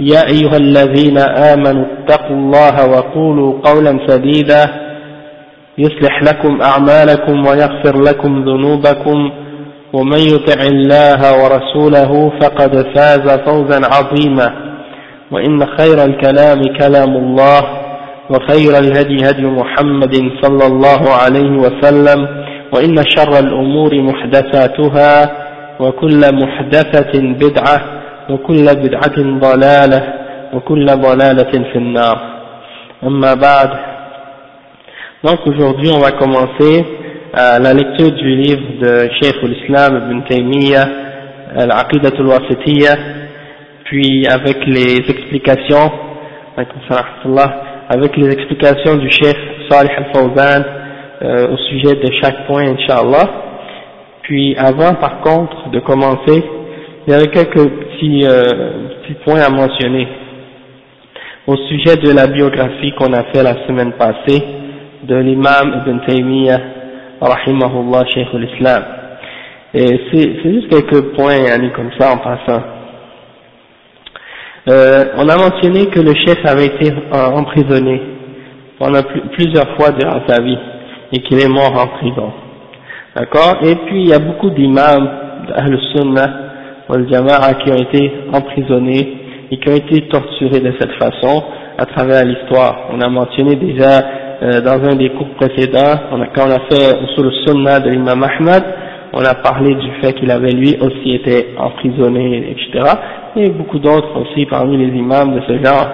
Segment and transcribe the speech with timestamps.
[0.00, 4.64] يا أيها الذين آمنوا اتقوا الله وقولوا قولا سديدا
[5.78, 9.30] يصلح لكم أعمالكم ويغفر لكم ذنوبكم
[9.92, 14.54] ومن يطع الله ورسوله فقد فاز فوزا عظيما
[15.30, 17.60] وإن خير الكلام كلام الله
[18.30, 22.26] وخير الهدي هدي محمد صلى الله عليه وسلم
[22.72, 25.30] وإن شر الأمور محدثاتها
[25.80, 30.13] وكل محدثة بدعة وكل بدعة ضلالة
[30.53, 32.17] وكل ضلالة في النار
[33.03, 33.69] أما بعد
[35.23, 36.85] donc aujourd'hui on va commencer
[37.37, 40.85] euh, la lecture du livre de Cheikh l'Islam Ibn Taymiyyah
[41.57, 42.93] Al-Aqidat al-Wasitiyya
[43.85, 45.91] puis avec les explications
[47.89, 49.37] avec les explications du Cheikh
[49.69, 50.63] Salih Al-Fawzan
[51.21, 53.27] euh, au sujet de chaque point Inch'Allah
[54.21, 56.43] puis avant par contre de commencer
[57.06, 60.06] il y avait quelques petits, euh, petits points à mentionner.
[61.46, 64.42] Au sujet de la biographie qu'on a fait la semaine passée
[65.02, 66.60] de l'imam Ibn Taymiyyah
[67.20, 68.82] rahimahullah Cheikh l'Islam
[69.72, 72.62] et c'est juste quelques points yani, comme ça en passant.
[74.68, 78.00] Euh, on a mentionné que le chef avait été emprisonné
[78.78, 79.00] pendant
[79.32, 80.58] plusieurs fois durant sa vie
[81.12, 82.32] et qu'il est mort en prison.
[83.16, 83.58] D'accord?
[83.62, 85.08] Et puis il y a beaucoup d'imams
[85.48, 86.49] d'Ahl-Sunnah
[87.08, 89.16] Jama'a qui ont été emprisonnés
[89.50, 91.42] et qui ont été torturés de cette façon
[91.78, 92.88] à travers l'histoire.
[92.92, 94.02] On a mentionné déjà
[94.42, 97.80] euh, dans un des cours précédents, on a, quand on a fait sur le sunnah
[97.80, 98.64] de l'imam Ahmad,
[99.12, 102.86] on a parlé du fait qu'il avait lui aussi été emprisonné, etc.
[103.36, 105.88] Et beaucoup d'autres aussi parmi les imams de ce genre.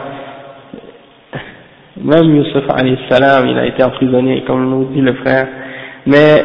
[2.03, 2.65] Même Youssef
[3.09, 5.49] salam, il a été emprisonné, comme nous dit le frère.
[6.07, 6.45] Mais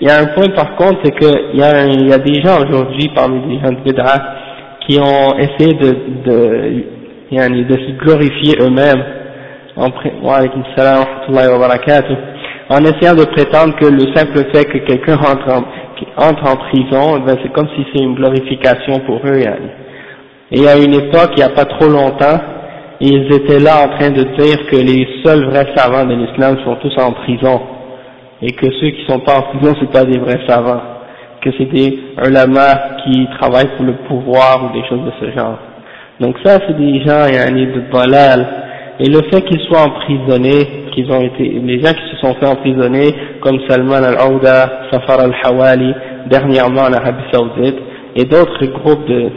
[0.00, 2.58] il y a un point par contre, c'est qu'il y, a, y a des gens
[2.64, 4.36] aujourd'hui, parmi les gens de Bid'a,
[4.86, 5.90] qui ont essayé de,
[6.24, 9.02] de, de se glorifier eux-mêmes,
[9.76, 9.88] en,
[12.68, 15.64] en essayant de prétendre que le simple fait que quelqu'un entre en,
[16.16, 19.40] entre en prison, ben c'est comme si c'est une glorification pour eux.
[20.50, 22.38] Et a une époque, il n'y a pas trop longtemps,
[23.00, 26.76] ils étaient là en train de dire que les seuls vrais savants de l'islam sont
[26.76, 27.60] tous en prison
[28.42, 30.82] et que ceux qui sont pas en prison c'est pas des vrais savants,
[31.42, 35.58] que c'est des ulama qui travaillent pour le pouvoir ou des choses de ce genre.
[36.20, 38.46] Donc ça c'est des gens yani, de balal
[38.98, 42.46] et le fait qu'ils soient emprisonnés, qu'ils ont été, les gens qui se sont fait
[42.46, 45.92] emprisonner comme Salman al-Aouda, Safar al-Hawali,
[46.30, 47.76] dernièrement en Arabie Saoudite
[48.14, 49.30] et d'autres groupes de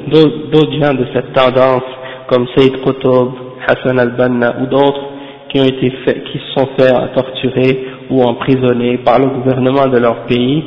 [0.52, 1.84] d'autres gens de cette tendance
[2.28, 3.32] comme Sayyid Qutb,
[3.68, 5.19] Hassan al-Banna ou d'autres
[5.50, 9.98] qui ont été faits, qui se sont fait torturer ou emprisonnés par le gouvernement de
[9.98, 10.64] leur pays,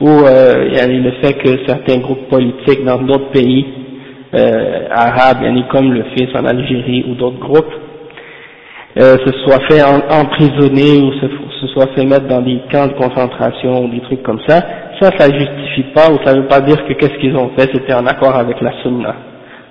[0.00, 3.64] ou euh, le fait que certains groupes politiques dans d'autres pays
[4.34, 5.38] euh, arabes,
[5.70, 7.72] comme le fils en Algérie ou d'autres groupes,
[8.96, 11.26] euh, se soient fait emprisonner ou se,
[11.60, 14.60] se soient fait mettre dans des camps de concentration ou des trucs comme ça,
[15.00, 17.94] ça, ça justifie pas ou ça veut pas dire que qu'est-ce qu'ils ont fait c'était
[17.94, 19.14] en accord avec la sunna.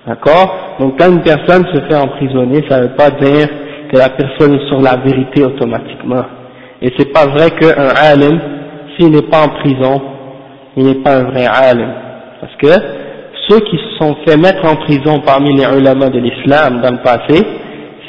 [0.06, 0.76] D'accord?
[0.80, 3.48] Donc quand une personne se fait emprisonner, ça veut pas dire
[3.94, 6.26] que la personne sur la vérité automatiquement.
[6.82, 8.40] Et c'est pas vrai qu'un alim,
[8.98, 10.02] s'il n'est pas en prison,
[10.76, 11.94] il n'est pas un vrai alim.
[12.42, 12.74] Parce que
[13.48, 17.04] ceux qui se sont fait mettre en prison parmi les ulama de l'islam dans le
[17.04, 17.46] passé,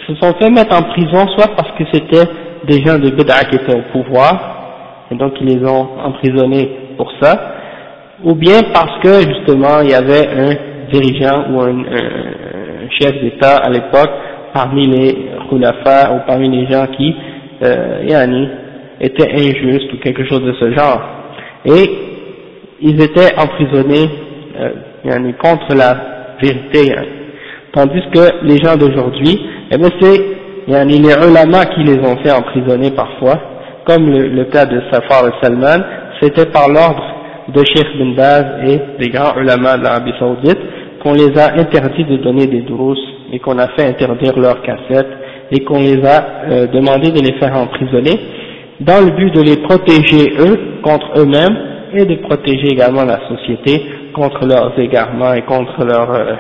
[0.06, 2.28] se sont fait mettre en prison soit parce que c'était
[2.66, 7.12] des gens de Bid'a qui étaient au pouvoir, et donc ils les ont emprisonnés pour
[7.20, 7.56] ça,
[8.22, 10.54] ou bien parce que justement il y avait un
[10.92, 11.84] dirigeant ou un
[12.90, 14.10] chef d'État à l'époque
[14.54, 15.16] parmi les
[15.50, 17.14] khulafa ou parmi les gens qui
[17.62, 18.48] euh, yani,
[19.00, 21.02] était injuste ou quelque chose de ce genre.
[21.66, 21.90] Et
[22.80, 24.08] ils étaient emprisonnés
[24.58, 26.94] euh, contre la vérité.
[27.72, 29.40] Tandis que les gens d'aujourd'hui,
[29.70, 30.20] eh bien c'est
[30.66, 33.38] les ulama qui les ont fait emprisonner parfois,
[33.86, 35.84] comme le, le cas de Safar et Salman,
[36.20, 37.04] c'était par l'ordre
[37.48, 40.58] de Sheikh bin Baz et des grands ulama de l'Arabie Saoudite
[41.02, 42.96] qu'on les a interdits de donner des drous
[43.32, 45.10] et qu'on a fait interdire leurs cassettes
[45.50, 48.18] et qu'on les a euh, demandé de les faire emprisonner
[48.80, 51.56] dans le but de les protéger eux contre eux-mêmes
[51.92, 53.82] et de protéger également la société
[54.12, 56.34] contre leurs égarements et contre leur euh,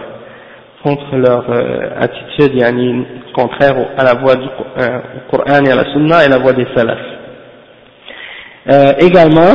[0.82, 4.46] contre leur euh, attitude yani, contraire à la voie du
[5.30, 6.98] Coran et à la Sunna et la voie des salafs.
[9.00, 9.54] également,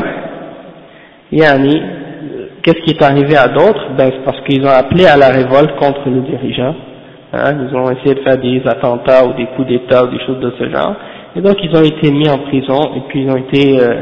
[1.31, 1.81] yani,
[2.64, 3.92] qu'est-ce qui est arrivé à d'autres?
[3.96, 6.76] Ben, C'est parce qu'ils ont appelé à la révolte contre le dirigeant.
[7.31, 10.40] Hein, ils ont essayé de faire des attentats ou des coups d'État ou des choses
[10.40, 10.96] de ce genre.
[11.36, 13.94] Et donc ils ont été mis en prison et puis ils ont été euh,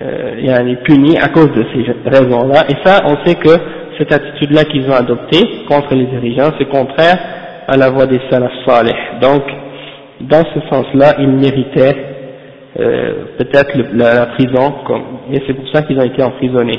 [0.00, 2.64] euh, punis à cause de ces raisons-là.
[2.68, 3.50] Et ça, on sait que
[3.98, 7.18] cette attitude-là qu'ils ont adoptée contre les dirigeants, c'est contraire
[7.66, 8.94] à la voie des salaf salih.
[9.20, 9.42] Donc,
[10.20, 11.96] dans ce sens-là, ils méritaient
[12.78, 15.02] euh, peut-être la, prison, comme,
[15.32, 16.78] et c'est pour ça qu'ils ont été emprisonnés.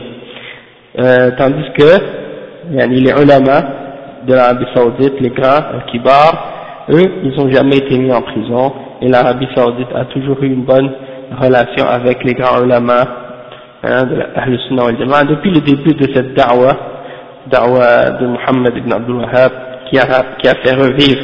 [0.97, 3.78] Euh, tandis que yani les ulama
[4.29, 8.71] de l'Arabie Saoudite, les grands, les kibar, eux, ils n'ont jamais été mis en prison,
[9.01, 10.91] et l'Arabie Saoudite a toujours eu une bonne
[11.41, 13.01] relation avec les grands ulama
[13.83, 16.77] hein, de l'Ahl Sunnah al depuis le début de cette da'wah,
[17.47, 19.51] da'wah de Muhammad ibn Abdul Wahhab,
[19.89, 20.05] qui a,
[20.63, 21.21] fait revivre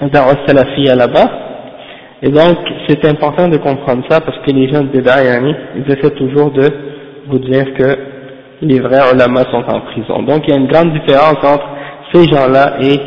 [0.00, 1.30] la da'wah salafiyya là-bas,
[2.22, 2.58] et donc
[2.88, 6.68] c'est important de comprendre ça parce que les gens de yani, ils essaient toujours de
[7.28, 7.96] vous dire que
[8.62, 10.22] les vrais ulama sont en prison.
[10.24, 11.77] Donc il y a une grande différence entre
[12.12, 12.98] ces gens-là et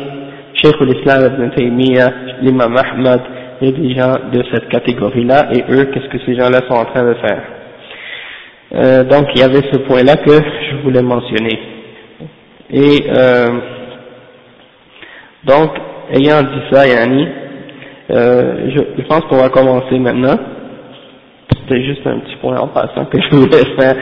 [0.54, 2.12] Cheikh l'Islam ibn Taymiyyah,
[2.42, 3.20] l'imam Ahmad
[3.60, 7.04] et des gens de cette catégorie-là et eux, qu'est-ce que ces gens-là sont en train
[7.04, 7.42] de faire?
[8.74, 11.58] Euh, donc il y avait ce point-là que je voulais mentionner.
[12.70, 13.46] Et euh,
[15.44, 15.70] donc,
[16.10, 17.26] ayant dit ça, Yanni,
[18.10, 20.38] euh, je, pense qu'on va commencer maintenant.
[21.60, 23.94] C'était juste un petit point en passant que je voulais faire,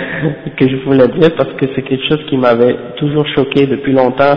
[0.56, 4.37] que je voulais dire parce que c'est quelque chose qui m'avait toujours choqué depuis longtemps.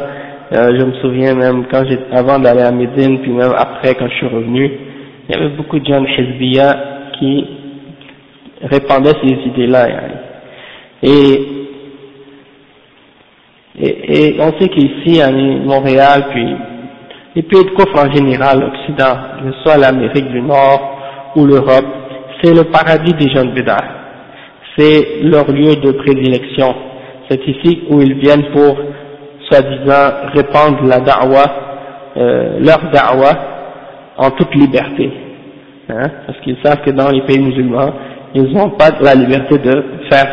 [0.51, 4.15] Euh, je me souviens même quand avant d'aller à Médine, puis même après quand je
[4.15, 4.71] suis revenu,
[5.27, 6.77] il y avait beaucoup de jeunes Hezbollah
[7.17, 7.47] qui
[8.61, 9.87] répandaient ces idées-là.
[11.01, 11.39] Et,
[14.39, 16.55] on sait qu'ici, à Montréal, puis
[17.35, 21.85] les pays de coffre en général, l'Occident, que ce soit l'Amérique du Nord ou l'Europe,
[22.41, 23.77] c'est le paradis des jeunes Bédas.
[24.77, 26.75] C'est leur lieu de prédilection.
[27.29, 28.77] C'est ici où ils viennent pour,
[29.53, 31.43] soi-disant, répandre la da'wa,
[32.17, 33.31] euh, leur da'wa,
[34.17, 35.11] en toute liberté.
[35.89, 37.93] Hein, parce qu'ils savent que dans les pays musulmans,
[38.35, 40.27] ils n'ont pas la liberté de faire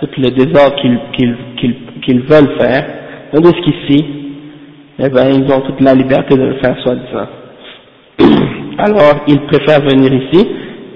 [0.00, 0.76] tout le désordre
[1.16, 2.84] qu'ils veulent faire.
[3.32, 4.04] Tandis qu'ici,
[4.98, 7.28] eh ben, ils ont toute la liberté de le faire soi-disant.
[8.78, 10.48] Alors, ils préfèrent venir ici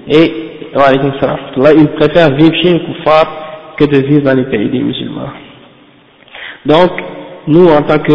[0.09, 0.31] et
[0.73, 5.31] il préfère vivre chez un kuffar que de vivre dans les pays des musulmans.
[6.65, 6.91] Donc,
[7.47, 8.13] nous, en tant que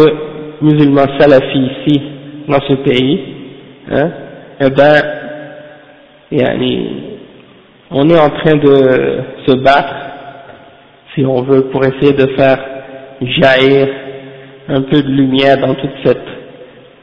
[0.61, 2.01] musulmans salafis ici,
[2.47, 3.19] dans ce pays,
[3.91, 4.11] hein,
[4.59, 5.01] eh ben,
[7.91, 9.95] on est en train de se battre,
[11.13, 12.59] si on veut, pour essayer de faire
[13.21, 13.87] jaillir
[14.69, 16.27] un peu de lumière dans toute cette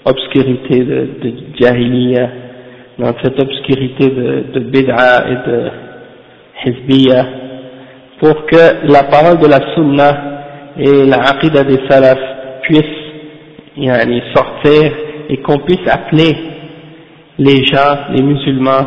[0.05, 2.29] obscurité de, de jahiliya,
[2.99, 5.71] dans cette obscurité de, de bid'a et de
[6.65, 7.27] hizbiya,
[8.21, 10.30] pour que la parole de la sunna
[10.79, 12.19] et la aqidah des salaf
[12.63, 12.85] puissent
[13.77, 14.93] yani, sortir
[15.29, 16.37] et qu'on puisse appeler
[17.39, 18.87] les gens, les musulmans,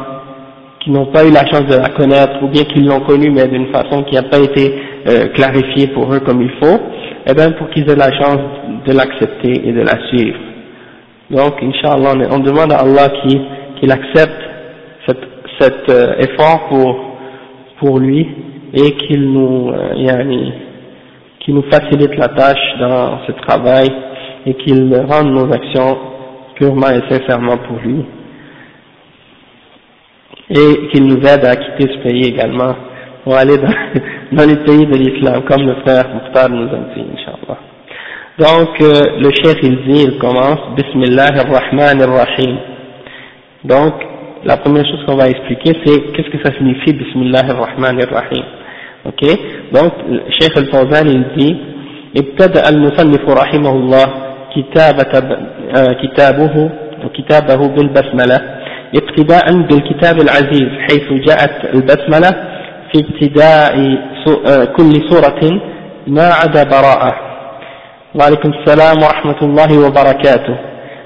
[0.79, 3.47] qui n'ont pas eu la chance de la connaître, ou bien qui l'ont connue mais
[3.47, 4.73] d'une façon qui n'a pas été
[5.07, 6.79] euh, clarifiée pour eux comme il faut,
[7.25, 8.39] eh bien pour qu'ils aient la chance
[8.85, 10.37] de l'accepter et de la suivre.
[11.31, 13.39] Donc, Inch'Allah, on demande à Allah qui
[13.79, 14.41] qu'il accepte
[15.07, 15.17] cet,
[15.59, 17.17] cet euh, effort pour,
[17.79, 18.27] pour lui
[18.73, 20.53] et qu'il nous, euh, yani,
[21.43, 23.87] qu'il nous facilite la tâche dans ce travail
[24.45, 25.97] et qu'il rende nos actions
[26.55, 28.05] purement et sincèrement pour lui
[30.49, 32.75] et qu'il nous aide à quitter ce pays également
[33.23, 33.67] pour aller dans,
[34.37, 37.59] dans les pays de l'islam comme le frère Mukhtar nous a dit Inch'Allah.
[38.37, 42.57] Donc euh, le chef il dit, il commence Bismillah ar-Rahman ar-Rahim
[43.63, 43.93] donc,
[44.43, 48.43] la première chose qu'on va expliquer, c'est qu'est-ce que ça signifie Bismillah ar-Rahman ar-Rahim.
[49.05, 49.21] Ok
[49.73, 49.91] Donc,
[50.39, 51.55] Cheikh al-Fawzan, il dit,
[52.17, 54.05] ابتدأ المصنف رحمه الله
[54.55, 55.13] كتابة
[56.03, 56.69] كتابه
[57.05, 58.37] وكتابه بالبسملة
[58.95, 62.31] ابتداء بالكتاب العزيز حيث جاءت البسملة
[62.91, 63.73] في ابتداء
[64.77, 65.61] كل سورة
[66.07, 67.13] ما عدا براءة.
[68.15, 70.55] وعليكم السلام ورحمة الله وبركاته.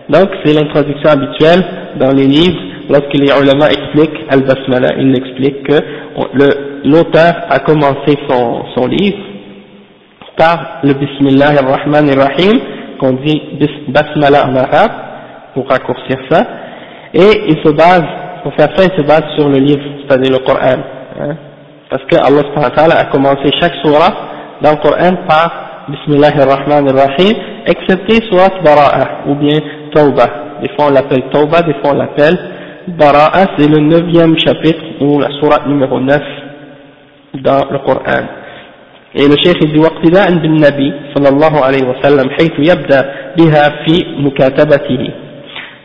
[0.09, 1.63] Donc c'est l'introduction habituelle
[1.95, 2.61] dans les livres.
[2.89, 5.77] Lorsque les ulama expliquent Al-Basmala, ils expliquent que
[6.87, 9.17] l'auteur a commencé son, son livre
[10.37, 12.59] par le Bismillah ar-Rahman ar-Rahim,
[12.99, 13.41] qu'on dit
[13.89, 14.91] Basmala en arabe,
[15.53, 16.45] pour raccourcir ça,
[17.13, 18.05] et il se base,
[18.43, 20.77] pour faire ça, il se base sur le livre, c'est-à-dire le Coran.
[21.19, 21.35] Hein,
[21.89, 24.13] parce que Allah a commencé chaque surah
[24.61, 27.33] dans le Coran par Bismillah ar-Rahman ar-Rahim,
[27.65, 29.57] excepté surat Bara'a, ou bien
[29.93, 30.29] Tawbah.
[30.61, 32.37] Des fois on l'appelle Tawbah, des fois on l'appelle
[32.87, 36.21] Bara'a, c'est le neuvième chapitre, ou la surah numéro 9
[37.36, 38.24] dans le Coran.
[39.14, 43.00] Et le cheikh dit واقتداء بالنبي صلى الله عليه وسلم حيث يبدأ
[43.36, 45.12] بها في مكاتبته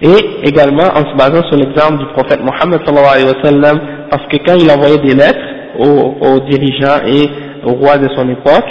[0.02, 3.80] et également en se basant sur l'exemple du prophète Mohammed sallallahu alayhi wa sallam
[4.12, 5.48] parce que quand il envoyait des lettres
[5.80, 7.28] aux, aux dirigeants et
[7.66, 8.70] aux rois de son époque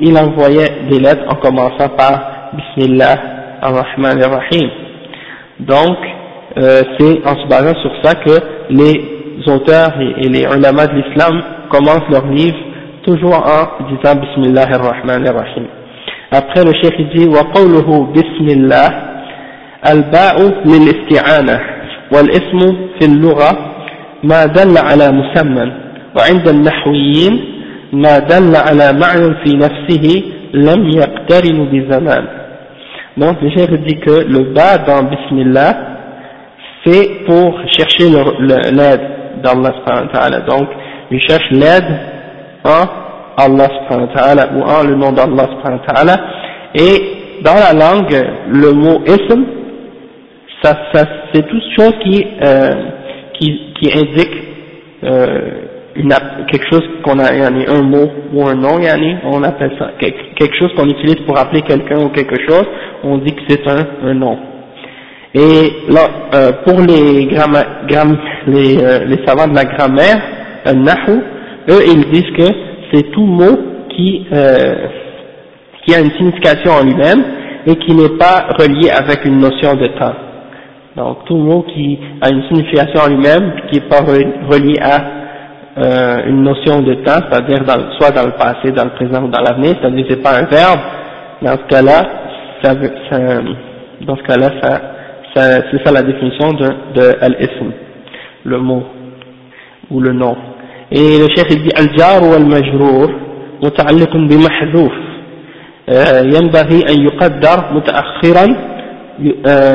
[0.00, 3.14] il envoyait des lettres en commençant par Bismillah
[3.62, 4.68] ar-Rahman ar-Rahim
[5.60, 5.96] donc
[6.58, 8.36] euh, c'est en se basant sur ça que
[8.70, 12.57] les auteurs et, et les ulama de l'islam commencent leur livre
[13.03, 15.65] toujours en disant Bismillah ar-Rahman ar-Rahim.
[16.31, 18.89] Après le cheikh dit وقوله بسم الله
[19.93, 21.59] الباء للاستعانة
[22.13, 22.59] والاسم
[22.99, 23.51] في اللغة
[24.23, 25.71] ما دل على مسمى
[26.15, 27.33] وعند النحويين
[27.93, 30.23] ما دل على معنى في نفسه
[30.53, 32.25] لم يقترن بزمان
[33.17, 35.73] donc le cheikh dit que le ba dans Bismillah
[36.85, 38.05] c'est pour chercher
[38.71, 39.01] l'aide
[39.43, 39.73] d'Allah
[40.47, 40.67] donc
[41.11, 41.85] il cherche l'aide
[42.63, 42.85] en
[43.37, 46.15] Allah subhanahu wa ta'ala ou en le nom d'Allah subhanahu wa ta'ala.
[46.75, 49.43] Et dans la langue le mot ism
[50.61, 52.73] ça, ça c'est toute chose qui, euh,
[53.39, 54.43] qui, qui indique
[55.03, 55.39] euh,
[55.95, 56.13] une,
[56.51, 58.79] quelque chose qu'on a un mot ou un nom
[59.23, 62.65] on appelle ça quelque chose qu'on utilise pour appeler quelqu'un ou quelque chose
[63.03, 64.37] on dit que c'est un, un nom.
[65.33, 67.55] Et là, euh, pour les, gram,
[68.47, 70.19] les, euh, les savants de la grammaire,
[70.65, 71.21] nahu,
[71.69, 72.53] eux ils disent que
[72.91, 73.57] c'est tout mot
[73.89, 74.87] qui, euh,
[75.85, 77.23] qui a une signification en lui-même
[77.67, 80.15] et qui n'est pas relié avec une notion de temps.
[80.95, 85.01] Donc tout mot qui a une signification en lui-même, qui n'est pas relié à
[85.77, 87.59] euh, une notion de temps, c'est-à-dire
[87.99, 90.79] soit dans le passé, dans le présent ou dans l'avenir, c'est-à-dire c'est pas un verbe,
[91.41, 92.03] dans ce cas-là,
[94.05, 94.49] dans ce cas-là,
[95.35, 97.15] c'est ça la définition de, de
[98.43, 98.83] le mot
[99.90, 100.36] ou le nom.
[100.90, 103.10] Et le chef dit al-jar ou al-majrour
[103.62, 104.92] متعلق بمحذوف
[106.34, 108.46] ينبغي أن يقدر متأخرا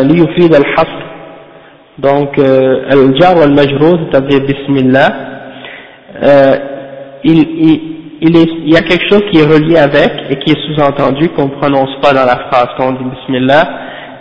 [0.04, 1.00] ليفيد الحصر
[2.00, 2.38] donc
[2.92, 5.10] al-jar ou al-majrour c'est-à-dire bismillah
[7.24, 7.82] il, il,
[8.22, 11.30] il, est, il y a quelque chose qui est relié avec et qui est sous-entendu
[11.30, 13.64] qu'on ne prononce pas dans la phrase quand on dit bismillah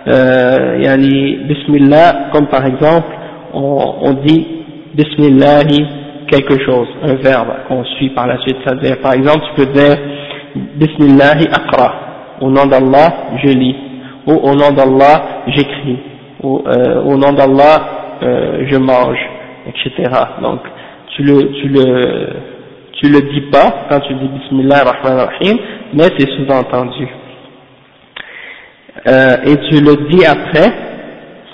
[0.08, 3.12] euh, yani bismillah comme par exemple
[3.52, 4.46] on, on dit
[4.93, 5.85] bismillahi
[6.27, 8.57] quelque chose, un verbe qu'on suit par la suite.
[8.63, 9.97] C'est-à-dire, par exemple, tu peux dire
[10.55, 11.93] Bismillahi Akra,
[12.41, 13.75] au nom d'Allah, je lis,
[14.27, 15.99] ou au nom d'Allah, j'écris,
[16.41, 19.19] ou euh, au nom d'Allah, euh, je mange,
[19.67, 20.09] etc.
[20.41, 20.61] Donc,
[21.15, 22.27] tu le, tu le,
[22.93, 25.57] tu le dis pas quand tu dis Bismillah ar-Rahman rahim
[25.93, 27.07] mais c'est sous-entendu.
[29.07, 30.71] Euh, et tu le dis après,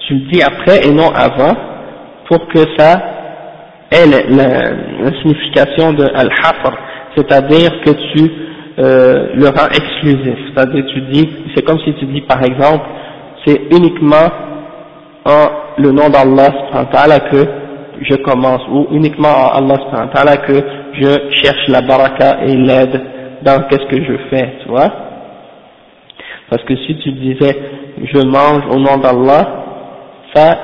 [0.08, 1.55] tu le dis après et non avant,
[2.27, 3.18] pour que ça
[3.91, 6.74] est la, la, signification de al-hafr,
[7.15, 8.31] c'est-à-dire que tu
[8.79, 12.86] euh, le rends exclusif, c'est-à-dire tu dis, c'est comme si tu dis par exemple,
[13.46, 14.29] c'est uniquement
[15.25, 17.43] en le nom d'Allah que
[18.01, 20.53] je commence, ou uniquement en Allah que
[20.93, 23.01] je cherche la baraka et l'aide
[23.41, 24.89] dans qu'est-ce que je fais, tu vois?
[26.50, 27.55] Parce que si tu disais,
[28.03, 29.63] je mange au nom d'Allah,
[30.34, 30.58] ça,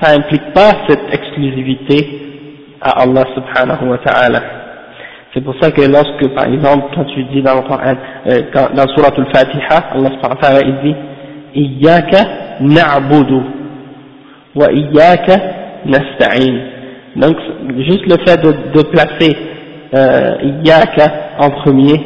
[0.00, 2.27] ça implique pas cette exclusivité
[2.80, 4.42] à Allah subhanahu wa ta'ala.
[5.34, 7.94] C'est pour ça que lorsque, par exemple, quand tu dis dans le Coran,
[8.26, 8.42] euh,
[8.74, 10.96] dans Surah Al-Fatiha, Allah subhanahu wa ta'ala, il dit,
[11.54, 12.18] Iyaka
[12.60, 13.40] na'budu
[14.54, 15.36] wa iyaka
[15.84, 16.58] nasta'in.
[17.16, 17.36] Donc,
[17.78, 19.36] juste le fait de, de placer
[19.94, 22.00] euh, Iyaka en premier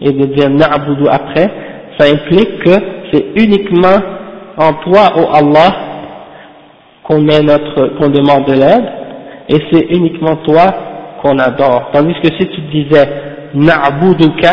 [0.00, 1.48] et de dire na'budu après,
[1.98, 2.74] ça implique que
[3.12, 3.98] c'est uniquement
[4.58, 5.74] en toi, ô Allah,
[7.04, 8.84] qu'on met notre, qu'on demande de l'aide,
[9.48, 10.74] et c'est uniquement toi
[11.22, 11.90] qu'on adore.
[11.92, 13.08] Tandis que si tu disais
[13.54, 14.52] na'buduka,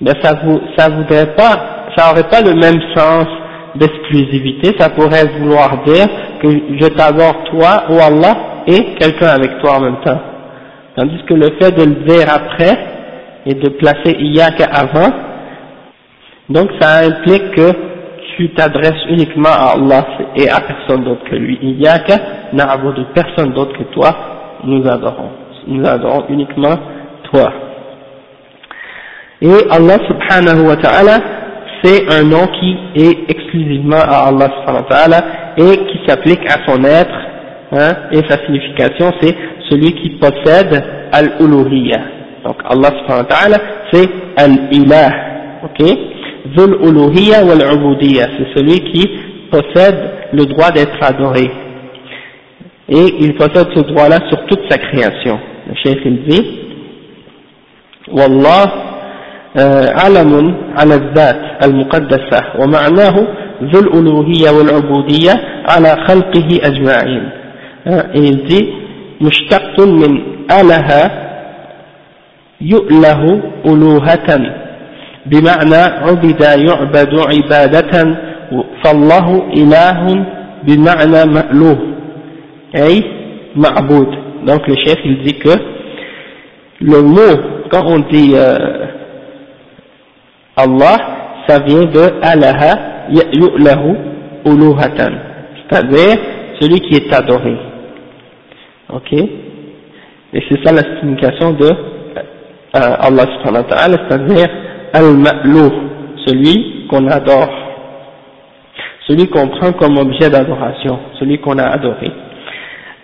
[0.00, 3.26] ben ça vous, ça voudrait pas, ça aurait pas le même sens
[3.74, 6.06] d'exclusivité, ça pourrait vouloir dire
[6.40, 10.20] que je t'adore toi ou Allah et quelqu'un avec toi en même temps.
[10.96, 12.76] Tandis que le fait de le dire après
[13.46, 15.10] et de placer iyaka avant,
[16.48, 17.87] donc ça implique que
[18.38, 21.58] tu t'adresses uniquement à Allah et à personne d'autre que lui.
[21.60, 24.10] Il n'y a de personne d'autre que toi,
[24.62, 25.30] nous adorons.
[25.66, 26.76] Nous adorons uniquement
[27.24, 27.52] toi.
[29.42, 31.18] Et Allah subhanahu wa ta'ala,
[31.82, 35.20] c'est un nom qui est exclusivement à Allah subhanahu wa ta'ala
[35.56, 37.18] et qui s'applique à son être,
[37.72, 39.34] hein, et sa signification c'est
[39.68, 42.00] celui qui possède al-uluhiyya.
[42.44, 43.56] Donc Allah subhanahu wa ta'ala
[43.92, 45.10] c'est al-ilah,
[45.64, 46.17] ok?
[46.56, 49.08] Zul uluhiyya wal c'est celui qui
[49.50, 49.98] possède
[50.32, 51.50] le droit d'être adoré.
[52.88, 55.38] Et il possède ce droit-là sur toute sa création.
[55.68, 56.60] Le cheikh il dit,
[58.10, 58.88] Wallah
[60.04, 63.26] علم على الذات المقدسة ومعناه
[63.62, 65.32] ذو الألوهية والعبودية
[65.68, 67.30] على خلقه أجمعين
[68.14, 68.64] il
[69.20, 71.10] مشتق من أله
[72.60, 74.28] يؤله ألوهة
[75.25, 78.17] بمعنى عبد يعبد عبادة
[78.83, 80.25] فالله إله
[80.63, 81.77] بمعنى مألوه
[82.75, 83.03] أي
[83.55, 85.49] معبود donc le chef il dit que
[86.81, 87.35] le mot
[87.71, 88.57] quand on dit euh,
[90.57, 90.97] Allah
[91.47, 92.73] ça vient de alaha
[93.09, 93.95] yu'lahu
[94.45, 95.13] uluhatan
[95.55, 96.17] c'est-à-dire
[96.59, 97.55] celui qui est adoré
[98.93, 101.75] ok et c'est ça la signification de euh,
[102.73, 104.49] Allah subhanahu wa ta'ala c'est-à-dire
[104.92, 105.72] al-ma'louh,
[106.26, 107.50] celui qu'on adore,
[109.06, 112.10] celui qu'on prend comme objet d'adoration, celui qu'on a adoré.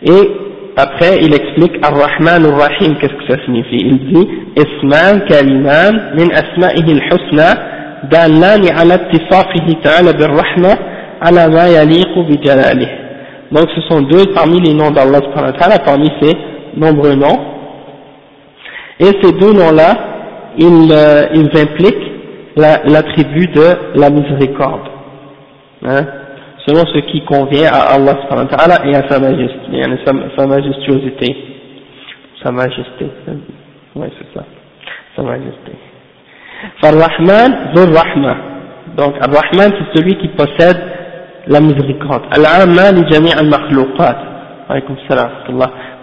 [0.02, 0.30] Et
[0.76, 3.78] après, il explique Ar-Rahman Ar-Rahim, qu'est-ce que ça signifie?
[3.78, 7.54] Il dit Isman kaliman min asma'ihi al-husna
[8.10, 8.58] ta'ala
[12.24, 12.88] bi jalalih.
[13.52, 15.20] Donc ce sont deux parmi les noms d'Allah
[15.84, 16.32] parmi ces
[16.76, 17.38] nombreux noms.
[18.98, 20.13] Et ces deux noms-là,
[20.58, 22.12] ils, euh, impliquent
[22.56, 24.88] l'attribut de la miséricorde,
[25.84, 26.06] hein,
[26.66, 28.16] selon ce qui convient à Allah
[28.84, 29.82] et à sa majesté,
[30.36, 31.36] sa, majestuosité,
[32.42, 33.06] sa majesté,
[33.96, 34.44] oui c'est ça,
[35.16, 35.72] sa majesté.
[36.80, 38.36] Farrahman, Rahma.
[38.96, 40.80] Donc, Ar-Rahman, c'est celui qui possède
[41.48, 42.22] la miséricorde.
[42.30, 44.16] Al-Amma li jami' al-makhluqat.
[44.68, 45.30] Alaykum salam.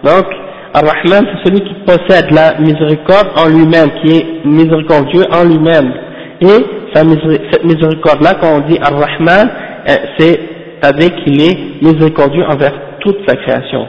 [0.04, 0.26] Donc,
[0.74, 5.92] Ar-Rahman, c'est celui qui possède la miséricorde en lui-même, qui est miséricordieux en lui-même.
[6.40, 9.50] Et cette miséricorde-là, quand on dit Ar-Rahman,
[9.88, 10.40] euh, c'est
[10.82, 13.86] avec qu'il est miséricordieux envers toute sa création.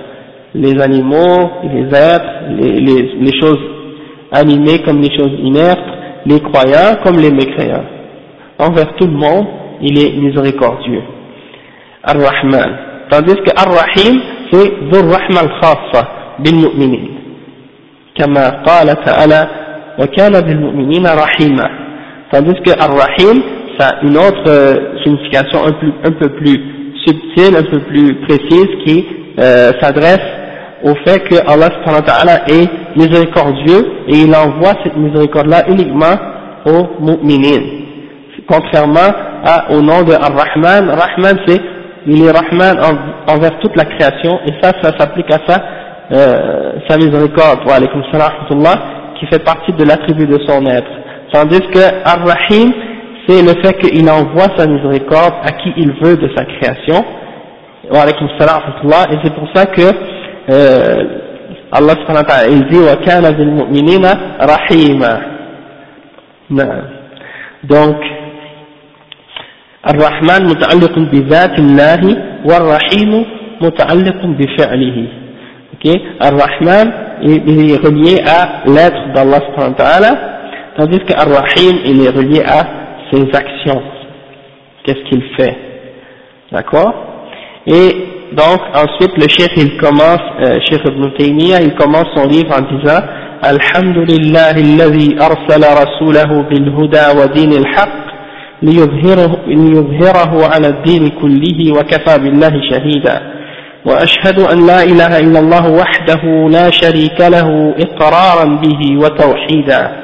[0.53, 2.25] Les animaux, les êtres,
[2.59, 3.59] les, choses
[4.31, 5.79] animées comme les choses inertes,
[6.25, 7.85] les croyants comme les mécréants.
[8.59, 9.47] Envers tout le monde,
[9.81, 11.01] il est miséricordieux.
[12.03, 12.77] Ar-Rahman.
[13.09, 14.19] Tandis que Ar-Rahim,
[14.51, 16.22] c'est Dhur Rahman Khassa.
[16.38, 17.08] بالمؤمنين
[18.14, 19.48] كما قال تعالى
[19.98, 21.70] وكان بالمؤمنين رحيما
[22.32, 23.42] tandis que Ar-Rahim
[23.78, 26.58] ça a une autre euh, signification un, plus, un peu plus
[27.06, 29.06] subtile, un peu plus précise qui
[29.38, 30.26] euh, s'adresse
[30.84, 36.16] au fait que Allah est miséricordieux et il envoie cette miséricorde-là uniquement
[36.66, 37.60] aux mu'minin.
[38.48, 39.10] Contrairement
[39.44, 41.60] à, au nom de Ar-Rahman, Rahman c'est,
[42.06, 42.78] il est Rahman
[43.28, 45.62] envers toute la création et ça, ça s'applique à ça
[46.12, 48.30] euh, sa miséricorde, wa alaykum salam,
[49.18, 50.90] qui fait partie de l'attribut de son être.
[51.32, 52.72] Tandis que Ar-Rahim,
[53.26, 57.04] c'est le fait qu'il envoie sa miséricorde à qui il veut de sa création.
[57.90, 58.60] Wa alaykum salam,
[59.12, 59.82] et c'est pour ça que
[60.50, 61.04] euh,
[61.70, 65.20] Allah subhanahu wa ta'ala, il dit wa kana bil mu'minina rahima.
[67.64, 67.96] Donc,
[69.88, 72.02] الرحمن متعلق بذات الله
[72.44, 73.24] والرحيم
[73.60, 75.08] متعلق بفعله
[75.83, 76.01] Okay?
[76.19, 76.93] Ar-Rahman
[77.23, 79.39] il est relié à l'être d'Allah
[80.77, 82.63] tandis que Ar-Rahim il est relié à
[83.11, 83.81] ses actions.
[84.83, 85.55] Qu'est-ce qu'il fait?
[86.51, 86.93] D'accord?
[87.67, 87.95] Et
[88.33, 92.61] donc ensuite le chef il commence, euh, Cheikh Ibn Taymiyyah, il commence son livre en
[92.77, 93.01] disant
[93.43, 98.03] الحمد لله الذي أرسل رسوله بالهدى ودين الحق
[98.61, 103.42] ليظهره, ليظهره على الدين كله وكفى بالله شهيدا
[103.85, 110.03] وأشهد أن لا إله إلا الله وحده لا شريك له إقرارا به وتوحيدا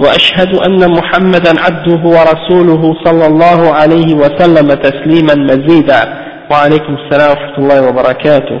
[0.00, 6.02] وأشهد أن محمدا عبده ورسوله صلى الله عليه وسلم تسليما مزيدا
[6.50, 8.58] وعليكم السلام ورحمة الله وبركاته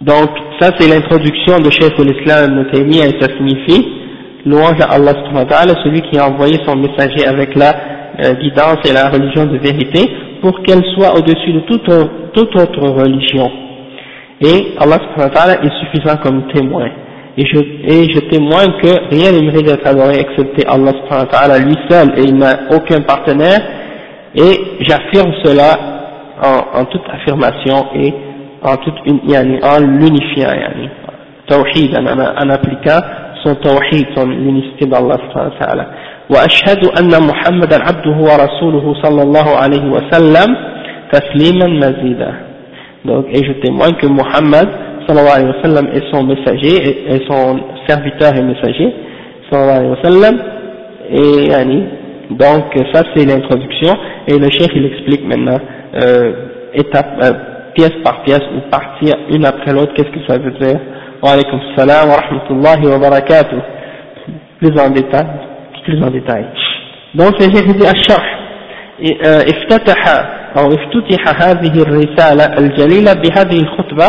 [0.00, 3.84] Donc ça c'est l'introduction de Cheikh l'Islam Ibn Taymiyyah et ça signifie
[4.46, 7.74] louange à Allah subhanahu wa ta'ala, celui qui a envoyé son messager avec la
[8.24, 10.08] euh, guidance et la religion de vérité
[10.40, 11.88] pour qu'elle soit au-dessus de toute,
[12.56, 13.50] autre religion.
[14.40, 14.98] Et Allah
[15.62, 16.88] est suffisant comme témoin.
[17.38, 21.58] et je, et témoigne que rien ne mérite d'être adoré excepté Allah subhanahu wa ta'ala
[21.60, 23.60] lui seul et il n'a aucun partenaire
[24.34, 25.70] et j'affirme cela
[26.74, 28.12] en, toute affirmation et
[28.62, 28.94] en toute
[29.28, 30.88] yani, en l'unifiant yani,
[31.46, 33.00] tawhid en, en, appliquant
[33.44, 35.86] son tawhid son l'unicité d'Allah subhanahu wa
[36.30, 40.56] وأشهد أن محمدا عبده ورسوله صلى الله عليه وسلم
[41.12, 42.32] تسليما مزيدا
[43.04, 44.68] donc et je témoigne que Muhammad
[45.06, 46.76] sallallahu alayhi wa sallam est son messager
[47.12, 48.92] et son serviteur et messager
[49.50, 50.34] sallallahu alayhi wa sallam
[51.10, 51.84] et yani,
[52.30, 53.94] donc ça c'est l'introduction
[54.26, 55.58] et le chef il explique maintenant
[55.94, 56.32] euh,
[56.74, 57.32] étape, euh,
[57.74, 60.78] pièce par pièce ou partie une après l'autre qu'est-ce que ça veut dire
[61.22, 63.60] wa alaykum salam wa rahmatullahi wa barakatuh
[64.58, 65.47] plus en détail
[65.88, 66.44] plus en détail.
[67.14, 68.38] Donc le chef dit الشرح
[69.52, 70.02] افتتح
[70.58, 74.08] أو افتتح هذه الرسالة الجليلة بهذه الخطبة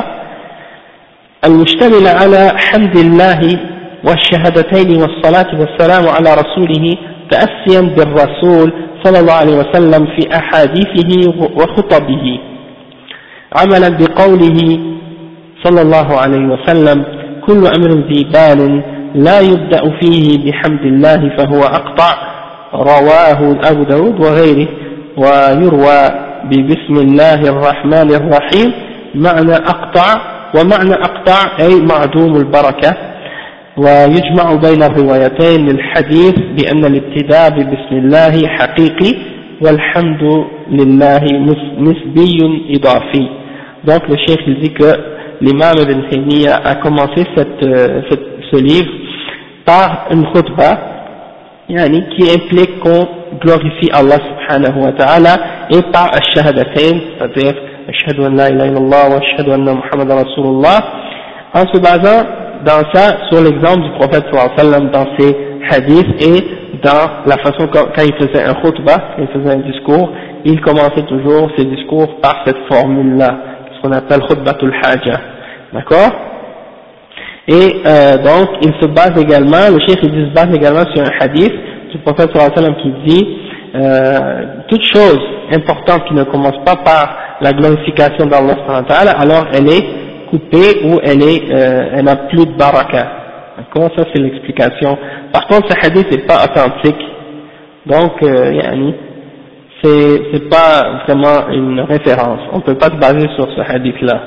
[1.45, 3.41] المشتملة على حمد الله
[4.03, 6.97] والشهادتين والصلاة والسلام على رسوله
[7.31, 12.39] تأسيا بالرسول صلى الله عليه وسلم في أحاديثه وخطبه
[13.55, 14.79] عملا بقوله
[15.63, 17.05] صلى الله عليه وسلم
[17.47, 18.83] كل أمر ذي بال
[19.15, 22.13] لا يبدأ فيه بحمد الله فهو أقطع
[22.73, 24.67] رواه أبو داود وغيره
[25.17, 26.09] ويروى
[26.43, 28.73] ببسم الله الرحمن الرحيم
[29.15, 30.21] معنى أقطع
[30.55, 32.97] ومعنى أقطع أي معدوم البركة
[33.77, 39.15] ويجمع بين الروايتين للحديث بأن الابتداء ببسم الله حقيقي
[39.61, 41.23] والحمد لله
[41.79, 42.37] نسبي
[42.75, 43.29] إضافي.
[43.87, 44.91] Donc le chef il dit que
[45.41, 47.63] l'imam Ibn Taymiyyah a commencé cette,
[48.09, 48.91] cette, ce livre
[49.65, 50.77] par une khutbah
[51.69, 53.07] yani, qui implique qu'on
[53.39, 54.91] glorifie Allah subhanahu wa
[55.69, 57.53] et par ash-shahadatain c'est-à-dire
[57.87, 59.75] ashhadu an la ilaha illallah wa ashhadu anna
[60.15, 60.79] rasulullah
[61.53, 62.25] en se basant
[62.65, 64.25] dans ça sur l'exemple du prophète
[64.57, 65.35] sallam dans ses
[65.69, 70.09] hadiths et dans la façon quand, il faisait un khutbah, il faisait un discours,
[70.45, 73.37] il commençait toujours ses discours par cette formule-là,
[73.75, 75.19] ce qu'on appelle khutbatul haja,
[75.73, 76.11] d'accord?
[77.51, 81.11] Et euh, donc, il se base également, le cheikh il se base également sur un
[81.19, 81.53] hadith
[81.91, 83.27] du prophète sallam qui dit
[83.75, 84.19] euh,
[84.67, 85.19] toute chose
[85.51, 88.55] importante qui ne commence pas par la glorification d'Allah
[89.17, 89.83] alors elle est
[90.29, 93.07] coupée ou elle est, euh, elle n'a plus de baraka.
[93.57, 93.89] D'accord?
[93.97, 94.95] Ça c'est l'explication.
[95.33, 97.01] Par contre, ce hadith n'est pas authentique.
[97.87, 98.93] Donc, euh, yani,
[99.81, 102.41] c'est, pas vraiment une référence.
[102.53, 104.21] On ne peut pas se baser sur ce hadith-là.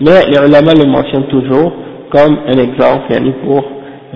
[0.00, 1.72] Mais les ulama le mentionnent toujours
[2.16, 3.12] comme un exemple,
[3.44, 3.64] pour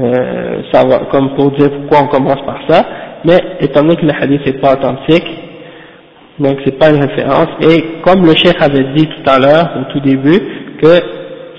[0.00, 2.82] euh, savoir, comme pour dire pourquoi on commence par ça.
[3.24, 5.26] Mais étant donné que le hadith n'est pas authentique,
[6.38, 7.48] donc c'est pas une référence.
[7.60, 10.40] Et comme le cheikh avait dit tout à l'heure, au tout début,
[10.82, 11.00] que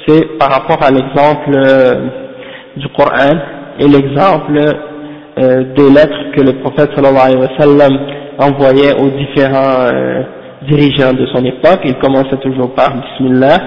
[0.08, 2.08] c'est par rapport à l'exemple euh,
[2.78, 3.38] du Coran
[3.80, 4.58] et l'exemple
[5.38, 8.00] euh, des lettres que le prophète sallallahu alayhi wa sallam
[8.40, 9.88] envoyait aux différents
[10.68, 13.60] dirigeants de son époque, il commençait toujours par Bismillah,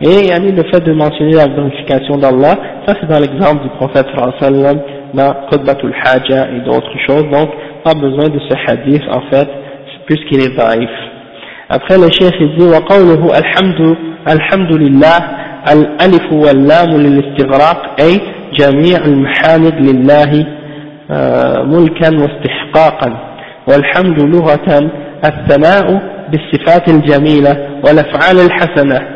[0.00, 2.54] et yani, le fait de mentionner la glorification d'Allah,
[2.86, 4.06] ça c'est dans l'exemple du prophète
[4.40, 4.78] sallam,
[5.14, 7.48] dans Qudbatul Haja et d'autres choses, donc
[7.82, 9.48] pas besoin de ce hadith en fait,
[10.06, 10.90] puisqu'il est daif.
[11.68, 13.96] Après le chef il dit, وقوله الحمد
[14.28, 15.18] الحمد لله
[15.72, 18.20] الألف واللام للاستغراق أي
[18.54, 20.46] جميع المحامد لله
[21.64, 23.36] ملكا واستحقاقا
[23.68, 24.90] والحمد لغة
[25.24, 29.15] الثناء بالصفات الجميلة والأفعال الحسنة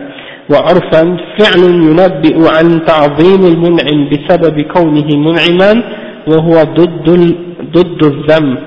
[0.50, 5.84] وعرفا فعل ينبئ عن تعظيم المنعم بسبب كونه منعما
[6.28, 7.36] وهو ضد
[7.74, 8.58] ضد الذم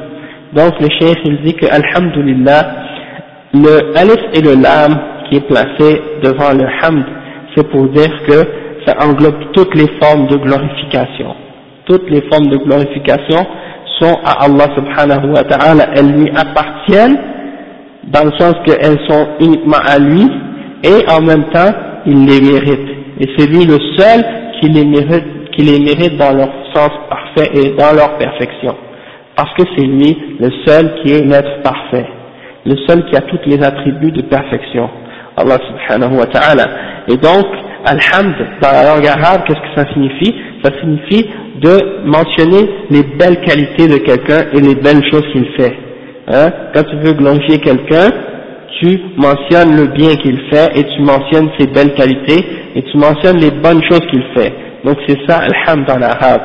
[0.56, 2.62] donc le cheikh il dit que alhamdulillah
[3.54, 4.98] le alif et le lam
[5.28, 7.04] qui est placé devant le hamd
[7.54, 8.38] c'est pour dire que
[8.86, 11.34] ça englobe toutes les formes de glorification.
[11.86, 13.46] Toutes les formes de glorification
[13.98, 17.18] sont à Allah subhanahu wa ta'ala, elles lui appartiennent
[18.04, 20.26] dans le sens qu'elles sont uniquement à lui
[20.83, 21.73] et en même temps
[22.05, 22.89] il les mérite.
[23.19, 24.23] Et c'est lui le seul
[24.59, 28.75] qui les mérite, qui les mérite dans leur sens parfait et dans leur perfection.
[29.35, 32.05] Parce que c'est lui le seul qui est l'être parfait,
[32.65, 34.89] le seul qui a tous les attributs de perfection.
[35.35, 36.65] Allah subhanahu wa ta'ala.
[37.07, 37.45] Et donc,
[37.85, 40.35] alhamd, dans la langue arabe, qu'est-ce que ça signifie?
[40.63, 41.27] Ça signifie
[41.59, 45.73] de mentionner les belles qualités de quelqu'un et les belles choses qu'il fait.
[46.27, 46.51] Hein?
[46.73, 48.11] Quand tu veux glorifier quelqu'un,
[48.81, 53.37] tu mentionnes le bien qu'il fait et tu mentionnes ses belles qualités et tu mentionnes
[53.37, 54.53] les bonnes choses qu'il fait.
[54.83, 56.41] Donc c'est ça, alhamd dans l'arabe.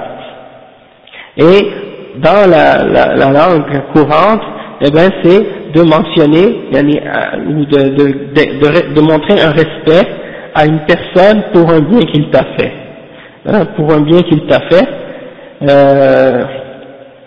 [1.36, 1.70] Et
[2.16, 3.64] dans la, la, la langue
[3.94, 4.42] courante,
[4.80, 10.08] eh ben c'est de mentionner, euh, ou de, de, de, de, montrer un respect
[10.54, 12.72] à une personne pour un bien qu'il t'a fait.
[13.46, 14.88] hein, pour un bien qu'il t'a fait,
[15.68, 16.42] euh,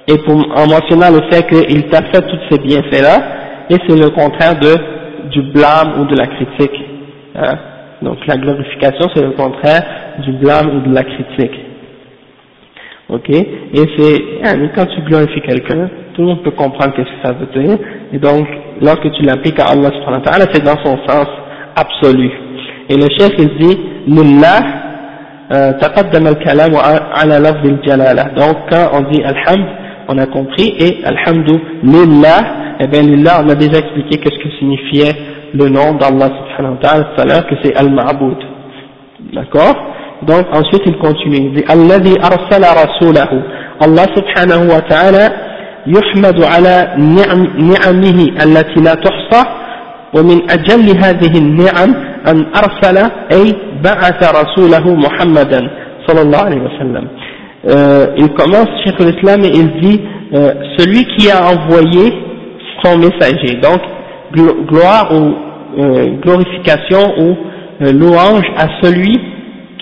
[0.07, 3.17] et pour, en mentionnant le fait qu'il t'a fait tous ces bienfaits-là,
[3.70, 6.80] et c'est le contraire de, du blâme ou de la critique.
[7.34, 7.58] Hein.
[8.02, 9.82] Donc la glorification c'est le contraire
[10.18, 11.60] du blâme ou de la critique.
[13.08, 13.46] Ok Et
[13.96, 17.62] c'est, hein, quand tu glorifies quelqu'un, tout le monde peut comprendre ce que ça veut
[17.62, 17.78] dire,
[18.12, 18.48] et donc
[18.80, 21.28] lorsque tu l'appliques à Allah subhanahu wa ta'ala, c'est dans son sens
[21.76, 22.30] absolu.
[22.88, 24.86] Et le chef il dit, Lillah,
[25.80, 26.76] تقدم الكلام
[27.14, 29.66] على لفظ الجلالة donc quand on dit alhamd
[30.10, 32.40] on a compris et alhamdu lillah
[32.78, 35.14] et eh bien lillah on a déjà expliqué qu'est-ce que signifiait
[35.54, 38.36] le nom d'Allah subhanahu wa ta'ala tout à l'heure que c'est al-ma'bud
[39.32, 39.76] d'accord
[40.22, 43.38] donc ensuite il continue il dit alladhi arsala rasulahu
[43.80, 45.46] Allah subhanahu wa ta'ala
[45.86, 47.40] يحمد على نعم
[47.72, 49.42] نعمه التي لا تحصى
[50.14, 51.94] ومن أجل هذه النعم
[52.30, 55.70] أن أرسل أي بعث رسوله محمدا
[56.06, 57.08] صلى الله عليه وسلم
[57.67, 60.01] euh, il commence Cheikh l'Islam et il dit
[60.33, 62.11] euh, celui qui a envoyé
[62.83, 63.55] son messager.
[63.61, 63.81] Donc
[64.65, 65.35] gloire ou
[65.79, 67.35] euh, glorification ou
[67.81, 69.19] euh, louange à celui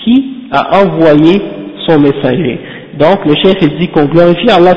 [0.03, 1.41] qui a envoyé
[1.87, 2.59] son messager.
[2.97, 4.75] Donc le chef il dit qu'on glorifie Allah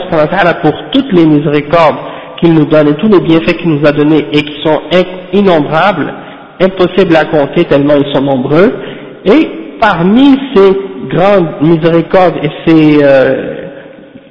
[0.62, 1.96] pour toutes les miséricordes
[2.40, 4.80] qu'il nous donne et tous les bienfaits qu'il nous a donnés et qui sont
[5.32, 6.12] innombrables,
[6.60, 8.74] impossibles à compter tellement ils sont nombreux,
[9.24, 10.70] et parmi ces
[11.10, 13.68] grandes miséricordes et ces, euh,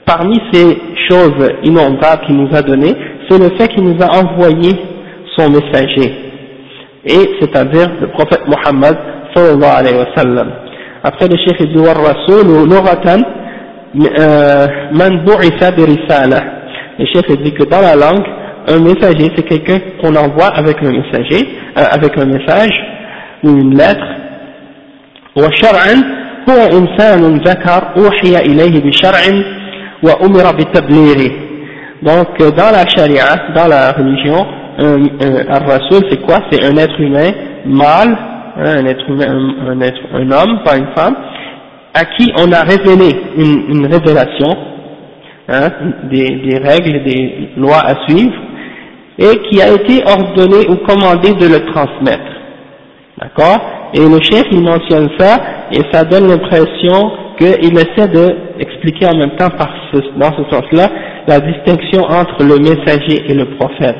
[0.06, 0.78] parmi ces
[1.10, 2.96] choses innombrables qu'il nous a données,
[3.30, 4.72] c'est le fait qu'il nous a envoyé
[5.38, 6.12] son messager,
[7.06, 8.98] et c'est-à-dire le prophète Mohammed
[9.36, 10.52] sallallahu alayhi wa sallam.
[11.04, 13.22] Après le chef dit rasoul loratan
[14.94, 16.62] man bu'isa risala
[17.02, 18.24] le chef dit que dans la langue,
[18.68, 22.72] un messager, c'est quelqu'un qu'on envoie avec un messager, euh, avec un message
[23.44, 24.06] ou une lettre
[25.37, 25.95] وشرعا
[26.51, 29.21] هو إنسان ذكر أوحي إليه بشرع
[30.03, 31.31] وأمر بتبليغه
[32.03, 34.47] donc dans la charia, dans la religion,
[34.79, 37.31] un, un, un rasoul c'est quoi C'est un être humain
[37.65, 38.17] mâle,
[38.59, 41.17] hein, un être humain, un, un, être, un homme, pas une femme,
[41.95, 44.55] à qui on a révélé une, une révélation,
[45.49, 45.71] hein,
[46.11, 48.35] des, des règles, des lois à suivre,
[49.19, 52.33] et qui a été ordonné ou commandé de le transmettre.
[53.19, 55.38] D'accord Et le chef, il mentionne ça,
[55.72, 60.90] et ça donne l'impression qu'il essaie d'expliquer en même temps par ce, dans ce sens-là
[61.28, 63.98] la distinction entre le messager et le prophète.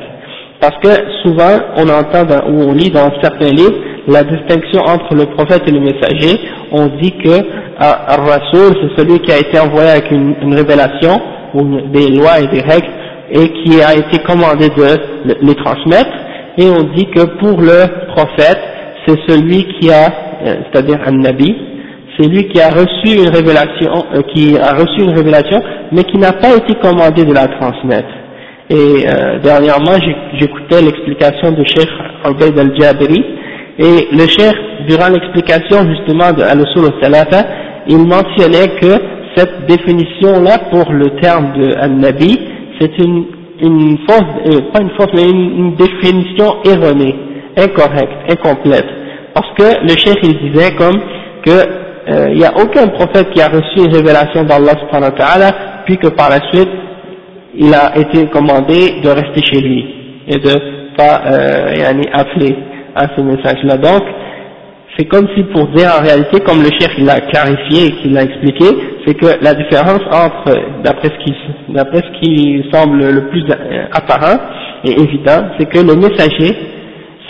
[0.60, 0.88] Parce que
[1.22, 3.74] souvent, on entend ou on lit dans certains livres
[4.06, 6.38] la distinction entre le prophète et le messager.
[6.72, 7.40] On dit que
[7.78, 11.20] Ar-Rasoul, c'est celui qui a été envoyé avec une, une révélation,
[11.92, 12.88] des lois et des règles
[13.30, 16.10] et qui a été commandé de les transmettre
[16.58, 18.58] et on dit que pour le prophète
[19.06, 20.06] c'est celui qui a
[20.44, 21.54] euh, c'est-à-dire un nabi
[22.18, 25.60] c'est lui qui a reçu une révélation euh, qui a reçu une révélation
[25.92, 28.14] mais qui n'a pas été commandé de la transmettre.
[28.70, 28.74] Et
[29.06, 29.98] euh, dernièrement
[30.38, 31.88] j'écoutais l'explication de Cheikh
[32.28, 33.24] Ubaid al-Jabiri.
[33.78, 34.56] Et le Cheikh
[34.88, 36.90] durant l'explication justement de Al-Usul
[37.88, 42.38] il mentionnait que cette définition-là pour le terme de An-Nabi,
[42.78, 43.24] c'est une,
[43.60, 47.14] une fausse, pas une fausse, mais une, définition erronée,
[47.56, 48.86] incorrecte, incomplète.
[49.34, 51.00] Parce que le chef il disait comme
[51.44, 51.50] que
[52.08, 55.50] euh, il n'y a aucun prophète qui a reçu une révélation d'Allah subhanahu wa ta'ala,
[55.86, 56.68] puis que par la suite,
[57.54, 59.84] il a été commandé de rester chez lui
[60.26, 62.56] et de pas euh, appeler
[62.94, 63.76] à ce message-là.
[63.76, 64.02] Donc,
[64.96, 68.24] c'est comme si pour dire en réalité, comme le chef l'a clarifié et qu'il l'a
[68.24, 68.66] expliqué,
[69.06, 71.34] c'est que la différence entre, d'après ce qui,
[71.68, 73.44] d'après ce qui semble le plus
[73.92, 74.38] apparent
[74.84, 76.54] et évident, c'est que le messager,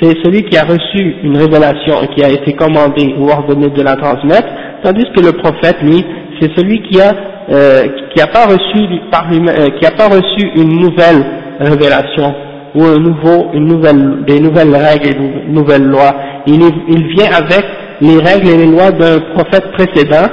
[0.01, 3.83] c'est celui qui a reçu une révélation et qui a été commandé ou ordonné de
[3.83, 4.49] la transmettre,
[4.83, 6.05] tandis que le prophète, lui,
[6.41, 7.13] c'est celui qui a,
[7.51, 11.25] euh, qui a pas reçu par euh, qui a pas reçu une nouvelle
[11.61, 12.35] révélation
[12.75, 16.15] ou un nouveau, une nouvelle, des nouvelles règles et une nouvelle loi.
[16.47, 17.65] Il, il vient avec
[18.01, 20.27] les règles et les lois d'un prophète précédent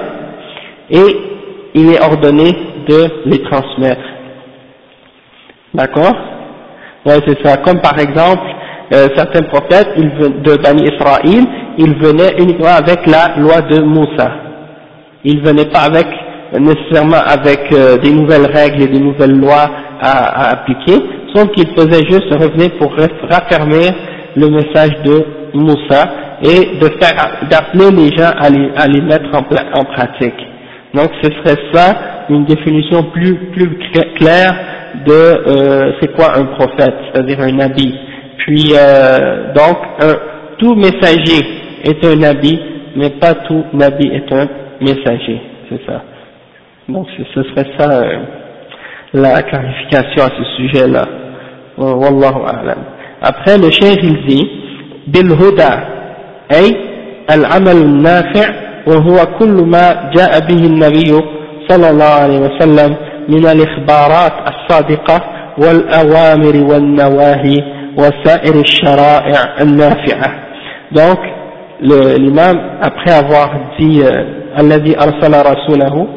[0.90, 1.16] et
[1.76, 2.52] il est ordonné
[2.88, 4.02] de les transmettre.
[5.74, 6.16] D'accord?
[7.06, 7.58] Ouais, c'est ça.
[7.58, 8.42] Comme par exemple,
[8.94, 10.10] euh, certains prophètes ils,
[10.42, 11.46] de Bani Israël,
[11.78, 14.32] ils venaient uniquement avec la loi de Moussa.
[15.24, 16.08] Ils venaient pas avec
[16.58, 19.70] nécessairement avec euh, des nouvelles règles et des nouvelles lois
[20.02, 20.98] à, à appliquer,
[21.36, 22.92] sauf qu'ils faisaient juste revenir pour
[23.30, 23.94] raffermir
[24.36, 25.24] le message de
[25.54, 26.10] Moussa
[26.42, 29.44] et de faire d'appeler les gens à les, à les mettre en,
[29.80, 30.40] en pratique.
[30.94, 31.96] Donc ce serait ça
[32.30, 33.70] une définition plus, plus
[34.16, 34.56] claire
[35.06, 37.94] de euh, c'est quoi un prophète, c'est-à-dire un habit.
[38.40, 40.16] Puis euh, donc un,
[40.58, 41.46] tout messager
[41.84, 42.60] est un nabi,
[42.96, 44.48] mais pas tout nabi est un
[44.82, 46.02] messager, c'est ça.
[46.88, 48.18] Donc ce serait ça euh,
[49.14, 51.06] la clarification à ce sujet-là.
[51.78, 52.78] Wallahu a'lam.
[53.22, 54.50] Après le cheikh il dit
[55.08, 55.72] bil huda
[56.50, 56.76] ay
[57.28, 58.50] al amal nafi'
[58.88, 61.14] wa huwa kullu ma jaa bihi an-nabiy
[61.68, 62.96] sallallahu alayhi wa sallam
[63.28, 65.20] min al ikhbarat as-sadiqah
[65.58, 67.79] wal awamir wan nawahi
[70.92, 71.20] donc,
[71.82, 74.02] l'imam, après avoir dit
[74.56, 76.08] Alladhi arsala rasulahu,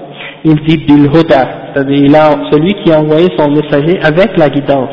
[0.44, 2.10] il dit Bil c'est-à-dire
[2.50, 4.90] celui qui a envoyé son messager avec la guidance.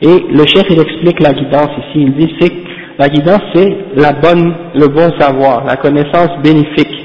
[0.00, 2.52] Et le chef, il explique la guidance ici, il dit c'est
[2.98, 6.98] la guidance c'est la bonne, le bon savoir, la connaissance bénéfique.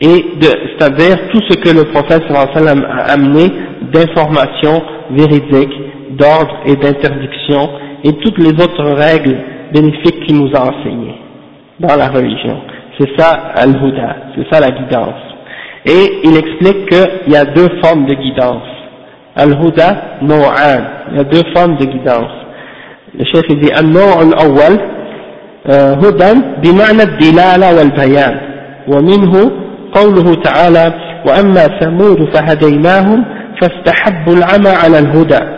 [0.00, 3.46] Et c'est-à-dire tout ce que le prophète sallallahu a amené
[3.92, 5.74] d'informations véridiques
[6.15, 7.69] d'ordre et d'interdiction
[8.03, 9.37] et toutes les autres règles
[9.73, 11.19] bénéfiques qu'il nous a enseignées
[11.79, 12.61] dans la religion.
[12.99, 15.21] C'est ça al-huda, c'est ça la guidance.
[15.85, 18.67] Et il explique qu'il y a deux formes de guidance.
[19.35, 20.81] Al-huda, no'an,
[21.11, 22.31] il y a deux formes de guidance.
[23.17, 24.79] Le chef il dit al-no' al-awwal,
[25.69, 28.39] هدى بمعنى الدلالة والبيان
[28.87, 29.51] ومنه
[29.93, 30.93] قوله تعالى
[31.25, 33.25] وأما ثمود فهديناهم
[33.61, 35.54] فاستحبوا العمى على الهدى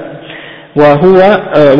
[0.77, 1.17] وهو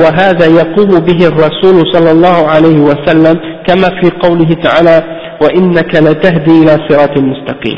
[0.02, 5.04] وهذا يقوم به الرسول صلى الله عليه وسلم كما في قوله تعالى
[5.42, 7.78] وإنك لتهدي إلى صراط مستقيم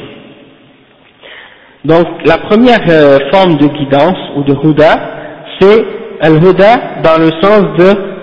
[1.85, 4.93] Donc la première euh, forme de guidance ou de huda,
[5.59, 5.85] c'est
[6.19, 8.15] al-huda dans le sens de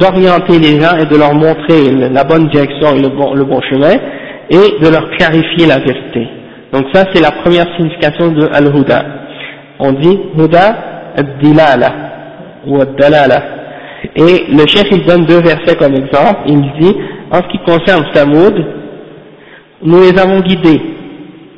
[0.00, 3.60] d'orienter les gens et de leur montrer la bonne direction et le bon, le bon
[3.70, 3.94] chemin
[4.50, 6.26] et de leur clarifier la vérité.
[6.72, 9.04] Donc ça c'est la première signification de al-huda.
[9.78, 10.91] On dit huda
[12.67, 13.43] ou ad-dalala.
[14.15, 16.41] Et le chef il donne deux versets comme exemple.
[16.47, 16.95] Il dit
[17.31, 18.53] en ce qui concerne Samoud,
[19.81, 20.81] nous les avons guidés.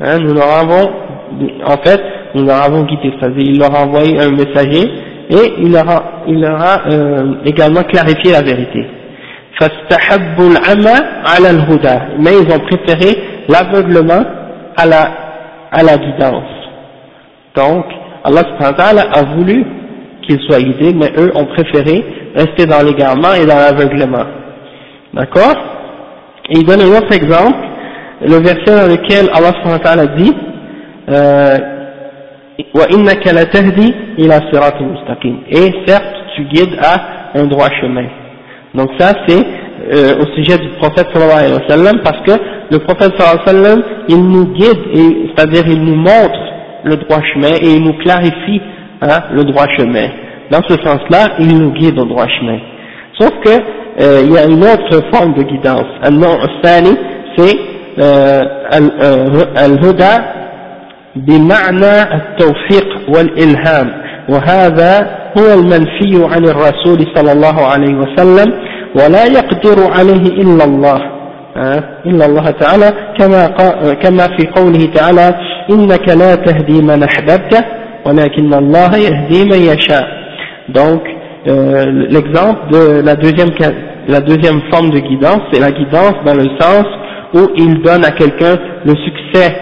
[0.01, 0.89] Hein, nous leur avons,
[1.65, 2.01] en fait,
[2.33, 3.13] nous leur avons guidés.
[3.19, 4.89] C'est-à-dire il leur a envoyé un messager
[5.29, 8.85] et il leur a, il leur a euh, également clarifié la vérité.
[12.19, 14.23] mais ils ont préféré l'aveuglement
[14.77, 15.11] à la,
[15.71, 16.43] à la guidance.
[17.55, 17.85] Donc,
[18.25, 18.43] Allah
[19.13, 19.63] a voulu
[20.23, 22.03] qu'ils soient guidés, mais eux ont préféré
[22.35, 24.25] rester dans l'égarement et dans l'aveuglement.
[25.13, 25.55] D'accord?
[26.49, 27.57] Et il donne un autre exemple,
[28.21, 30.33] le verset dans lequel Allah dit
[31.09, 31.57] euh,
[35.49, 38.05] Et certes, tu guides à un droit chemin.
[38.73, 39.45] Donc ça, c'est
[39.93, 42.31] euh, au sujet du prophète sallallahu alayhi wa sallam, parce que
[42.71, 44.79] le prophète sallallahu alayhi wa sallam, il nous guide,
[45.35, 46.44] c'est-à-dire il nous montre
[46.84, 48.60] le droit chemin et il nous clarifie
[49.02, 50.08] hein, le droit chemin.
[50.50, 52.58] Dans ce sens-là, il nous guide au droit chemin.
[53.18, 55.86] Sauf que euh, il y a une autre forme de guidance.
[56.08, 56.96] النوع الثاني
[57.36, 57.56] c'est
[59.58, 60.18] الهدى
[61.16, 63.92] بمعنى التوفيق والإلهام
[64.28, 68.52] وهذا هو المنفي عن الرسول صلى الله عليه وسلم
[68.94, 71.00] ولا يقدر عليه إلا الله
[72.06, 73.46] إلا الله تعالى كما,
[73.92, 75.34] كما في قوله تعالى
[75.70, 77.64] إنك لا تهدي من أحببت
[78.06, 80.20] ولكن الله يهدي من يشاء
[80.68, 81.02] donc
[81.48, 83.50] euh, l'exemple de la deuxième,
[84.06, 86.84] la deuxième forme de guidance c'est la guidance dans le sens
[87.34, 89.56] où il donne à quelqu'un le succès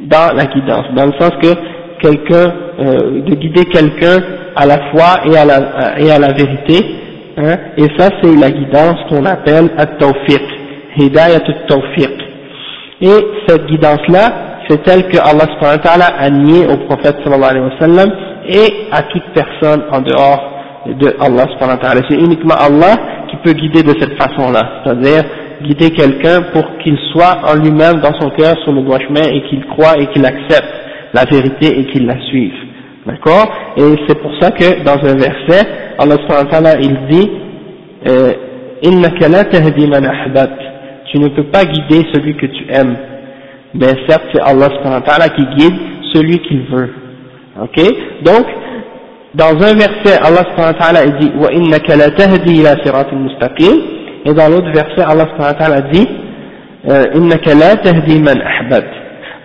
[0.00, 1.52] dans la guidance dans le sens que
[2.00, 4.18] quelqu'un euh, de guider quelqu'un
[4.56, 7.00] à la foi et à la, et à la vérité
[7.36, 10.42] Hein, et ça c'est la guidance qu'on appelle at-tawfiq,
[10.96, 12.10] hidayat at-tawfiq.
[13.00, 17.51] Et cette guidance-là, c'est celle que Allah subhanahu wa ta'ala a niée au prophète sallallahu
[17.51, 18.05] alayhi wa
[18.47, 20.51] et à toute personne en dehors
[20.87, 22.01] de Allah subhanahu wa ta'ala.
[22.09, 22.95] C'est uniquement Allah
[23.29, 25.23] qui peut guider de cette façon-là, c'est-à-dire
[25.63, 29.41] guider quelqu'un pour qu'il soit en lui-même dans son cœur sur le droit chemin et
[29.49, 30.73] qu'il croit et qu'il accepte
[31.13, 32.53] la vérité et qu'il la suive.
[33.05, 33.47] D'accord?
[33.77, 35.67] Et c'est pour ça que dans un verset,
[35.99, 37.29] Allah subhanahu il dit
[38.07, 38.31] euh,
[41.11, 42.97] Tu ne peux pas guider celui que tu aimes.
[43.73, 44.69] Mais certes, c'est Allah
[45.35, 45.75] qui guide
[46.13, 46.93] celui qu'il veut.
[47.61, 47.81] Ok?
[48.23, 48.45] Donc,
[49.33, 53.75] dans un verset, Allah subhanahu dit Wa innaka la tahdi ila siratin mustaqim.
[54.25, 56.07] Et dans l'autre verset, Allah subhanahu dit
[56.89, 58.41] euh, Innaka la tahdi man.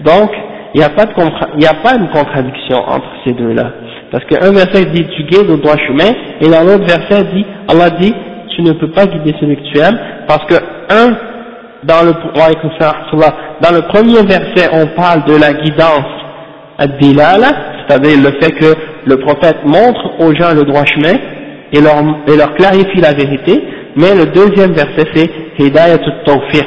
[0.04, 0.30] Donc,
[0.74, 3.72] il n'y a, pas de pas une contradiction entre ces deux-là.
[4.12, 7.90] Parce qu'un verset dit tu guides au droit chemin, et dans l'autre verset dit, Allah
[7.90, 8.14] dit
[8.54, 11.16] tu ne peux pas guider celui que tu aimes, parce que un,
[11.84, 16.10] dans le, dans le premier verset on parle de la guidance
[16.78, 17.48] ad-dilala,
[17.86, 18.74] c'est-à-dire le fait que
[19.06, 21.18] le prophète montre aux gens le droit chemin
[21.72, 23.62] et leur, et leur clarifie la vérité,
[23.96, 26.66] mais le deuxième verset c'est hidayat tawfiq,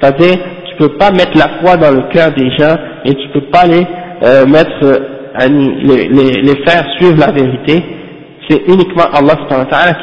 [0.00, 0.38] c'est-à-dire
[0.78, 3.86] peux pas mettre la foi dans le cœur des gens et tu peux pas les
[4.22, 7.84] euh, mettre, euh, les, les, les, faire suivre la vérité.
[8.48, 9.36] C'est uniquement Allah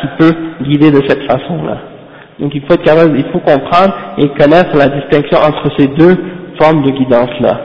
[0.02, 1.95] qui peut guider de cette façon-là.
[2.40, 6.18] Donc il faut être capable, il faut comprendre et connaître la distinction entre ces deux
[6.60, 7.62] formes de guidance-là.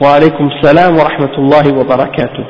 [0.00, 2.42] Wa alaykum salam wa rahmatullahi wa barakatuh.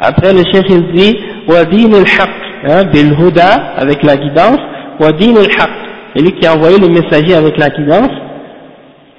[0.00, 1.16] Après le chef il dit,
[1.48, 2.30] wa din al-haq,
[2.66, 4.58] hein, bil huda, avec la guidance,
[4.98, 5.70] wa din al-haq,
[6.16, 8.10] et lui qui a envoyé le messager avec la guidance,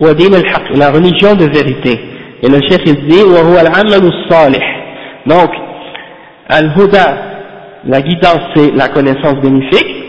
[0.02, 2.00] wa din al-haq, la religion de vérité.
[2.44, 4.64] Et le chef il dit, wa huwa al-amal salih.
[5.26, 5.50] Donc,
[6.50, 7.18] al-huda,
[7.86, 10.05] la guidance c'est la connaissance bénéfique,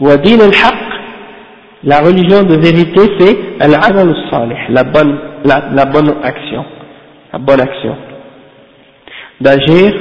[0.00, 0.74] wa din al-haq,
[1.84, 4.14] la religion de vérité c'est al-amal
[4.70, 6.64] la bonne, la, bonne action,
[7.32, 7.96] la bonne action
[9.40, 9.92] d'agir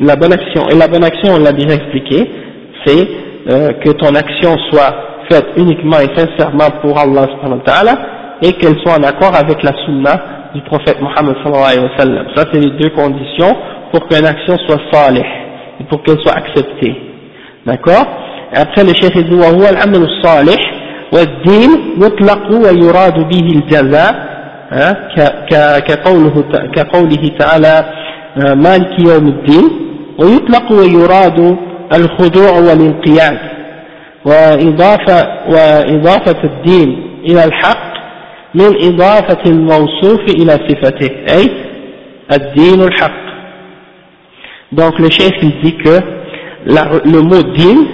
[0.00, 0.68] la bonne action.
[0.70, 2.30] Et la bonne action, on l'a déjà expliqué,
[2.84, 3.08] c'est
[3.50, 4.94] euh, que ton action soit
[5.30, 7.26] faite uniquement et sincèrement pour Allah
[8.42, 12.26] et qu'elle soit en accord avec la sunna du prophète Mohammed sallallahu wa sallam.
[12.34, 13.54] Ça, c'est les deux conditions
[13.92, 15.24] pour qu'une action soit salih
[15.80, 16.96] et pour qu'elle soit acceptée.
[17.66, 18.06] D'accord?
[18.52, 20.60] Après, le chef dit, وهو العمل الصالح
[21.12, 21.70] والدين
[22.02, 24.30] يطلق ويراد به الجزاء
[25.88, 26.44] كقوله,
[26.74, 27.84] كقوله تعالى
[28.36, 29.70] مالك يوم الدين
[30.18, 31.56] ويطلق ويراد
[31.94, 33.38] الخضوع والانقياد
[34.24, 37.90] وإضافة, وإضافة الدين إلى الحق
[38.54, 41.50] من إضافة الموصوف إلى صفته أي
[42.32, 43.20] الدين الحق.
[44.72, 45.98] Donc le chef il dit que
[46.66, 47.86] la, le mot din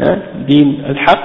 [0.00, 0.16] hein,
[0.48, 1.20] din al-haq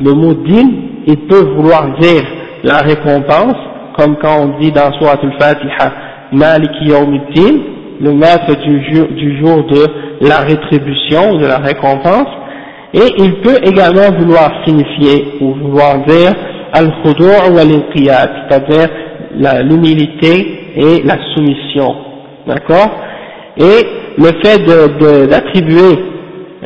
[0.00, 0.68] le mot din
[1.06, 2.22] il peut vouloir dire
[2.64, 3.56] la récompense
[3.96, 5.92] comme quand on dit dans Surat al-Fatiha
[6.32, 12.28] Maliki yawm din le maître du jour, du jour de la rétribution, de la récompense,
[12.92, 16.32] et il peut également vouloir signifier ou vouloir dire
[16.72, 18.88] al-khudur ou al-inqiyad, c'est-à-dire
[19.64, 21.94] l'humilité et la soumission,
[22.46, 22.90] d'accord?
[23.58, 23.86] Et
[24.18, 24.58] le fait
[25.28, 25.98] d'attribuer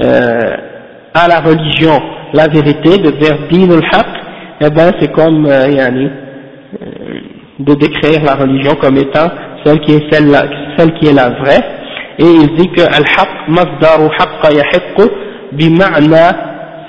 [0.03, 0.57] euh,
[1.15, 1.99] à la religion
[2.33, 4.07] la vérité, de dire din al-haq,
[4.61, 7.21] eh ben c'est comme euh, euh,
[7.59, 9.29] de décrire la religion comme étant
[9.65, 10.31] celle qui est celle,
[10.77, 11.65] celle qui est la vraie,
[12.19, 15.11] et il dit que al-haq masdaru haqqa yahiqqu
[15.53, 16.49] bima'na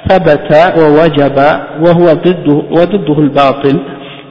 [0.09, 3.79] wa wajaba wa huwa didduhu al-batil.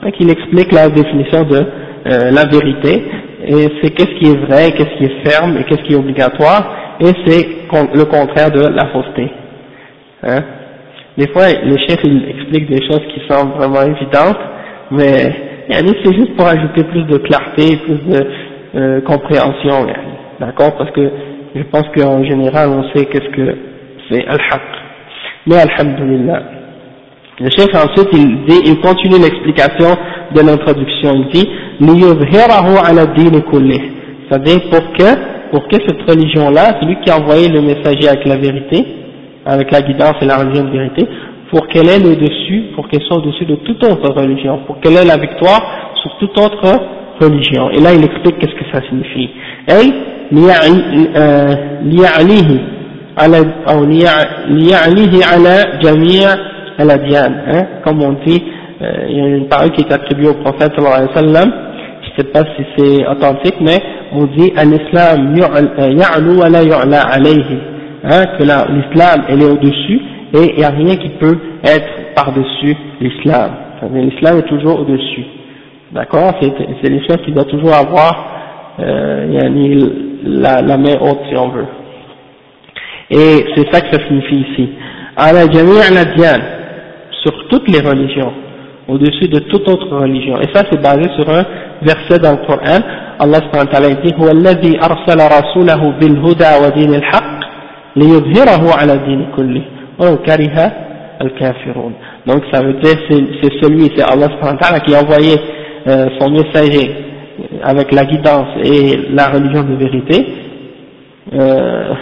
[0.02, 3.04] Donc il explique la définition de euh, la vérité,
[3.46, 6.96] et c'est qu'est-ce qui est vrai, qu'est-ce qui est ferme et qu'est-ce qui est obligatoire,
[7.00, 7.46] et c'est
[7.94, 9.30] le contraire de la fausseté.
[10.22, 10.40] Hein.
[11.16, 14.38] Des fois, les chefs ils expliquent des choses qui sont vraiment évidentes,
[14.90, 15.32] mais
[15.68, 18.26] c'est juste pour ajouter plus de clarté, plus de
[18.74, 19.86] euh, compréhension,
[20.40, 20.76] d'accord?
[20.76, 21.10] Parce que
[21.54, 23.56] je pense qu'en général on sait qu'est-ce que
[24.08, 24.62] c'est al-haq.
[25.46, 26.42] Mais alhamdulillah.
[27.40, 29.96] Le chef ensuite il dit, il continue l'explication
[30.34, 31.48] de l'introduction, il dit
[34.28, 38.36] c'est-à-dire pour que, pour que cette religion-là, celui qui a envoyé le messager avec la
[38.36, 38.84] vérité,
[39.45, 41.07] avec la guidance et la religion de vérité,
[41.51, 44.97] pour qu'elle ait le dessus, pour qu'elle soit au-dessus de toute autre religion, pour qu'elle
[44.97, 45.61] ait la victoire
[46.01, 46.79] sur toute autre
[47.21, 47.69] religion.
[47.69, 49.29] Et là, il explique qu'est-ce que ça signifie.
[49.69, 49.93] أي
[51.81, 52.59] ليعليه
[53.17, 53.85] على أو
[54.47, 56.29] ليعليه على جميع
[56.79, 58.43] الأديان hein, comme on dit
[58.81, 61.51] euh, il y a une parole qui est attribuée au prophète sallallahu alayhi wa sallam
[62.03, 63.77] je ne sais pas si c'est authentique mais
[64.11, 67.57] on dit l'islam ya'lu wa la yu'la alayhi
[68.04, 70.00] hein, que l'islam elle est au-dessus
[70.34, 73.50] et il n'y a rien qui peut être par-dessus l'islam.
[73.92, 75.24] L'islam est toujours au-dessus.
[75.92, 76.34] D'accord?
[76.40, 78.26] C'est l'islam qui doit toujours avoir
[78.78, 79.26] euh,
[80.24, 81.66] la, main haute si on veut.
[83.10, 84.68] Et c'est ça que ça signifie ici.
[85.16, 85.40] la
[86.00, 86.40] Adyan,
[87.22, 88.32] sur toutes les religions,
[88.86, 90.40] au-dessus de toute autre religion.
[90.40, 91.44] Et ça c'est basé sur un
[91.82, 92.78] verset dans le Coran.
[93.18, 94.76] Allah subhanahu wa dit,
[96.00, 96.60] «bil huda»
[97.95, 99.63] ليظهره على الدين كله
[100.25, 100.71] kariha
[101.19, 101.93] al-kafirun.
[102.25, 104.27] Donc ça veut dire c'est celui, c'est Allah
[104.85, 105.35] qui a envoyé
[105.87, 106.91] euh, son messager
[107.63, 110.25] avec la guidance et la religion de vérité
[111.33, 111.93] euh,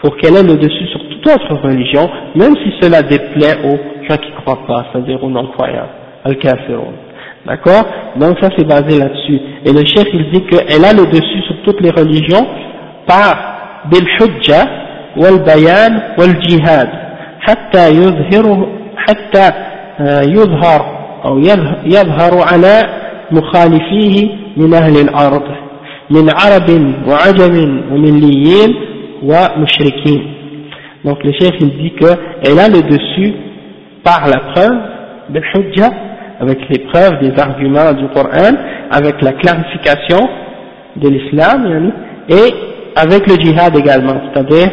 [0.00, 3.78] pour qu'elle ait le dessus sur toute autre religion, même si cela déplaît aux
[4.08, 5.88] gens qui ne croient pas, c'est-à-dire aux non-croyants,
[6.24, 6.94] al-kafirun.
[7.46, 7.84] D'accord
[8.16, 9.40] Donc ça c'est basé là-dessus.
[9.64, 12.46] Et le chef il dit qu'elle a le dessus sur toutes les religions
[13.06, 14.64] par bil-hujja
[15.16, 16.88] wal-bayan wal-jihad
[17.42, 19.50] حتى يظهره حتى
[20.26, 20.80] يظهر
[21.24, 21.38] أو
[21.84, 22.82] يظهر على
[23.30, 25.42] مخالفيه من أهل الأرض
[26.10, 26.70] من عرب
[27.08, 28.74] وعجم ومليين
[29.22, 30.22] ومشركين
[31.04, 33.34] donc le chef il dit qu'elle a le dessus
[34.04, 34.78] par la preuve
[35.30, 35.90] de hujja
[36.42, 38.54] avec les preuves, des arguments du Coran,
[38.90, 40.28] avec la clarification
[40.96, 41.92] de l'islam,
[42.28, 42.54] et
[42.96, 44.68] avec le djihad également, c'est-à-dire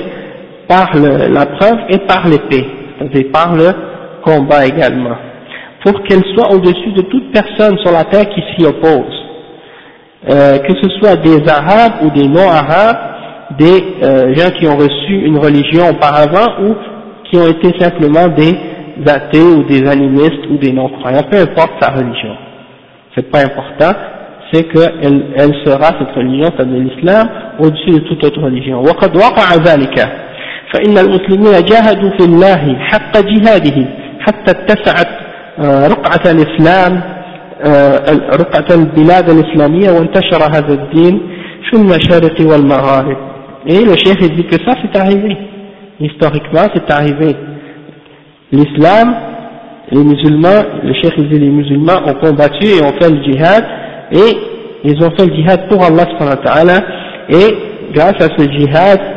[0.68, 2.66] par la preuve et par l'épée,
[2.98, 3.68] c'est-à-dire par le
[4.22, 5.16] combat également,
[5.84, 9.24] pour qu'elle soit au-dessus de toute personne sur la terre qui s'y oppose,
[10.30, 12.96] euh, que ce soit des arabes ou des non-arabes,
[13.58, 16.74] des euh, gens qui ont reçu une religion auparavant ou
[17.24, 18.54] qui ont été simplement des
[19.06, 22.34] athées ou des animistes ou des non-croyants, peu importe sa religion.
[23.14, 23.92] C'est pas important,
[24.52, 28.82] c'est qu'elle elle sera, cette religion, c'est-à-dire l'islam, au-dessus de toute autre religion.
[30.74, 33.88] فإن المسلمين جاهدوا في الله حق جهاده
[34.20, 35.08] حتى اتسعت
[35.58, 37.00] آه، رقعة الإسلام
[37.64, 37.98] آه،
[38.36, 41.20] رقعة البلاد الإسلامية وانتشر هذا الدين
[41.70, 43.16] في المشارق والمغارب.
[43.70, 45.36] إيه الشيخ يقول كسا هذا تعيبي
[46.00, 47.36] يستغيق ما في تعيبي
[48.52, 49.14] الإسلام
[49.92, 50.44] المسلمين
[50.84, 53.64] الشيخ يقول المسلمين ont combattu et ont fait le jihad
[54.12, 54.36] et
[54.84, 56.80] ils ont fait le jihad pour Allah subhanahu
[57.28, 57.54] et
[57.94, 59.13] grâce à ce jihad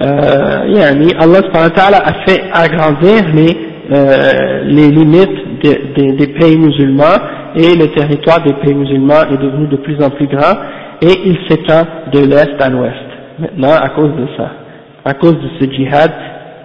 [0.00, 3.56] yani Allah a fait agrandir les,
[3.90, 7.16] euh, les limites des, des, pays musulmans
[7.54, 10.54] et le territoire des pays musulmans est devenu de plus en plus grand
[11.00, 12.94] et il s'étend de l'est à l'ouest.
[13.38, 14.50] Maintenant à cause de ça
[15.04, 16.12] à cause de ce djihad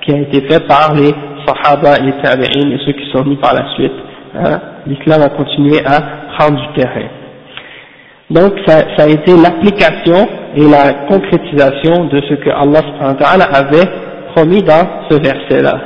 [0.02, 1.14] qui a été fait par les
[1.46, 3.94] sahaba, les tabi'in et ceux qui sont venus par la suite
[4.36, 6.02] hein, l'islam a continué à
[6.38, 7.08] prendre du terrain
[8.31, 13.89] donc ça, ça a été l'application et la concrétisation de ce que Allah avait
[14.35, 15.81] promis dans ce verset-là.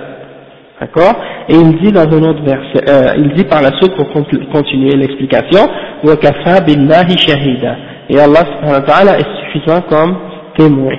[0.81, 1.15] D'accord
[1.49, 4.09] Et il dit dans un autre verset, euh, il dit par la suite pour
[4.51, 5.69] continuer l'explication,
[6.05, 7.77] وَكَفَى بِاللَّهِ شَهِيدًا
[8.09, 10.17] Et Allah subhanahu wa ta'ala est suffisant comme
[10.57, 10.95] témoin.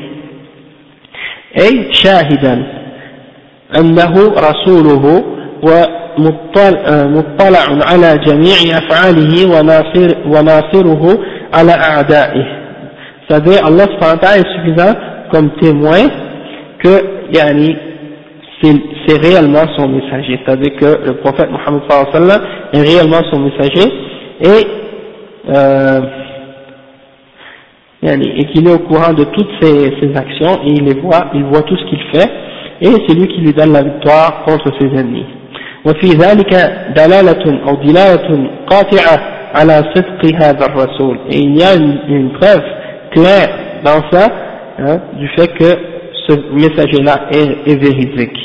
[1.60, 2.64] أي شاهدا
[3.80, 5.24] أنه رسوله
[5.64, 11.18] ومطلع على جميع أفعاله وناصر وناصره
[11.56, 12.62] على أعدائه
[13.32, 13.86] c'est-à-dire Allah
[14.36, 14.94] est suffisant
[15.32, 16.10] comme témoin
[16.80, 17.76] que yani,
[18.62, 21.82] c'est réellement son messager, c'est-à-dire que le prophète Mohammed
[22.74, 23.88] est réellement son messager
[24.42, 24.68] et,
[25.50, 26.02] euh,
[28.04, 31.28] yani, et qu'il est au courant de toutes ses, ses, actions et il les voit,
[31.34, 32.30] il voit tout ce qu'il fait
[32.82, 35.26] et c'est lui qui lui donne la victoire contre ses ennemis.
[35.86, 36.54] وفي ذلك
[36.96, 42.63] دلالة أو دلالة قاطعة على صدق هذا الرسول et il y a une, une preuve
[43.15, 43.49] clair
[43.85, 44.27] dans ça,
[44.79, 45.71] hein, du fait que
[46.29, 48.39] ce messager-là est, est véridique.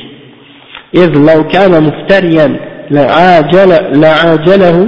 [0.95, 2.59] إذ لو كان مفتريا
[2.91, 4.87] لعاجل لعاجله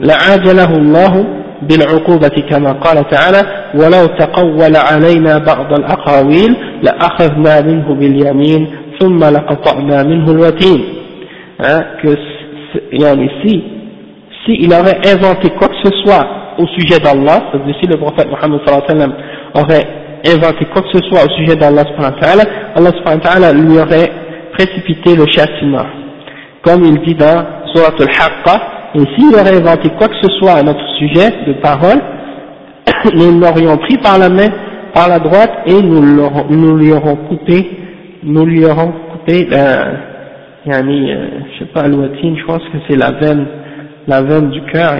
[0.00, 1.24] لعاجله الله
[1.62, 3.42] بالعقوبة كما قال تعالى
[3.74, 8.66] ولو تقول علينا بعض الأقاويل لأخذنا منه باليمين
[9.00, 10.84] ثم لقطعنا منه الوتين
[12.02, 12.16] que
[12.92, 13.81] يعني si
[14.44, 16.26] si il aurait inventé quoi que ce soit
[16.58, 18.60] au sujet d'Allah, c'est-à-dire si le prophète Mohammed
[19.54, 19.86] aurait
[20.26, 21.84] inventé quoi que ce soit au sujet d'Allah
[22.74, 24.10] Allah lui aurait
[24.52, 25.86] précipité le châtiment.
[26.62, 28.60] Comme il dit dans Surat al-Haqqa,
[28.94, 32.00] et s'il aurait inventé quoi que ce soit à notre sujet de parole,
[33.14, 34.48] nous l'aurions pris par la main,
[34.94, 36.02] par la droite, et nous,
[36.50, 37.70] nous lui aurons coupé,
[38.22, 39.92] nous lui aurons coupé, euh,
[40.66, 43.46] yani, euh, je sais pas, l'ouatine, je pense que c'est la veine,
[44.06, 44.92] la veine du cœur.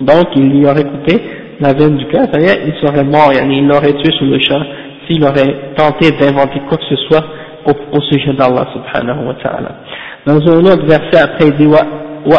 [0.00, 1.20] Donc il lui aurait coupé
[1.60, 4.60] la veine du cœur, c'est-à-dire il serait mort, il l'aurait tué sur le champ
[5.06, 7.24] s'il aurait tenté d'inventer quoi que ce soit
[7.66, 9.70] au, sujet d'Allah subhanahu wa ta'ala.
[10.26, 11.80] Dans un autre verset après il dit wa,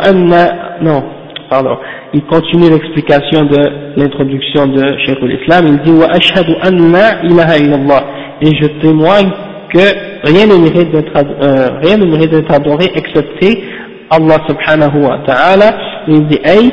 [0.03, 1.03] anna, non,
[1.49, 1.77] pardon,
[2.13, 8.03] il continue l'explication de l'introduction de Cheikh l'Islam, il dit wa ashhadu anna ilaha illallah
[8.41, 9.29] et je témoigne
[9.73, 13.63] que rien ne mérite d'être euh, rien ne mérite d'être adoré excepté
[14.09, 15.77] Allah subhanahu wa ta'ala,
[16.07, 16.71] il dit ay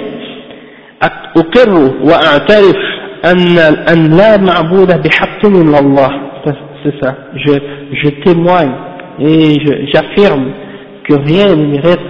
[1.36, 1.70] أقر
[2.04, 2.76] وأعترف
[3.24, 3.58] أن
[3.92, 6.08] أن لا معبود بحق إلا الله
[6.84, 7.52] c'est ça je,
[7.92, 8.72] je témoigne
[9.20, 9.56] et
[9.92, 10.46] j'affirme
[11.08, 12.00] que rien ne mérite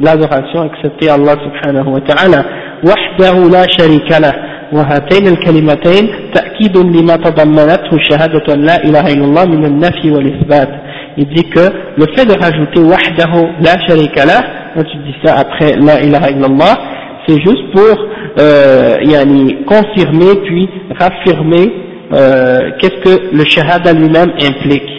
[0.00, 2.44] l'adoration excepté Allah subhanahu wa ta'ala
[2.84, 4.32] وحده لا شريك له
[4.72, 10.68] وهاتين الكلمتين تأكيد لما تضمنته شهادة لا إله إلا الله من النفي والإثبات
[11.16, 11.60] il dit que
[11.96, 14.42] le fait de rajouter wahdahu la sharika lah
[14.74, 16.78] quand tu dis ça après la ilaha illallah
[17.26, 18.06] c'est juste pour
[18.38, 21.72] euh, yani, confirmer puis raffirmer
[22.12, 24.90] euh, qu'est-ce que le shahada lui-même implique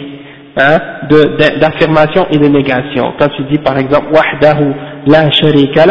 [0.56, 0.78] hein,
[1.60, 3.12] d'affirmation et de négation.
[3.18, 4.72] Quand tu dis par exemple wahdahu
[5.06, 5.84] la sharika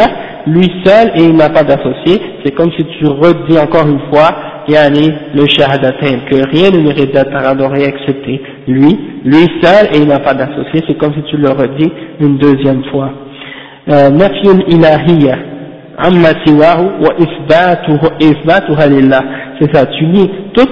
[0.48, 4.30] lui seul et il n'a pas d'associé, c'est comme si tu redis encore une fois
[4.68, 10.08] yani le shahadatain, que rien ne mérite d'être adoré excepté lui, lui seul, et il
[10.08, 13.12] n'a pas d'associé, c'est comme si tu le redis une deuxième fois.
[13.90, 15.38] Euh, Nafyul ilahiyya,
[15.98, 17.14] amma siwahu wa
[18.20, 19.22] isbatuha lillah.
[19.60, 20.70] C'est ça, tu nies toute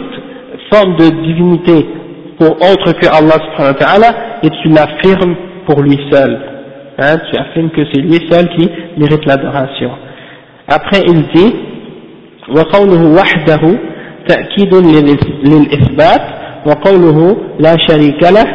[0.72, 1.88] forme de divinité
[2.40, 5.36] pour autre que Allah subhanahu wa ta'ala, et tu l'affirmes
[5.68, 6.40] pour lui seul.
[6.98, 9.92] Hein, tu affirmes que c'est lui seul qui mérite l'adoration.
[10.68, 11.56] Après, il dit,
[12.57, 13.79] وقوله وحده
[14.29, 14.75] تأكيد
[15.45, 16.23] للإثبات
[16.67, 18.47] وقوله لا شريك له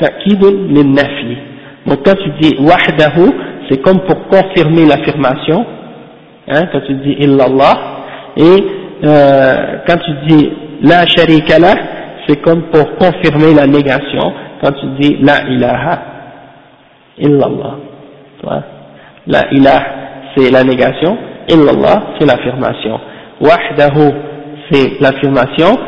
[0.00, 1.36] تأكيد للنفي
[1.86, 3.32] donc quand tu dis wahdahu
[3.68, 5.66] c'est comme pour confirmer l'affirmation
[6.48, 7.74] hein, quand tu dis illallah
[8.36, 8.64] et
[9.04, 9.56] euh,
[9.86, 10.50] quand tu dis
[10.82, 11.74] la sharika la
[12.26, 15.98] c'est comme pour confirmer la négation quand tu dis la ilaha
[17.18, 17.74] illallah
[19.26, 19.84] la ilaha
[20.36, 21.18] c'est la négation
[21.48, 23.00] illallah c'est l'affirmation
[23.40, 24.12] wahdahu
[24.70, 25.78] c'est l'affirmation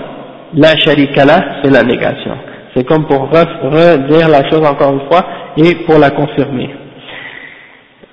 [0.54, 2.32] la sharika la c'est la négation
[2.74, 5.24] c'est comme pour redire la chose encore une fois
[5.56, 6.70] et pour la confirmer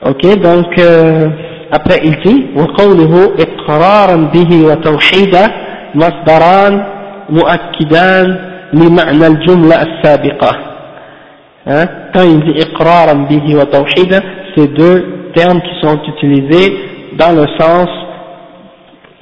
[0.06, 1.30] ok donc euh,
[1.72, 5.52] après il dit وقوله إقرارا به وتوحيدا
[5.96, 6.84] مصدران
[7.30, 8.28] مؤكدان
[8.74, 10.52] لمعنى الجملة السابقة
[11.68, 11.86] hein?
[12.14, 14.22] quand il dit إقرارا به وتوحيدا
[14.56, 16.74] c'est deux termes qui sont utilisés
[17.18, 17.90] dans le sens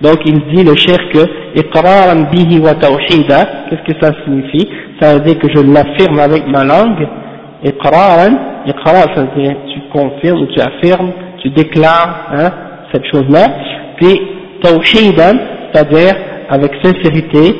[0.00, 1.24] Donc il dit le cher que
[2.32, 4.68] bihi wa qu'est-ce que ça signifie?
[5.00, 7.06] Ça veut dire que je l'affirme avec ma langue.
[7.62, 12.50] Iqraran, iqrar ça veut dire tu confirmes, tu affirmes, tu déclares hein,
[12.92, 13.46] cette chose-là.
[13.96, 14.20] Puis
[14.62, 15.38] tawhidan,
[15.72, 16.14] c'est-à-dire
[16.48, 17.54] avec sincérité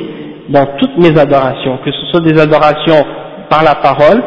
[0.49, 3.05] dans toutes mes adorations, que ce soit des adorations
[3.49, 4.21] par la parole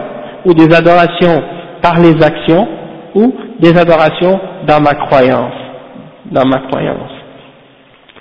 [0.45, 1.43] ou des adorations
[1.83, 2.69] par les actions
[3.15, 5.55] ou des adorations dans ma croyance,
[6.31, 7.14] dans ma croyance.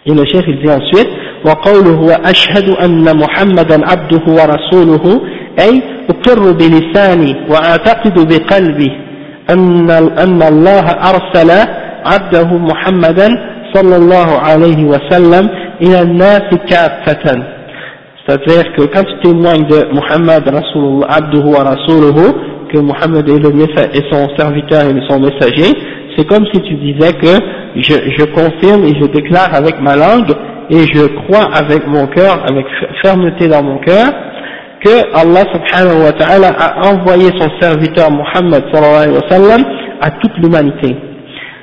[0.06, 1.10] Et le chef il dit ensuite,
[1.45, 5.22] وقوله وأشهد أن محمدا عبده ورسوله
[5.60, 8.91] أي أقر بلساني وأعتقد بقلبي
[9.49, 9.91] أن
[10.26, 11.51] أن الله أرسل
[12.06, 13.30] عبده محمدا
[13.74, 15.49] صلى الله عليه وسلم
[18.26, 22.32] c'est-à-dire que quand tu témoignes de Muhammad Rasulullah, Abduhu wa Rasuluhu,
[22.72, 25.74] que Muhammad est, le, est son serviteur et son messager,
[26.16, 27.34] c'est comme si tu disais que
[27.76, 30.32] je, je confirme et je déclare avec ma langue
[30.70, 32.66] et je crois avec mon cœur, avec
[33.03, 34.07] fermeté dans mon cœur,
[34.84, 39.64] que Allah subhanahu wa ta'ala a envoyé son serviteur Muhammad sallallahu alayhi wa sallam
[40.01, 40.96] à toute l'humanité.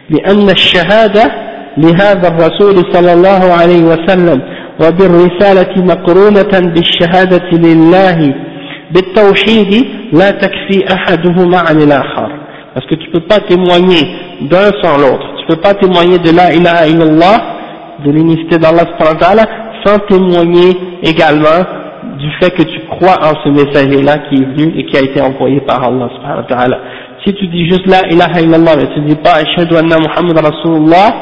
[0.09, 1.31] لأن الشهادة
[1.77, 4.41] لهذا الرسول صلى الله عليه وسلم
[4.79, 8.33] وبالرسالة مقرونة بالشهادة لله
[8.91, 12.29] بالتوحيد لا تكفي أحدهما عن الآخر
[12.75, 14.03] parce que tu peux pas témoigner
[14.42, 17.36] d'un sans l'autre tu peux pas témoigner de la ilaha illallah
[18.04, 18.84] de l'unicité d'Allah
[19.84, 21.64] sans témoigner également
[22.18, 25.00] du fait que tu crois en ce messager là qui est venu et qui a
[25.00, 26.78] été envoyé par Allah subhanahu ta'ala
[27.24, 31.14] si tu dis juste la ilaha illallah mais tu dis pas ashhadu anna muhammad rasulullah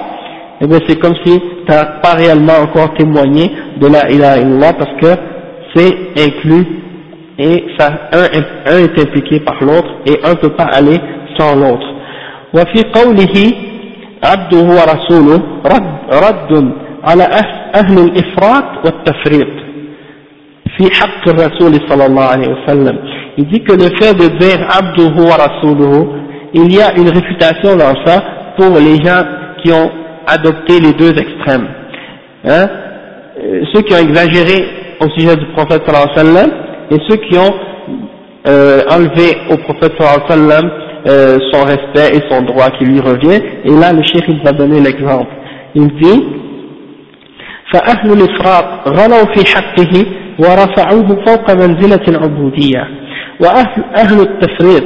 [0.61, 3.51] eh bien c'est comme si tu n'as pas réellement encore témoigné
[3.81, 5.21] de la ilaha illallah parce que
[5.75, 6.67] c'est inclus
[7.39, 10.99] et ça, un, un est impliqué par l'autre et un ne peut pas aller
[11.39, 11.87] sans l'autre.
[12.54, 13.36] وفي قوله
[14.24, 15.94] عبده ورسوله رد,
[16.26, 16.72] رد
[17.04, 17.24] على
[17.76, 19.54] أهل الإفراط والتفريط
[20.78, 22.98] في حق الرسول صلى الله عليه وسلم
[23.38, 26.08] il dit que le fait de dire abduhu wa rasuluhu
[26.54, 28.24] il y a une réfutation dans ça
[28.58, 29.24] pour les gens
[29.64, 29.90] qui ont
[30.28, 31.68] adopter les deux extrêmes.
[32.46, 32.68] Hein
[33.40, 34.66] euh, ceux qui ont exagéré
[35.02, 36.52] au sujet du prophète sallallahu alayhi wa sallam
[36.92, 37.54] et ceux qui ont
[38.48, 40.72] euh, enlevé au prophète sallallahu alayhi wa sallam
[41.08, 43.42] euh, son respect et son droit qui lui revient.
[43.66, 45.32] Et là, le cheikh il va donner l'exemple.
[45.76, 46.24] Il dit
[47.74, 50.06] فأهل الإفراط غلوا في حقه
[50.40, 52.88] ورفعوه فوق منزلة العبودية
[53.40, 54.84] وأهل أهل التفريط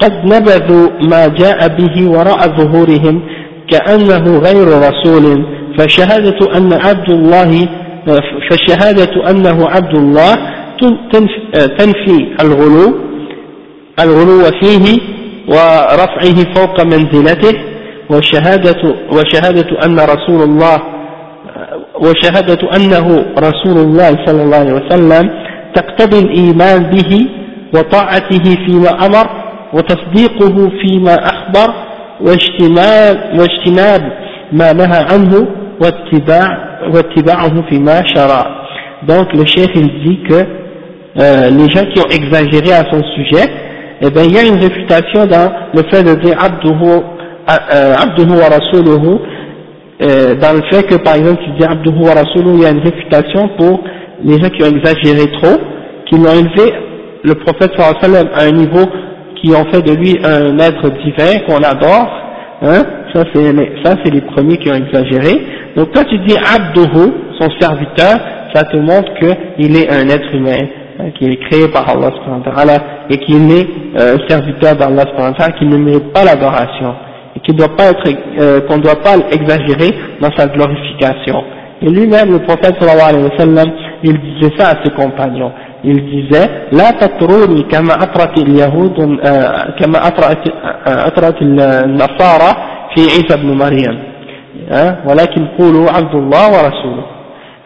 [0.00, 3.22] قد نبذوا ما جاء به وراء ظهورهم
[3.70, 5.46] كأنه غير رسول
[5.78, 7.68] فشهادة أن عبد الله
[8.50, 10.34] فشهادة أنه عبد الله
[11.78, 12.98] تنفي الغلو
[14.00, 14.98] الغلو فيه
[15.47, 17.59] ورفعه فوق منزلته
[18.09, 20.81] وشهادة, وشهادة أن رسول الله
[21.99, 25.29] وشهادة أنه رسول الله صلى الله عليه وسلم
[25.75, 27.27] تقتضي الإيمان به
[27.75, 29.29] وطاعته فيما أمر
[29.73, 31.73] وتصديقه فيما أخبر
[33.39, 34.11] واجتناب,
[34.51, 35.47] ما نهى عنه
[35.81, 38.63] واتباع واتباعه فيما شرع.
[39.07, 40.45] Donc le chef il dit que
[41.19, 43.45] euh, les gens qui ont exagéré à son sujet
[44.01, 47.01] eh bien il y a une réfutation dans le fait de dire abduhu,
[47.49, 48.49] euh, abduhu wa
[50.01, 52.79] euh, dans le fait que par exemple tu dis abduhu wa il y a une
[52.79, 53.83] réfutation pour
[54.23, 55.57] les gens qui ont exagéré trop
[56.09, 56.73] qui l'ont élevé
[57.23, 58.85] le prophète sallallahu à un niveau
[59.41, 62.09] qui ont fait de lui un être divin qu'on adore
[62.61, 62.83] hein
[63.13, 65.45] ça c'est ça c'est les premiers qui ont exagéré.
[65.75, 68.15] Donc quand tu dis abduhu son serviteur
[68.53, 70.57] ça te montre qu'il est un être humain
[71.16, 72.10] qui est créé par Allah
[73.10, 73.66] et qu'il est
[73.96, 75.04] euh, un serviteur d'Allah
[75.58, 76.94] qui ne mérite pas l'adoration
[77.36, 78.08] et qui doit pas être
[78.40, 81.44] euh, qu'on ne doit pas l'exagérer dans sa glorification
[81.80, 83.72] et lui-même le prophète sallallahu alayhi wa sallam
[84.02, 85.52] il disait ça à ses compagnons
[85.84, 88.96] il disait لا تطروني كما أطرت اليهود
[89.80, 90.52] كما أطرت
[90.86, 92.50] أطرت النصارى
[92.94, 93.98] في عيسى ابن مريم
[95.06, 97.04] ولكن قولوا عبد الله ورسوله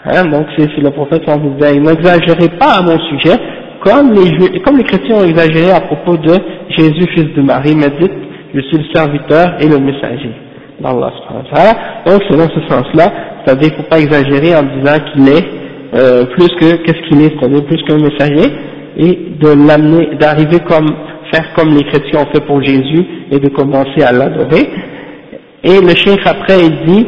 [0.10, 3.36] Hein, donc c'est le prophète disait, n'exagérez pas à mon sujet,
[3.84, 6.34] comme les, comme les chrétiens ont exagéré à propos de
[6.70, 8.14] Jésus, fils de Marie, mais dites,
[8.54, 10.32] je suis le serviteur et le messager.
[10.80, 13.12] Donc c'est dans ce sens-là,
[13.44, 15.46] c'est-à-dire qu'il ne faut pas exagérer en disant qu'il est
[15.96, 18.50] euh, plus que, qu'est-ce qu'il est, c'est-à-dire plus qu'un messager,
[18.98, 20.88] et de l'amener, d'arriver comme,
[21.34, 24.70] faire comme les chrétiens ont fait pour Jésus, et de commencer à l'adorer.
[25.64, 27.08] Et le chef après il dit,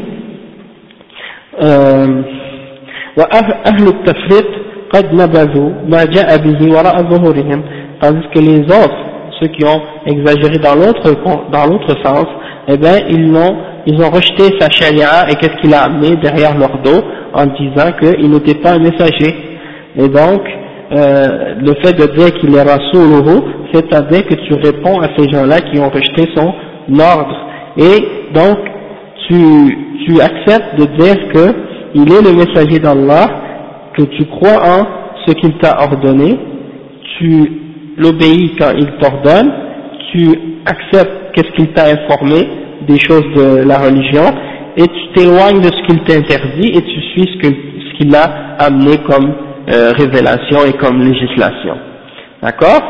[1.61, 2.21] euh,
[3.18, 4.46] وأهل التفريط
[4.94, 7.62] قد نبذوا ما جاء به وراء ظهورهم
[8.02, 9.00] tandis que les autres
[9.40, 11.06] ceux qui ont exagéré dans l'autre
[11.50, 12.26] dans l'autre sens
[12.68, 16.56] eh bien ils ont ils ont rejeté sa charia et qu'est-ce qu'il a amené derrière
[16.56, 17.02] leur dos
[17.34, 19.34] en disant qu'il n'était pas un messager
[19.96, 20.42] et donc
[20.92, 23.36] euh, le fait de dire qu'il est Rasuluhu
[23.72, 26.52] c'est-à-dire que tu réponds à ces gens-là qui ont rejeté son
[27.00, 27.36] ordre
[27.76, 28.58] et donc
[29.28, 29.34] tu,
[30.06, 31.54] tu acceptes de dire que
[31.95, 33.27] il est le messager d'Allah,
[33.97, 34.85] que tu crois en
[35.25, 36.37] ce qu'il t'a ordonné,
[37.17, 37.51] tu
[37.97, 39.51] l'obéis quand il t'ordonne,
[40.11, 40.29] tu
[40.65, 42.47] acceptes qu'est-ce qu'il t'a informé
[42.87, 44.23] des choses de la religion,
[44.77, 49.33] et tu t'éloignes de ce qu'il t'interdit et tu suis ce qu'il a amené comme
[49.69, 51.75] euh, révélation et comme législation.
[52.41, 52.81] D'accord?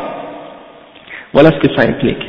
[1.32, 2.22] Voilà ce que ça implique.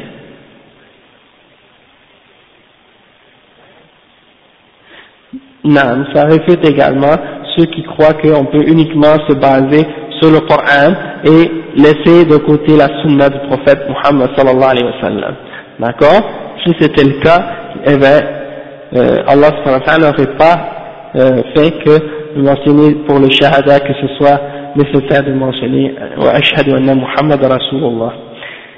[5.63, 7.15] Non, ça réfute également
[7.55, 9.85] ceux qui croient qu'on peut uniquement se baser
[10.19, 10.93] sur le Coran
[11.23, 15.35] et laisser de côté la sunna du prophète Muhammad sallallahu alayhi wa sallam.
[15.79, 16.21] D'accord?
[16.65, 17.39] Si c'était le cas,
[17.85, 18.21] eh bien,
[18.95, 19.51] euh, Allah
[19.99, 20.57] n'aurait pas
[21.15, 24.39] euh, fait que de mentionner pour le shahada que ce soit
[24.75, 28.13] nécessaire de mentionner euh, wa ashhadu anna Muhammad rasulullah.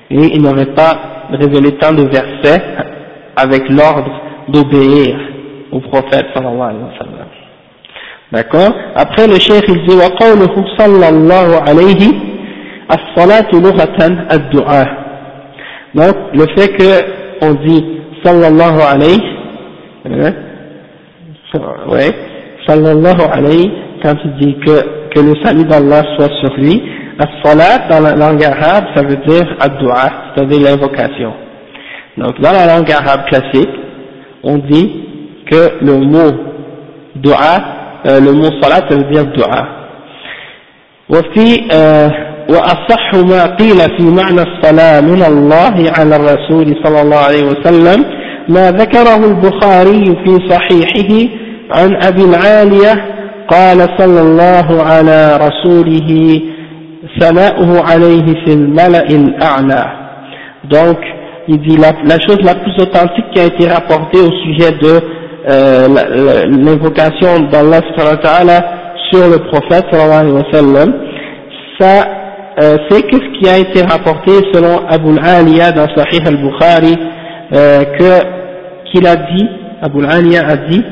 [0.09, 2.61] Et il n'aurait pas révélé tant de versets
[3.38, 4.11] avec l'ordre
[4.49, 5.17] d'obéir
[5.72, 7.28] au prophète sallallahu alayhi wa sallam.
[8.32, 12.02] D'accord Après le cheikh il dit وقوله صلى الله عليه
[12.90, 13.98] الصلاة لغة
[14.32, 14.88] الدعاء
[15.94, 16.90] donc le fait que
[17.40, 17.84] on dit
[18.22, 19.22] sallallahu alayhi
[20.04, 20.32] hein,
[21.88, 22.11] ouais,
[22.66, 23.70] sallallahu alayhi
[24.02, 26.82] quand il dit que, que le salut d'Allah soit sur lui
[27.18, 31.32] as-salat dans la langue arabe ça veut dire ad-du'a c'est-à-dire l'invocation
[32.18, 33.70] donc dans la langue arabe classique
[34.42, 35.04] on dit
[35.49, 36.31] que le mot
[37.15, 37.55] dua,
[38.05, 39.83] euh, le mot salat, ça veut dire dua.
[41.09, 41.61] وفي
[42.49, 48.05] وأصح ما قيل في معنى الصلاة من الله على الرسول صلى الله عليه وسلم
[48.49, 51.29] ما ذكره البخاري في صحيحه
[51.71, 53.05] عن أبي العالية
[53.47, 56.41] قال صلى الله على رسوله
[57.19, 59.85] ثناؤه عليه في الملأ الأعلى
[60.71, 60.97] donc
[61.47, 65.01] il dit la, la chose la plus authentique qui a été rapportée au sujet de
[65.49, 65.87] euh,
[66.47, 67.81] l'invocation d'Allah
[69.11, 70.93] sur le prophète sallallahu alayhi wa sallam,
[71.79, 72.05] ça
[72.61, 76.95] euh, c'est ce qui a été rapporté selon Abu al-Aliya dans Sahih al-Bukhari
[77.53, 79.47] euh, que qu'il a dit,
[79.81, 80.83] Abu al-Aliya a dit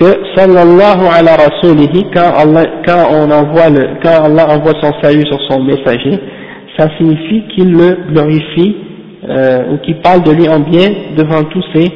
[0.00, 2.64] que sallallahu ala rasulihi quand Allah,
[3.36, 3.68] envoie
[4.02, 6.18] quand Allah envoie son salut sur son messager,
[6.76, 8.76] ça signifie qu'il le glorifie
[9.28, 11.90] euh, ou qu'il parle de lui en bien devant tous ses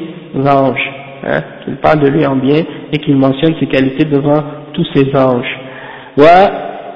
[0.47, 4.44] anges hein, qu'il parle de lui en bien et qu'il mentionne ses qualités devant
[4.74, 5.58] tous ses anges.
[6.18, 6.52] Wa,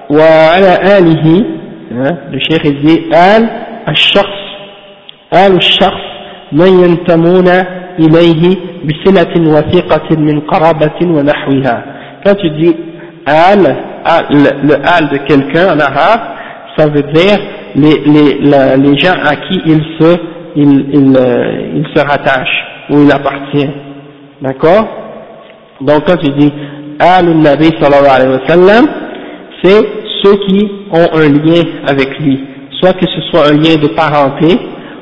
[0.09, 0.25] wa
[0.55, 1.45] ala alihi,
[1.93, 3.43] hein, le cheikh il dit, al
[3.85, 4.25] al-shakhs,
[5.31, 6.07] al al-shakhs,
[6.53, 7.47] من ينتمون
[7.99, 8.43] إليه
[8.83, 11.83] بصلة وثيقة من قرابة ونحوها.
[12.25, 12.75] Quand tu dis
[13.25, 13.65] al,
[14.03, 16.21] al le, le al de quelqu'un en arabe,
[16.75, 17.37] ça veut dire
[17.75, 20.17] les, les, la, les gens à qui il se,
[20.57, 23.69] il, il, euh, il se rattache ou il appartient.
[24.41, 24.87] D'accord
[25.81, 26.51] Donc quand tu dis
[26.99, 28.85] al-Nabi sallallahu alayhi wa sallam,
[29.63, 29.83] c'est
[30.23, 32.39] ceux qui ont un lien avec lui,
[32.79, 34.57] soit que ce soit un lien de parenté,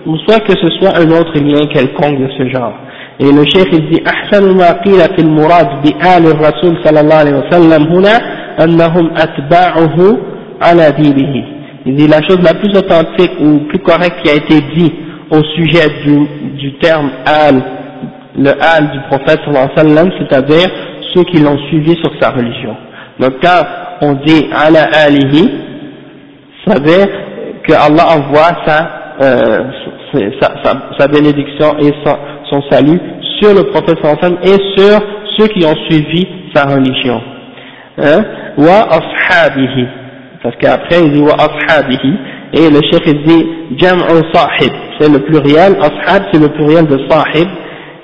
[0.06, 2.74] ou soit que ce soit un autre lien quelconque de ce genre.
[3.20, 7.36] Et le chef il dit أحسن ما قيل في المراد بآل الرسول صلى الله عليه
[7.42, 8.16] وسلم هنا
[8.64, 10.18] أنهم أتباعه
[10.62, 11.46] على دينه.
[11.86, 14.94] Il dit la chose la plus authentique ou plus correcte qui a été dit
[15.32, 16.28] au sujet du,
[16.58, 17.62] du terme al,
[18.37, 19.41] le al du prophète
[20.19, 20.69] c'est-à-dire
[21.15, 22.77] ceux qui l'ont suivi sur sa religion.
[23.21, 23.63] Donc quand
[24.01, 25.51] on dit ala alihi,
[26.67, 27.07] ça veut dire
[27.67, 28.91] que Allah envoie sa,
[29.23, 29.59] euh,
[30.41, 30.55] sa,
[30.99, 31.93] sa, bénédiction et
[32.51, 33.01] son, salut
[33.41, 33.99] sur le prophète
[34.43, 35.01] et sur
[35.37, 37.21] ceux qui ont suivi sa religion.
[37.99, 38.25] Hein?
[38.57, 39.87] Wa ashabihi.
[40.43, 42.15] Parce qu'après il dit wa ashabihi.
[42.53, 43.47] Et le chef il dit
[43.79, 44.73] jam'u sahib.
[44.99, 45.77] C'est le pluriel.
[45.81, 47.49] Ashab c'est le pluriel de sahib.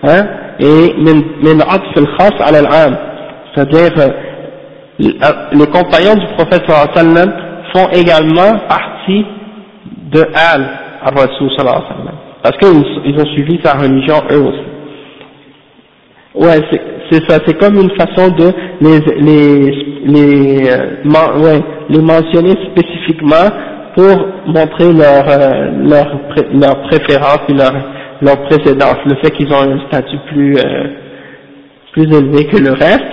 [0.03, 0.27] Hein?
[0.59, 2.97] Et min, atf al-khas ala al-am.
[3.55, 3.93] C'est-à-dire,
[4.99, 6.63] les compagnons du prophète
[6.95, 7.33] sallam
[7.75, 9.25] font également partie
[10.13, 10.67] de Al,
[11.03, 12.15] al-Rasul sallallahu wa sallam.
[12.43, 14.71] Parce qu'ils ont suivi sa religion eux aussi.
[16.35, 16.61] Ouais,
[17.11, 23.51] c'est ça, c'est comme une façon de les, les, les, euh, ouais, les mentionner spécifiquement
[23.97, 26.21] pour montrer leur, euh, leur,
[26.53, 27.73] leur préférence et leur,
[28.22, 30.88] leur précédence, le fait qu'ils ont un statut plus, euh,
[31.94, 33.12] plus élevé que le reste.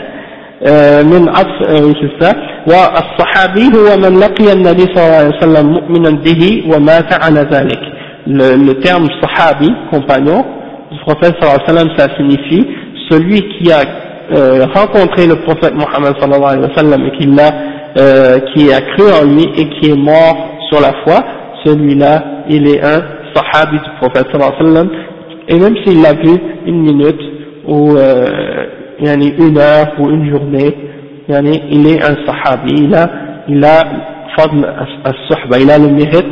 [1.04, 1.58] من عطف
[2.00, 2.34] c'est ça
[2.66, 7.80] والصحابي هو من لقي النبي صلى الله عليه وسلم مؤمنا به ومات على ذلك
[8.26, 10.44] le, le terme sahabi compagnon
[10.90, 12.66] du prophète sallallahu alayhi wa sallam ça signifie
[13.10, 13.80] celui qui a
[14.32, 17.50] euh, rencontré le prophète Mohammed sallallahu alayhi wa sallam et qui l'a
[17.98, 20.36] euh, qui a cru en lui et qui est mort
[20.70, 21.24] sur la foi
[21.64, 23.02] celui-là il est un
[23.33, 24.89] sahabi du prophète sallam
[25.47, 27.21] et même s'il l'a vu une minute
[27.67, 28.25] ou euh,
[28.99, 30.75] une heure ou une journée,
[31.29, 33.09] yani il est un sahabi, il a,
[33.47, 33.83] il a
[35.59, 36.25] il a le mérite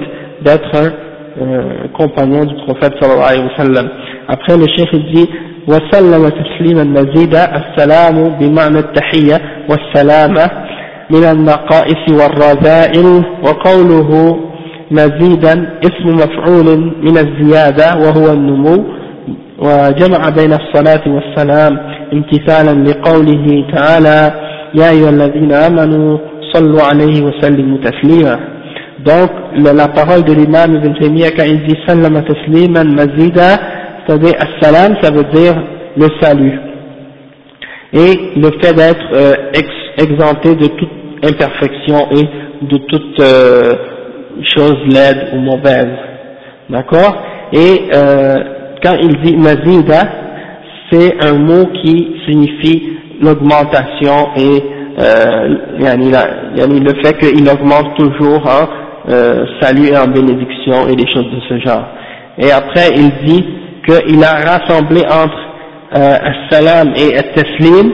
[0.43, 3.89] d'être un euh, compagnon du prophète sallallahu alayhi wa sallam.
[4.27, 5.29] Après le chef il dit
[5.67, 10.51] وسلم تسليما مزيدا السلام بمعنى التحية والسلامة
[11.09, 14.39] من النقائص والرذائل وقوله
[14.94, 16.66] مزيدا اسم مفعول
[17.02, 18.84] من الزيادة وهو النمو
[19.58, 21.78] وجمع بين الصلاة والسلام
[22.12, 24.32] امتثالا لقوله تعالى
[24.74, 26.18] يا أيها الذين آمنوا
[26.52, 28.38] صلوا عليه وسلموا تسليما
[29.06, 33.56] donc la parole de l'imam Ibn Taymiyyah quand il dit sallama tasliman mazida
[34.06, 35.54] c'est-à-dire as-salam ça veut dire
[35.96, 36.58] le salut
[37.92, 40.90] et le fait d'être euh, ex exempté de toute
[41.24, 43.72] imperfection et de toute euh,
[44.43, 45.95] chose laide ou mauvaise
[46.69, 47.15] d'accord?
[47.53, 48.35] Et euh,
[48.83, 50.03] quand il dit mazida
[50.91, 54.63] c'est un mot qui signifie l'augmentation et
[54.99, 61.29] euh, le fait qu'il augmente toujours en euh, salut et en bénédiction et des choses
[61.31, 61.85] de ce genre.
[62.37, 63.45] Et après il dit
[63.87, 65.39] qu'il a rassemblé entre
[65.95, 67.91] euh, as-salam et as-taslim,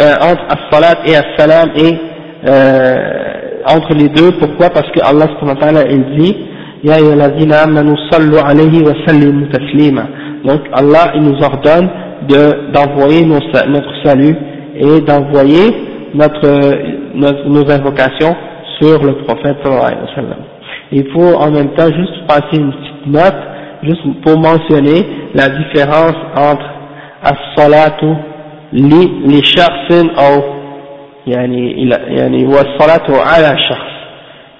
[0.00, 1.98] euh, entre as-salat et as-salam et
[2.46, 3.17] euh,
[3.74, 4.70] entre les deux, pourquoi?
[4.70, 5.26] Parce que Allah
[5.90, 6.36] il dit
[6.84, 8.92] Ya alayhi wa
[9.52, 10.02] taslima
[10.44, 11.88] donc Allah il nous ordonne
[12.72, 14.36] d'envoyer notre salut
[14.76, 15.74] et d'envoyer
[16.14, 18.34] notre, nos invocations
[18.80, 19.56] sur le prophète.
[20.92, 23.36] Il faut en même temps juste passer une petite note,
[23.82, 25.04] juste pour mentionner
[25.34, 26.64] la différence entre
[27.22, 28.06] as-salatu
[28.72, 29.42] li, li
[31.30, 33.98] yani, wa as-salatu ala shakhs.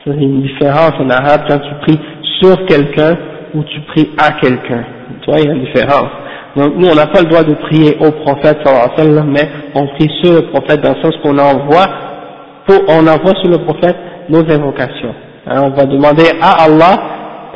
[0.04, 2.00] C'est une différence en arabe quand tu pries
[2.40, 3.16] sur quelqu'un
[3.54, 4.84] ou tu pries à quelqu'un.
[5.22, 6.10] Tu vois, il y a une différence.
[6.56, 9.48] Donc nous, on n'a pas le droit de prier au prophète sallallahu alayhi wa mais
[9.74, 11.86] on prie sur le prophète dans le sens qu'on envoie,
[12.88, 13.96] on envoie sur le prophète
[14.28, 15.14] nos invocations.
[15.46, 16.98] Hein, on va demander à Allah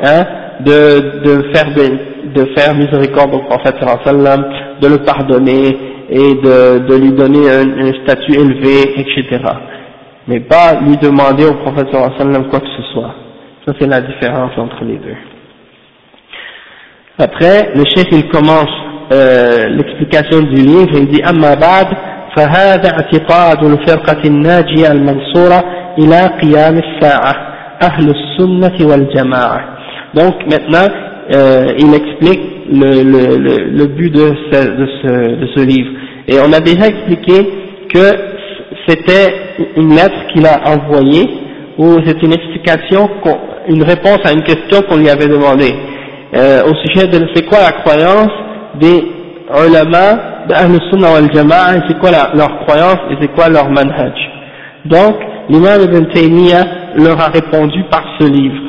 [0.03, 0.23] hein,
[0.61, 6.34] de, de, faire, de faire miséricorde au prophète sallallahu alayhi wa de le pardonner et
[6.34, 9.42] de, de lui donner un, un statut élevé, etc.
[10.26, 13.14] Mais pas lui demander au prophète sallallahu alayhi wa sallam quoi que ce soit.
[13.66, 15.16] Ça c'est la différence entre les deux.
[17.18, 18.70] Après, le chef il commence
[19.12, 21.86] euh, l'explication du livre, il dit أما بعد
[22.36, 25.64] فهذا اعتقاد الفرقة الناجية المنصورة
[25.98, 27.34] إلى قيام الساعة
[27.82, 29.60] أهل السنة والجماعة
[30.14, 30.88] donc maintenant
[31.34, 35.91] euh, il explique le, le, le, le but de ce, de, ce, de ce livre
[36.27, 37.47] et on a déjà expliqué
[37.93, 38.11] que
[38.87, 39.33] c'était
[39.77, 41.27] une lettre qu'il a envoyée
[41.77, 43.09] ou c'est une explication,
[43.67, 45.73] une réponse à une question qu'on lui avait demandée
[46.35, 48.31] euh, au sujet de c'est quoi la croyance
[48.79, 49.03] des
[49.49, 54.13] ulama d'Ahl Sunnah wal Jama'a, c'est quoi leur croyance et c'est quoi leur manhaj.
[54.85, 55.15] Donc,
[55.49, 56.65] l'imam Ibn Taymiyyah
[56.97, 58.61] leur a répondu par ce livre.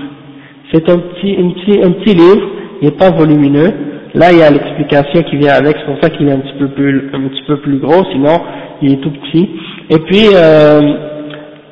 [0.73, 2.47] C'est un petit, un petit, un petit livre,
[2.81, 3.73] il n'est pas volumineux.
[4.15, 6.59] Là, il y a l'explication qui vient avec, c'est pour ça qu'il est un petit
[6.59, 8.41] peu plus, un petit peu plus gros, sinon,
[8.81, 9.51] il est tout petit.
[9.91, 10.81] Et puis, euh,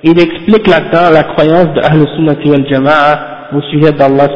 [0.03, 4.27] il explique là-dedans la croyance de Ahl Sunnah wal Jama'a au sujet d'Allah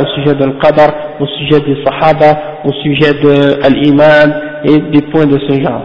[0.00, 0.88] au sujet de l'Qadar,
[1.20, 4.34] au sujet des Sahaba, au sujet de l'Iman
[4.64, 5.82] et des points de ce genre.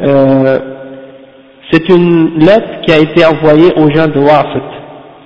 [0.00, 0.58] Euh,
[1.70, 4.62] c'est une lettre qui a été envoyée aux gens de Wafit.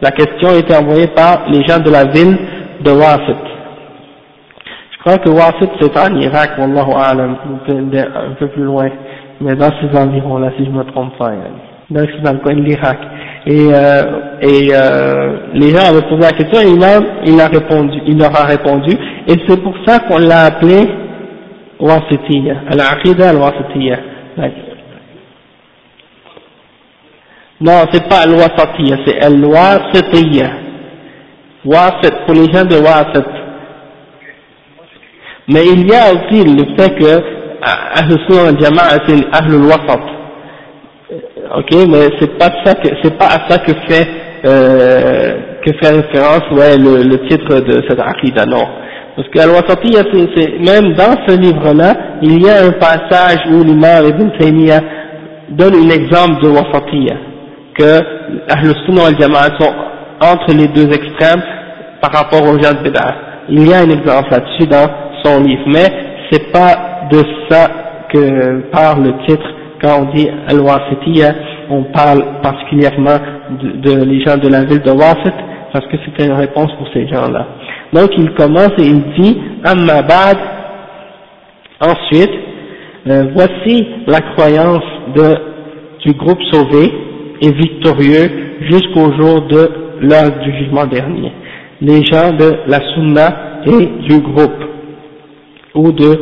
[0.01, 2.37] La question a été envoyée par les gens de la ville
[2.83, 3.52] de Wafit.
[5.05, 7.37] Crois que Wafit c'est en Irak, Wallahu A'lam,
[7.69, 8.89] un peu plus loin,
[9.41, 11.33] mais dans ces environs-là, si je me trompe pas.
[11.91, 12.99] Donc c'est dans le coin de l'Irak.
[13.47, 14.03] Et, euh,
[14.41, 18.31] et euh, les gens avaient posé la question et l'imam, il a répondu, il leur
[18.41, 18.97] a répondu,
[19.27, 20.89] et c'est pour ça qu'on l'a appelé
[21.81, 23.97] Wasitiyya, al-Aqidah al-Wasitiyya.
[27.61, 30.47] Non, c'est pas al-Wasatiyya, c'est al-Wasitiyya.
[31.65, 33.42] Wasit, pour les gens de Wasit.
[35.53, 37.23] Mais il y a aussi le fait que
[37.63, 40.13] Ahl-Sunnah al-Jama'a, c'est Ahl-Wasat
[41.57, 44.09] ok, mais c'est pas ça que c'est pas à ça que fait
[44.45, 45.35] euh,
[45.65, 48.67] que fait référence ouais le, titre de cette aqidah non.
[49.15, 54.07] Parce qu'à wasatiyya c'est même dans ce livre-là, il y a un passage où l'imam
[54.09, 54.81] Ibn Taymiyyah
[55.51, 57.17] donne un exemple de wasatiyya,
[57.77, 58.01] que
[58.49, 59.73] Ahl Sunnah wal Jama'a sont
[60.21, 61.43] entre les deux extrêmes
[62.01, 63.15] par rapport aux gens de Bid'ah.
[63.49, 64.89] Il y a un exemple là-dessus dans
[65.25, 65.89] son livre, mais
[66.31, 67.69] c'est pas de ça
[68.13, 69.47] que parle le titre
[69.83, 71.35] quand on dit Al-Wasitiyya,
[71.71, 73.19] on parle particulièrement
[73.61, 75.35] de, les gens de la ville de Wasit,
[75.73, 77.47] parce que c'était une réponse pour ces gens-là.
[77.93, 80.39] Donc il commence et il dit Amma ba'd,
[81.81, 82.31] ensuite,
[83.09, 84.85] euh, voici la croyance
[85.17, 85.35] de,
[86.07, 86.93] du groupe sauvé
[87.41, 88.31] et victorieux
[88.71, 89.71] jusqu'au jour de
[90.01, 91.33] l'heure du jugement dernier.
[91.81, 94.63] Les gens de la Sunna et du groupe,
[95.76, 96.20] ou de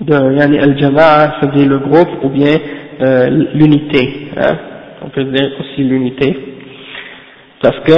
[0.00, 2.54] de yani al-jama'a, c'est-à-dire le groupe, ou bien
[3.00, 4.28] euh, l'unité.
[4.36, 4.56] Hein,
[5.02, 6.36] on peut dire aussi l'unité.
[7.62, 7.92] Parce que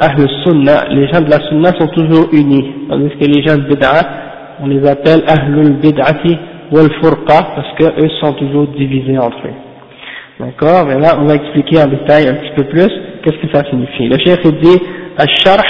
[0.00, 3.62] Ahl Sunnah, les gens de la Sunna sont toujours unis, tandis que les gens de
[3.62, 4.02] Bid'a,
[4.60, 6.36] on les appelle Ahlul Bid'ati
[6.72, 9.54] wal Furqa, parce qu'eux sont toujours divisés entre eux.
[10.38, 12.90] D'accord Mais là, on va expliquer en détail un petit peu plus
[13.22, 14.08] qu'est-ce que ça signifie.
[14.08, 14.82] Le chef dit,
[15.16, 15.64] Al-Sharh,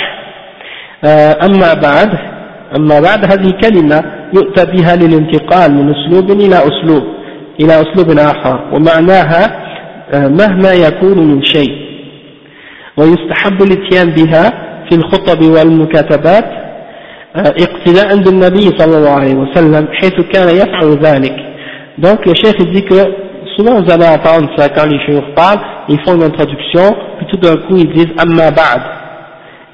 [1.05, 2.30] أما بعد
[2.76, 4.04] أما بعد هذه كلمة
[4.34, 7.04] يؤتى بها للانتقال من أسلوب إلى أسلوب
[7.60, 9.62] إلى أسلوب آخر ومعناها
[10.14, 11.72] آه، مهما يكون من شيء
[12.98, 14.50] ويستحب الاتيان بها
[14.90, 16.46] في الخطب والمكاتبات
[17.36, 21.36] آه، اقتداء بالنبي صلى الله عليه وسلم حيث كان يفعل ذلك
[21.98, 23.12] دونك الشيخ ذكر
[23.58, 25.60] Souvent, vous allez entendre ça quand les chefs parlent,
[25.90, 28.82] ils font une introduction, puis tout d'un coup, ils disent Amma Ba'd.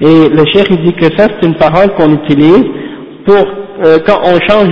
[0.00, 2.64] Et le chef, il dit que ça, c'est une parole qu'on utilise
[3.28, 3.46] pour
[3.84, 4.70] euh, quand on change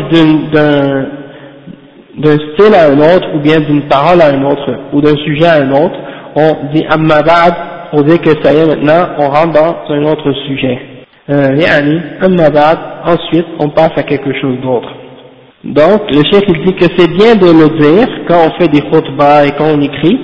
[2.16, 5.46] d'un style à un autre, ou bien d'une parole à un autre, ou d'un sujet
[5.46, 5.96] à un autre,
[6.34, 7.54] on dit amma ba'd,
[7.90, 10.78] pour dire que ça y est maintenant, on rentre dans un autre sujet.
[11.28, 11.60] Euh,
[12.22, 14.88] amma ba'd, ensuite on passe à quelque chose d'autre.
[15.62, 18.80] Donc, le chef il dit que c'est bien de le dire quand on fait des
[18.80, 20.18] khutbahs et quand on écrit,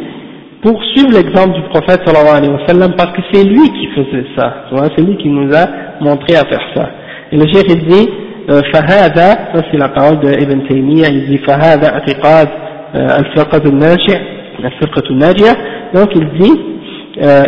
[0.63, 4.27] pour suivre l'exemple du prophète sallallahu alayhi wa sallam, parce que c'est lui qui faisait
[4.37, 4.65] ça,
[4.97, 5.67] c'est lui qui nous a
[6.01, 6.89] montré à faire ça.
[7.33, 8.09] Et le chef il dit,
[8.49, 12.49] فهذا ça c'est la Taymiyyah il dit فهذا اعتقاد
[12.95, 14.19] الفرقة الناجية
[14.65, 15.57] الفرقة الناجية
[15.95, 16.59] donc il dit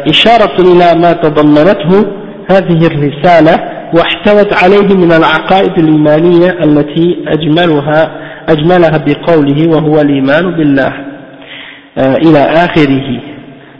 [0.08, 2.06] إشارة إلى ما تضمنته
[2.50, 3.54] هذه الرسالة
[3.94, 10.92] واحتوت عليه من العقائد الإيمانية التي أجملها أجملها بقوله وهو الإيمان بالله.
[11.98, 13.20] إلى آخره.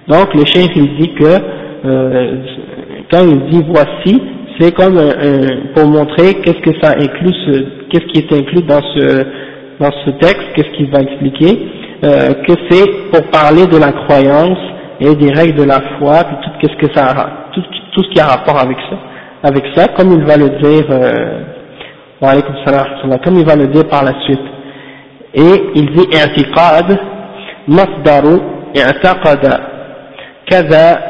[0.07, 1.41] Il dit que
[1.87, 2.37] euh,
[3.11, 4.23] quand il dit voici
[4.60, 5.00] c'est comme
[5.76, 9.26] pour montrer qu'est-ce que ça inclut, qu'est-ce qui est inclus dans ce
[9.80, 11.68] dans ce texte, qu'est-ce qu'il va expliquer,
[12.04, 14.58] euh, que c'est pour parler de la croyance
[15.00, 17.64] et des règles de la foi, puis tout qu'est-ce que ça a, tout,
[17.94, 18.98] tout ce qui a rapport avec ça,
[19.44, 21.44] avec ça, comme il va le dire, euh,
[23.24, 24.40] comme il va le dire par la suite.
[25.34, 27.00] Et il dit i'tiqad
[27.68, 28.40] masdaru
[28.76, 29.62] i'taqada
[30.46, 31.10] kaza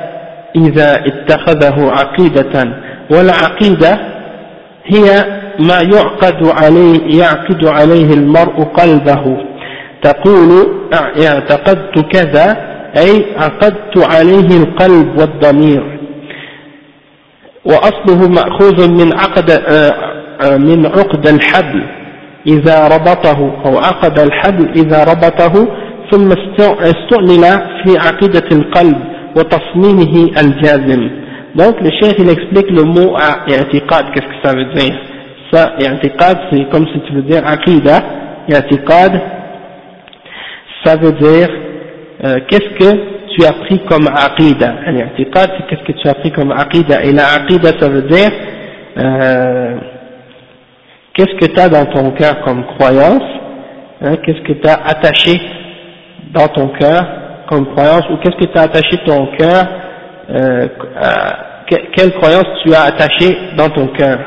[0.55, 2.53] إذا اتخذه عقيدة
[3.10, 3.98] والعقيدة
[4.84, 5.24] هي
[5.60, 9.36] ما يعقد عليه يعقد عليه المرء قلبه.
[10.02, 10.50] تقول
[11.22, 16.00] اعتقدت كذا أي عقدت عليه القلب والضمير.
[17.64, 19.50] وأصله مأخوذ من عقد
[20.58, 21.82] من عقد الحبل
[22.46, 25.68] إذا ربطه أو عقد الحبل إذا ربطه
[26.10, 26.32] ثم
[26.62, 27.42] استعمل
[27.84, 28.98] في عقيدة القلب
[29.36, 31.10] وتصميمه الجازم.
[31.54, 33.16] Donc le chef il explique le mot
[33.48, 34.12] i'tiqad.
[34.12, 34.94] Qu'est-ce que ça veut dire?
[35.52, 38.02] Ça i'tiqad c'est comme si tu veux dire aqida.
[38.48, 39.20] I'tiqad
[40.84, 41.48] ça veut dire
[42.24, 42.90] euh, qu'est-ce que
[43.34, 44.74] tu as pris comme aqida?
[44.86, 47.02] I'tiqad c'est qu'est-ce que tu as pris comme aqida.
[47.04, 48.30] Et la aqida ça veut dire
[48.96, 49.76] euh,
[51.14, 53.22] qu'est-ce que tu as dans ton cœur comme croyance,
[54.02, 55.40] hein, qu'est-ce que tu as attaché
[56.32, 57.04] dans ton cœur
[57.48, 59.64] comme croyance, ou qu'est-ce que tu as attaché ton cœur,
[60.30, 60.68] euh,
[61.68, 64.18] quelle croyance tu as attaché dans ton cœur?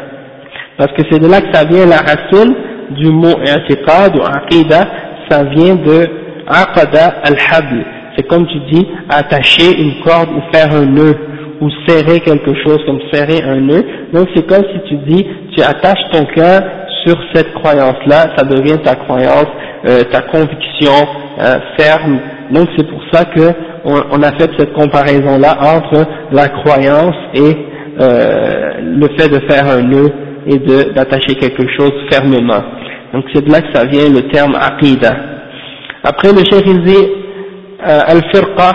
[0.77, 2.53] Parce que c'est de là que ça vient la racine
[2.91, 4.87] du mot i'tiqad ou aqida,
[5.29, 6.07] ça vient de
[6.47, 7.83] aqada al-habl.
[8.15, 11.15] C'est comme tu dis, attacher une corde ou faire un nœud
[11.61, 13.85] ou serrer quelque chose comme serrer un nœud.
[14.13, 15.25] Donc c'est comme si tu dis,
[15.55, 16.61] tu attaches ton cœur
[17.05, 19.47] sur cette croyance-là, ça devient ta croyance,
[19.85, 21.07] euh, ta conviction
[21.39, 22.19] euh, ferme.
[22.51, 23.53] Donc c'est pour ça que
[23.87, 27.55] on, on a fait cette comparaison-là entre la croyance et
[27.99, 30.11] euh, le fait de faire un nœud
[30.45, 30.59] et
[30.93, 32.63] d'attacher quelque chose fermement.
[33.13, 35.15] Donc c'est de là que ça vient le terme aqidah.
[36.03, 37.07] Après le cheikh il dit
[37.87, 38.71] euh, al-firqa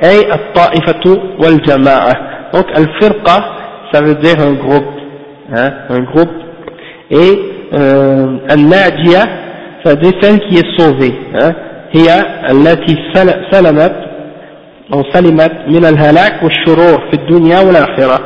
[0.00, 2.12] ay al-ta'ifatu wal-jama'a.
[2.52, 3.44] Donc al-firqa
[3.92, 4.94] ça veut dire un groupe,
[5.54, 6.32] hein, un groupe
[7.10, 7.38] et
[7.74, 9.24] euh, al-najia
[9.84, 11.50] ça veut dire celle qui est sauvée, hein,
[13.52, 14.13] salamat
[15.02, 18.18] سلمت من الهلاك والشرور في الدنيا والآخرة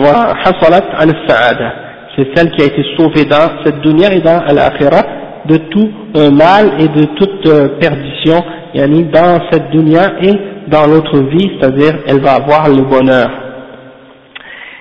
[0.00, 5.02] وحصلت على السعادة c'est celle qui a été sauvée dans cette dunya et dans l'akhira
[5.46, 8.42] de tout euh, mal et de toute euh, perdition
[8.74, 10.32] yani dans cette dunya et
[10.68, 13.30] dans l'autre vie c'est-à-dire elle va avoir le bonheur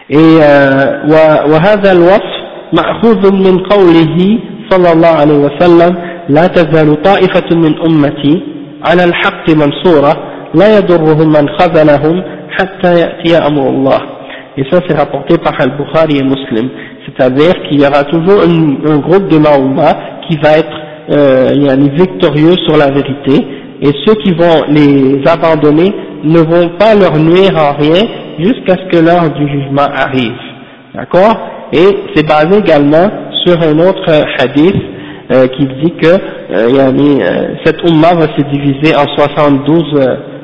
[0.10, 1.06] et euh,
[1.52, 2.40] وهذا الوصف
[2.74, 4.40] مأخوذ من قوله
[4.70, 5.96] صلى الله عليه وسلم
[6.30, 6.98] لا تزال
[7.52, 8.44] من أمتي
[8.86, 13.99] على الحق منصورة لا يضرهم من خذلهم حتى يأتي أمر الله
[14.57, 16.69] et ça c'est rapporté par Al-Bukhari et Muslim
[17.07, 19.91] c'est-à-dire qu'il y aura toujours un, un groupe de Mahoma
[20.29, 20.79] qui va être
[21.11, 23.45] euh, victorieux sur la vérité
[23.83, 28.03] et ceux qui vont les abandonner ne vont pas leur nuire en rien
[28.39, 30.39] jusqu'à ce que l'heure du jugement arrive
[30.95, 31.37] d'accord
[31.73, 33.11] et c'est basé également
[33.45, 34.77] sur un autre hadith
[35.31, 36.19] euh, qui dit que euh,
[36.51, 39.85] euh, cette umma va se diviser en 72,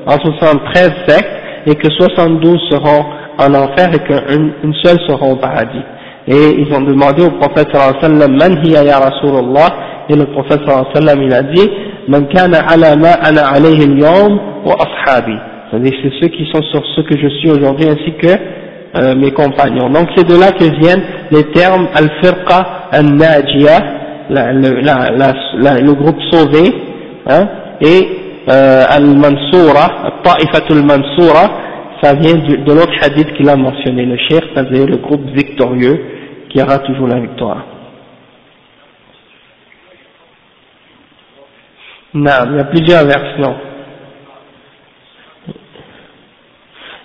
[0.05, 1.29] en 73 sectes
[1.67, 3.05] et que 72 seront
[3.37, 5.83] en enfer et qu'une seule sera au paradis.
[6.27, 9.69] Et ils ont demandé au prophète sallallahu alayhi wa sallam, man hiya ya Rasulullah,
[10.09, 11.69] et le prophète sallallahu alayhi wa sallam il a dit,
[12.07, 15.37] man kana ala ma ana alayhi al-yawm wa ashabi.
[15.69, 18.27] C'est-à-dire c'est ceux qui sont sur ce que je suis aujourd'hui ainsi que
[18.97, 19.89] euh, mes compagnons.
[19.89, 23.79] Donc c'est de là que viennent les termes al-firqa al-najiyah,
[24.29, 26.73] le groupe sauvé,
[27.27, 27.47] hein,
[27.81, 31.65] et euh, al-mansura, al-ta'ifatul mansura,
[32.01, 35.99] ça vient de, l'autre hadith qu'il a mentionné, le cheikh, c'est-à-dire le groupe victorieux
[36.49, 37.65] qui aura toujours la victoire.
[42.13, 43.55] Non, il y a plusieurs versions.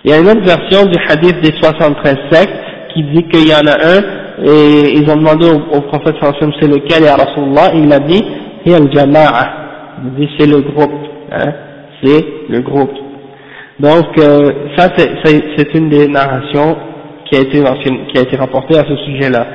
[0.03, 2.53] Il y a une autre version du hadith des 73 sectes
[2.93, 6.15] qui dit qu'il y en a un, et ils ont demandé au, au prophète
[6.59, 8.23] c'est lequel, ya Rasulullah, il a dit,
[8.65, 9.47] c'est al jama'a,
[10.03, 11.52] il dit c'est le groupe, hein,
[12.02, 12.92] c'est le groupe.
[13.78, 16.76] Donc euh, ça c'est une des narrations
[17.26, 17.62] qui a été
[18.08, 19.46] qui a été rapportée à ce sujet-là.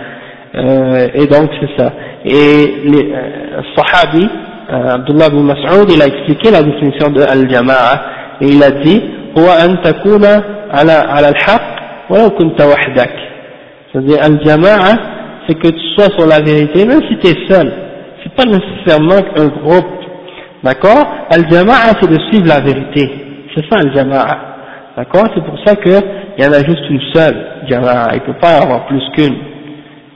[0.53, 1.93] Euh, et donc c'est ça.
[2.25, 4.27] Et les euh, Sahabi,
[4.71, 8.01] euh, Abdullah ibn Mas'ud, il a expliqué la définition de al-jama'a,
[8.41, 9.01] et il a dit,
[9.37, 10.25] هو أن تكون
[10.71, 11.61] على على الحق
[12.09, 13.15] ولو كنت وحدك
[13.91, 14.93] c'est-à-dire al-jama'a
[15.47, 17.71] c'est que tu sois sur la vérité même si tu es seul
[18.21, 19.94] c'est pas nécessairement un groupe
[20.62, 23.10] d'accord al-jama'a c'est de suivre la vérité.
[23.54, 24.56] C'est ça al-jama'a.
[24.96, 27.36] D'accord c'est pour ça qu'il y en a juste une seule
[27.68, 28.14] jama'a.
[28.14, 29.36] Il ne peut pas y avoir plus qu'une.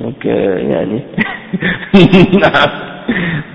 [0.01, 0.85] Donc euh,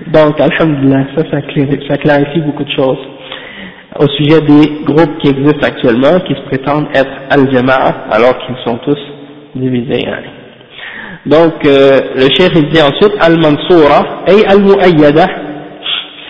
[0.06, 2.98] donc alhamdulillah ça ça clarifie beaucoup de choses.
[3.98, 8.76] Au sujet des groupes qui existent actuellement, qui se prétendent être al-jama'a, alors qu'ils sont
[8.78, 8.98] tous
[9.54, 10.06] divisés.
[10.06, 10.18] Hein.
[11.24, 15.26] Donc, euh, le chef il dit ensuite al-mansura, et al-mu'ayyada,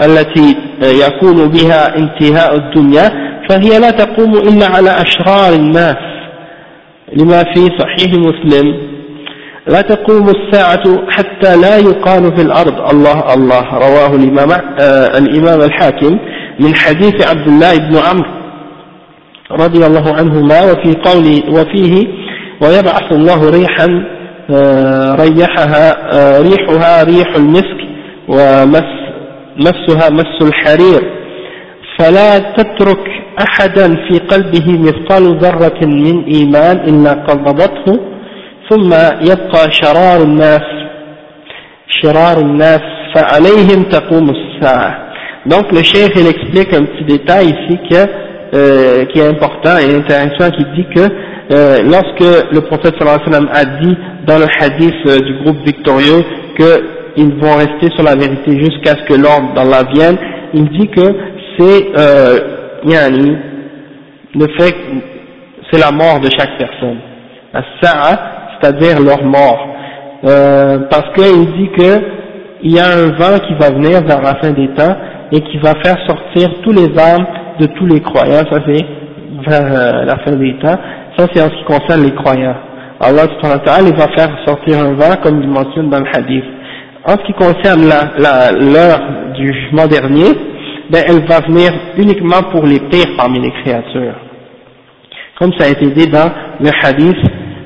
[0.00, 5.96] التي يكون بها انتهاء الدنيا فهي لا تقوم إلا على أشرار الناس.
[7.12, 8.74] لما في صحيح مسلم
[9.66, 12.90] لا تقوم الساعة حتى لا يقال في الأرض.
[12.90, 13.74] الله الله.
[13.74, 14.50] رواه الإمام,
[14.80, 16.18] آه الإمام الحاكم
[16.60, 18.44] من حديث عبد الله بن عمرو
[19.50, 22.06] رضي الله عنهما وفي قول وفيه
[22.60, 24.04] ويبعث الله ريحا
[24.50, 27.80] آه، ريحها آه، ريحها ريح المسك
[28.28, 29.03] ومس
[29.56, 31.02] مسها مس الحرير
[31.98, 33.08] فلا تترك
[33.38, 38.00] أحدا في قلبه مثقال ذرة من إيمان إلا قبضته
[38.70, 38.92] ثم
[39.30, 40.62] يبقى شرار الناس
[41.88, 42.80] شرار الناس
[43.14, 45.04] فعليهم تقوم الساعة
[45.46, 48.06] donc le cheikh il explique un petit détail ici que,
[48.54, 51.00] euh, qui est important et intéressant qui dit que
[51.52, 55.34] euh, lorsque le prophète sallallahu alayhi wa sallam a dit dans le hadith euh, du
[55.44, 56.24] groupe victorieux
[57.14, 60.16] qu'ils vont rester sur la vérité jusqu'à ce que l'ordre d'Allah vienne,
[60.52, 61.14] il dit que
[61.58, 62.38] c'est euh,
[62.84, 63.36] yani,
[64.34, 64.74] le fait
[65.70, 66.98] c'est la mort de chaque personne.
[67.52, 69.68] C'est-à-dire leur mort.
[70.24, 72.00] Euh, parce qu'il dit que
[72.62, 74.96] il y a un vent qui va venir vers la fin des temps
[75.32, 77.26] et qui va faire sortir tous les âmes
[77.60, 78.84] de tous les croyants, ça c'est
[79.46, 80.78] vers euh, la fin des temps,
[81.18, 82.56] ça c'est en ce qui concerne les croyants.
[83.00, 83.24] Allah
[83.86, 86.44] il va faire sortir un vent comme il mentionne dans le hadith.
[87.06, 89.00] En ce qui concerne l'heure
[89.34, 90.32] du jugement dernier,
[90.90, 94.14] ben, elle va venir uniquement pour les pires parmi les créatures.
[95.38, 97.16] Comme ça a été dit dans le hadith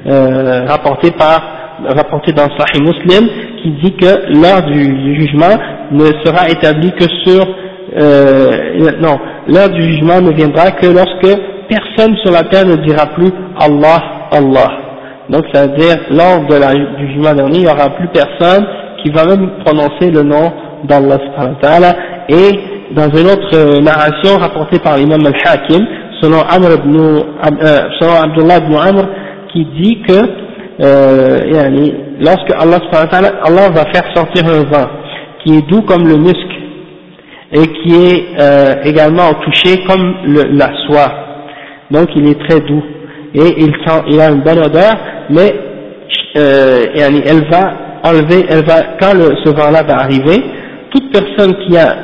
[0.06, 1.40] euh, rapporté par
[1.85, 3.28] rapporté dans Sahih Muslim
[3.62, 5.56] qui dit que l'heure du, jugement
[5.93, 7.47] ne sera établie que sur
[7.97, 13.06] euh, non l'heure du jugement ne viendra que lorsque personne sur la terre ne dira
[13.15, 14.02] plus Allah
[14.32, 14.70] Allah
[15.28, 18.66] donc ça veut dire lors de la, du jugement dernier il n'y aura plus personne
[19.02, 20.52] qui va même prononcer le nom
[20.84, 21.18] d'Allah
[22.28, 22.50] et
[22.94, 25.86] dans une autre euh, narration rapportée par l'imam al-Hakim
[26.20, 29.08] selon, Amr ibn, euh, selon Abdullah ibn Amr
[29.52, 30.48] qui dit que
[30.80, 31.40] euh,
[32.20, 32.78] lorsque Allah,
[33.44, 34.88] Allah va faire sortir un vent
[35.44, 36.36] qui est doux comme le musc
[37.52, 40.16] et qui est euh, également touché comme
[40.52, 41.10] la soie,
[41.90, 42.82] donc il est très doux.
[43.34, 44.94] Et il, sent, il a une bonne odeur,
[45.30, 45.54] mais
[46.36, 50.42] euh, elle va enlever, elle va, quand le, ce vent-là va arriver,
[50.90, 51.96] toute personne qui a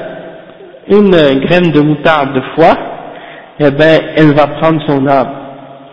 [0.88, 2.76] une graine de moutarde de foie,
[3.60, 5.44] eh ben, elle va prendre son âme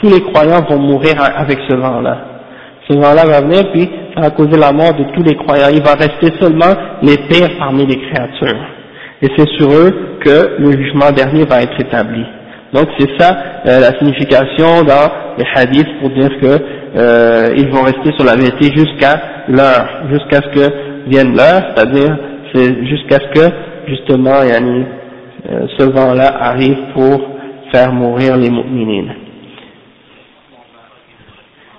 [0.01, 2.17] tous les croyants vont mourir avec ce vent-là.
[2.89, 5.69] Ce vent-là va venir, puis ça va causer la mort de tous les croyants.
[5.71, 6.73] Il va rester seulement
[7.03, 8.59] les pères parmi les créatures.
[9.21, 12.25] Et c'est sur eux que le jugement dernier va être établi.
[12.73, 13.37] Donc c'est ça
[13.67, 16.59] euh, la signification dans les hadiths pour dire que
[16.95, 20.73] euh, ils vont rester sur la vérité jusqu'à l'heure, jusqu'à ce que
[21.07, 22.18] vienne l'heure, c'est-à-dire
[22.53, 23.55] c'est jusqu'à ce que
[23.88, 24.85] justement yani,
[25.49, 27.22] euh, ce vent-là arrive pour
[27.72, 29.13] faire mourir les mu'minines.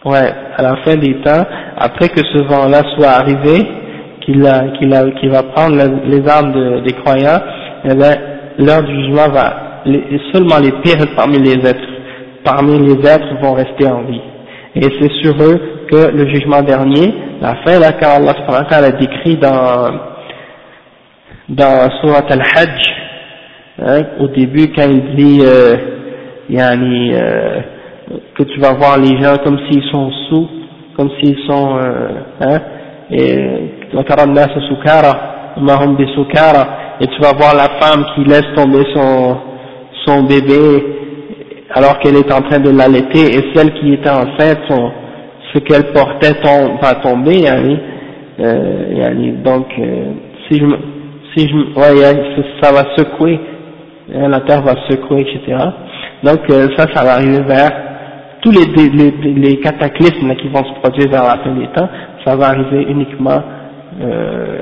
[0.05, 1.45] Ouais, à la fin des temps,
[1.77, 3.67] après que ce vent-là soit arrivé,
[4.23, 4.43] qu'il
[4.79, 5.77] qu'il qu'il va prendre
[6.07, 7.41] les armes des croyants,
[7.85, 8.15] eh bien,
[8.59, 9.83] l'heure du jugement va,
[10.33, 11.89] seulement les pires parmi les êtres,
[12.45, 14.21] parmi les êtres vont rester en vie.
[14.75, 18.35] Et c'est sur eux que le jugement dernier, la fin là, quand Allah
[18.71, 19.91] a décrit dans,
[21.51, 22.81] dans Surat al-Hajj,
[23.85, 25.77] hein, au début quand il dit, euh,
[26.49, 27.61] yani, euh,
[28.35, 30.49] que tu vas voir les gens comme s'ils sont sous,
[30.97, 32.09] comme s'ils sont, euh,
[32.41, 32.61] hein,
[33.11, 33.35] et,
[37.01, 39.37] et tu vas voir la femme qui laisse tomber son,
[40.07, 40.92] son bébé
[41.75, 44.61] alors qu'elle est en train de l'allaiter et celle qui était enceinte,
[45.53, 46.35] ce qu'elle portait
[46.83, 47.79] va tomber, yani,
[48.41, 50.13] euh, yani, donc euh,
[50.49, 50.67] si je
[51.35, 53.41] si je ouais, ça va secouer,
[54.15, 55.57] hein, la terre va secouer, etc.
[56.23, 57.71] Donc euh, ça, ça va arriver vers
[58.43, 61.89] tous les, les, les cataclysmes qui vont se produire vers la fin des temps,
[62.25, 63.43] ça va arriver uniquement
[64.01, 64.59] euh,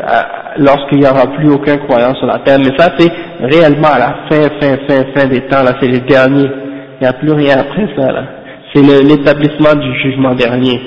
[0.59, 2.59] lorsqu'il n'y aura plus aucun croyant sur la terre.
[2.59, 3.11] Mais ça, c'est
[3.41, 6.51] réellement à la fin, fin, fin, fin des temps, là, c'est les derniers.
[7.01, 8.25] Il n'y a plus rien après ça, là.
[8.73, 10.81] C'est l'établissement du jugement dernier.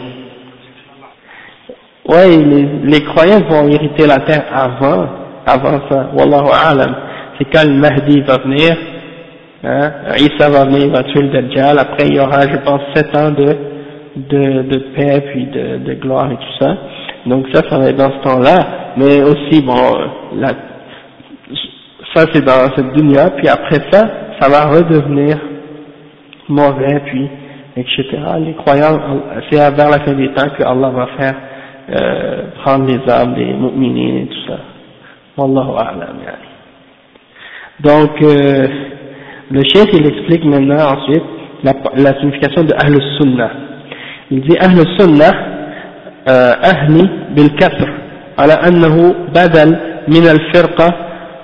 [2.07, 5.07] Oui, les, croyants vont hériter la terre avant,
[5.45, 6.09] avant ça.
[6.13, 6.95] Wallahu a'lam.
[7.37, 8.77] C'est quand le Mahdi va venir,
[9.65, 12.81] Hein, Isa va venir, il va tuer le Dajjal, après il y aura, je pense,
[12.93, 13.55] sept ans de,
[14.17, 16.75] de, de paix, puis de, de gloire et tout ça.
[17.25, 18.55] Donc ça, ça va être dans ce temps-là,
[18.97, 19.73] mais aussi, bon,
[20.35, 20.49] la,
[22.13, 24.01] ça c'est dans cette dunya, puis après ça,
[24.37, 25.37] ça va redevenir
[26.48, 27.28] mauvais, puis,
[27.76, 28.06] etc.
[28.40, 28.98] Les croyants,
[29.50, 31.34] c'est vers la fin des temps que Allah va faire
[31.90, 34.58] euh, prendre les âmes des mu'minines et tout ça.
[35.36, 36.48] Wallahu a'lam, yani.
[37.80, 38.68] Donc, euh,
[39.50, 41.22] le chef il explique maintenant ensuite
[41.62, 43.50] la, la signification de Ahl Sunnah.
[44.30, 45.32] Il dit Ahl Sunnah,
[46.28, 47.88] euh, Ahni bil kasr,
[48.38, 49.70] على أنه بدل
[50.08, 50.94] من الفرقة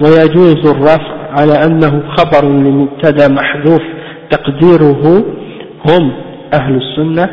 [0.00, 3.82] ويجوز الرفع على أنه خبر لمبتدا محذوف
[4.30, 5.24] تقديره
[5.86, 6.12] هم
[6.54, 7.28] أهل السنة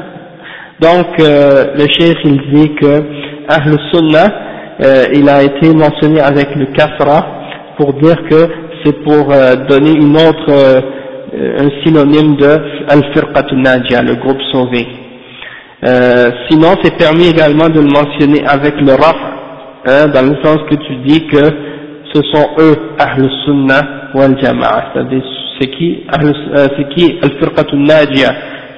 [0.82, 3.03] donc euh, le cheikh il dit que
[3.48, 4.30] Ahl Sunnah
[4.84, 7.24] euh, il a été mentionné avec le kasra
[7.78, 8.48] pour dire que
[8.84, 10.82] c'est pour euh, donner une autre euh,
[11.34, 12.52] un synonyme de
[12.90, 14.86] Al-Firqatul Najia, le groupe sauvé.
[15.84, 19.16] Euh, sinon c'est permis également de le mentionner avec le raf,
[19.88, 21.44] hein, dans le sens que tu dis que
[22.14, 25.24] ce sont eux Ahl Sunnah wal Jama'a, c'est-à-dire
[25.61, 28.31] c'est qui euh, c'est qui Al-Firqatul Najia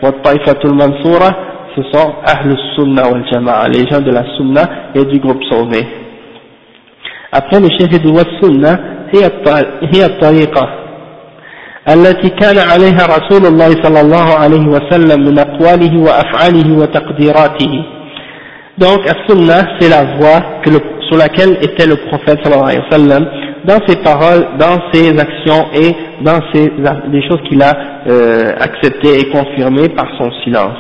[0.02, 1.30] wa Taifatul Mansura,
[1.76, 5.84] ce sont Ahl Sunnah wal Jama'a, les gens de la Sunnah et du groupe sauvé.
[7.32, 8.78] Après le chef dit wa Sunnah
[9.94, 10.68] هي الطريقة
[11.88, 17.84] التي كان عليها رسول الله صلى الله عليه وسلم من أقواله وأفعاله وتقديراته
[18.78, 20.78] donc السنة c'est la voie que le,
[21.08, 23.26] sur laquelle était le prophète صلى الله عليه وسلم
[23.67, 26.71] dans ses paroles, dans ses actions et dans ses,
[27.11, 27.73] les choses qu'il a
[28.07, 30.77] euh, acceptées et confirmées par son silence.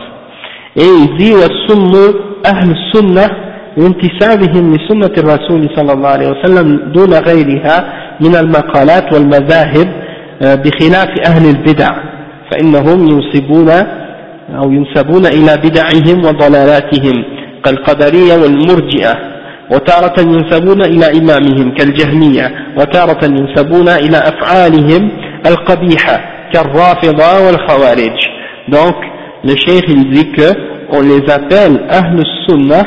[0.75, 3.29] Et il dit وَالسُّنُّ أهل السنة
[3.77, 9.87] لانتسابهم لسنة الرسول صلى الله عليه وسلم دون غيرها من المقالات والمذاهب
[10.41, 11.89] بخلاف أهل البدع
[12.51, 13.69] فإنهم ينسبون
[14.55, 17.23] أو ينسبون إلى بدعهم وضلالاتهم
[17.65, 19.13] كالقدرية والمرجئة
[19.71, 25.09] وتارة ينسبون إلى إمامهم كالجهمية وتارة ينسبون إلى أفعالهم
[25.47, 26.19] القبيحة
[26.53, 28.17] كالرافضة والخوارج
[28.69, 28.95] donc
[29.43, 30.49] le cheikh il dit que
[30.89, 32.83] on les appelle Ahl Sunnah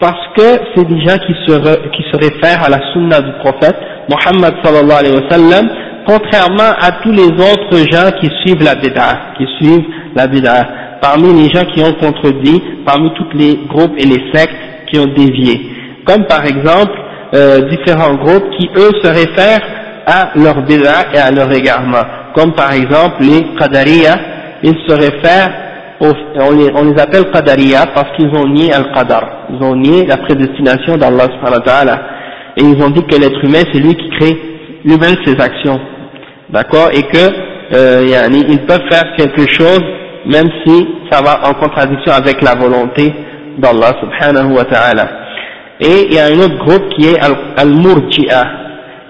[0.00, 3.32] parce que c'est des gens qui se, re, qui se réfèrent à la Sunna du
[3.40, 3.76] prophète
[4.08, 5.68] Muhammad sallallahu alayhi wa sallam
[6.06, 9.84] contrairement à tous les autres gens qui suivent la bid'a, qui suivent
[10.16, 10.66] la bid'a,
[11.02, 14.56] parmi les gens qui ont contredit, parmi tous les groupes et les sectes
[14.93, 15.59] qui ont dévié,
[16.05, 16.93] comme par exemple
[17.33, 19.61] euh, différents groupes qui eux se réfèrent
[20.05, 22.03] à leur bid'a et à leur égarement,
[22.35, 24.15] comme par exemple les Qadariya,
[24.61, 25.51] ils se réfèrent,
[25.99, 26.51] aux, on,
[26.85, 31.27] les, appelle Qadariya parce qu'ils ont nié Al-Qadar, ils ont nié la prédestination d'Allah
[32.55, 34.37] et ils ont dit que l'être humain c'est lui qui crée
[34.85, 35.79] lui-même ses actions,
[36.49, 39.81] d'accord, et que euh, ils peuvent faire quelque chose
[40.25, 43.13] même si ça va en contradiction avec la volonté
[43.57, 45.07] d'Allah subhanahu wa ta'ala.
[45.79, 47.19] Et il y a un autre groupe qui est
[47.57, 48.43] Al-Murji'a,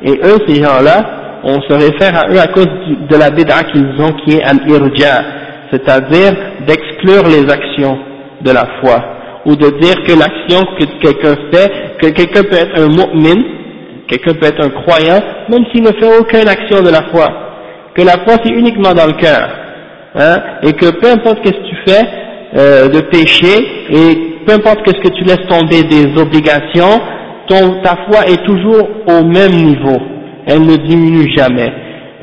[0.03, 2.67] et eux, ces gens-là, on se réfère à eux à cause
[3.09, 5.23] de la bid'a qu'ils ont qui est Al-Irja,
[5.71, 6.33] c'est-à-dire
[6.67, 7.97] d'exclure les actions
[8.41, 9.03] de la foi,
[9.45, 11.71] ou de dire que l'action que quelqu'un fait,
[12.01, 13.41] que quelqu'un peut être un mu'min,
[14.07, 17.27] quelqu'un peut être un croyant, même s'il ne fait aucune action de la foi,
[17.95, 19.49] que la foi c'est uniquement dans le cœur,
[20.15, 22.03] hein, et que peu importe qu'est-ce que tu fais
[22.55, 26.99] euh, de péché, et peu importe qu'est-ce que tu laisses tomber des obligations,
[27.47, 29.99] ta foi est toujours au même niveau,
[30.47, 31.71] elle ne diminue jamais.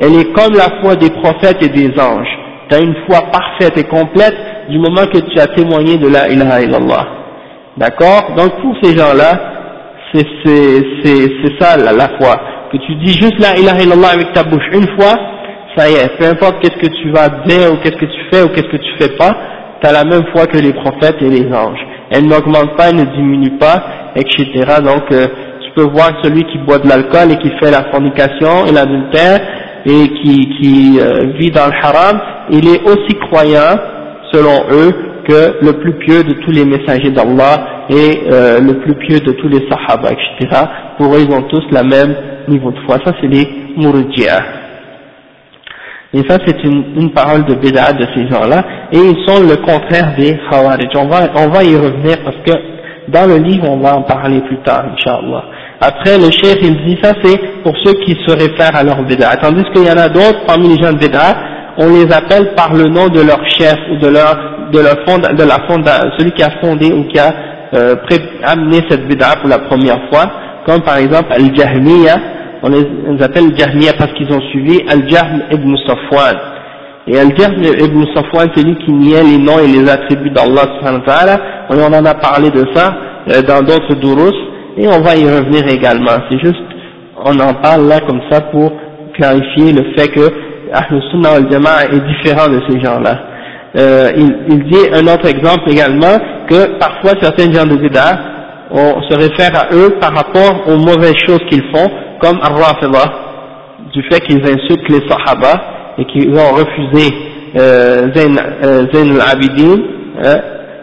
[0.01, 2.39] Elle est comme la foi des prophètes et des anges.
[2.69, 4.35] Tu as une foi parfaite et complète
[4.71, 7.07] du moment que tu as témoigné de la ilaha illallah.
[7.77, 8.33] D'accord?
[8.37, 9.33] Donc pour ces gens-là,
[10.15, 10.27] c'est
[11.61, 12.37] ça la, la, foi.
[12.73, 15.15] Que tu dis juste la ilaha illallah avec ta bouche une fois,
[15.77, 18.43] ça y est, peu importe qu'est-ce que tu vas dire ou qu'est-ce que tu fais
[18.43, 19.37] ou qu'est-ce que tu fais pas,
[19.81, 21.87] tu as la même foi que les prophètes et les anges.
[22.11, 23.83] Elle n'augmente pas, elle ne diminue pas,
[24.17, 24.47] etc.
[24.85, 25.27] Donc euh,
[25.63, 29.41] tu peux voir celui qui boit de l'alcool et qui fait la fornication et l'adultère
[29.87, 32.21] et qui, qui euh, vit dans le haram,
[32.51, 33.79] il est aussi croyant,
[34.33, 34.93] selon eux,
[35.29, 39.33] que le plus pieux de tous les messagers d'Allah et euh, le plus pieux de
[39.33, 40.63] tous les sahaba, etc.
[40.99, 42.15] Pour eux, ils ont tous le même
[42.49, 42.99] niveau de foi.
[43.05, 44.70] Ça, c'est les murji'ah.
[46.13, 48.65] Et ça, c'est une, une, parole de bid'a de ces gens-là.
[48.93, 50.89] Et ils sont le contraire des khawarij.
[50.97, 52.53] On va, on va y revenir parce que
[53.09, 55.45] dans le livre, on va en parler plus tard, Inch'Allah.
[55.81, 59.37] Après, le chef, il dit ça, c'est pour ceux qui se réfèrent à leur bid'a.
[59.37, 61.37] Tandis qu'il y en a d'autres, parmi les gens de bid'a,
[61.79, 65.19] on les appelle par le nom de leur chef ou de leur, de leur fond,
[65.19, 67.33] de la fonda, celui qui a fondé ou qui a
[67.75, 67.95] euh,
[68.43, 70.27] amené cette bid'a pour la première fois,
[70.67, 72.17] comme par exemple Al-Jahmiya,
[72.63, 76.37] on les, appelle Jahmiya parce qu'ils ont suivi Al-Jahm ibn Safwan.
[77.07, 81.03] Et Al-Jahm ibn Safwan, c'est lui qui niait les noms et les attributs d'Allah subhanahu
[81.07, 82.95] wa ta'ala, on en a parlé de ça
[83.29, 84.37] euh, dans d'autres durus,
[84.77, 86.19] et on va y revenir également.
[86.31, 86.63] C'est juste,
[87.25, 88.73] on en parle là comme ça pour
[89.15, 90.31] clarifier le fait que
[90.73, 93.19] Ahl Sunnah al Jama'a est différent de ces gens-là.
[93.77, 96.19] Euh, il, il, dit un autre exemple également
[96.49, 98.19] que parfois certains gens de Bid'ah,
[98.73, 101.91] on se réfère à eux par rapport aux mauvaises choses qu'ils font,
[102.21, 103.13] comme Ar-Rafida,
[103.93, 105.61] du fait qu'ils insultent les Sahaba
[105.99, 107.13] et qu'ils ont refusé
[107.59, 109.83] euh, Zayn, euh, al-Abidin
[110.23, 110.41] hein,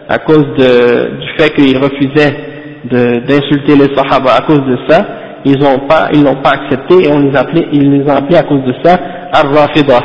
[0.08, 2.36] à cause de, du fait qu'ils refusaient
[2.84, 5.06] d'insulter les Sahaba à cause de ça,
[5.44, 6.08] ils n'ont pas,
[6.42, 8.96] pas accepté et on les appelait, ils les ont appelés à cause de ça
[9.32, 10.00] Al-Rafidah.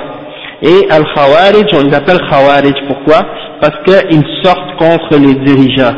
[0.61, 3.25] Et Al-Khawarij, on les appelle Khawarij, pourquoi?
[3.59, 5.93] Parce qu'ils sortent contre les dirigeants.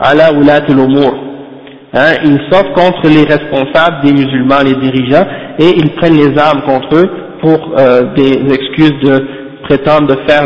[0.00, 0.30] Ala.
[1.92, 5.26] Hein, ils sortent contre les responsables des musulmans, les dirigeants,
[5.58, 7.10] et ils prennent les armes contre eux
[7.40, 9.26] pour euh, des excuses de
[9.64, 10.42] prétendre de faire,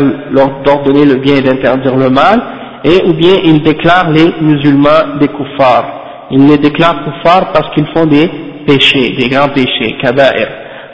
[0.63, 2.41] d'ordonner le bien et d'interdire le mal,
[2.83, 6.27] et ou bien ils déclarent les musulmans des kuffars.
[6.31, 8.27] Ils les déclarent kuffars parce qu'ils font des
[8.65, 10.47] péchés, des grands péchés, kaba'ir.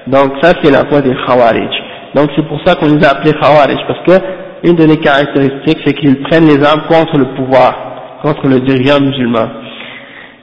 [0.07, 1.69] Donc ça c'est la voie des khawarij.
[2.13, 4.25] Donc c'est pour ça qu'on les a appelés khawarij, parce que
[4.63, 8.99] une de les caractéristiques c'est qu'ils prennent les armes contre le pouvoir, contre le dirigeant
[8.99, 9.47] musulman.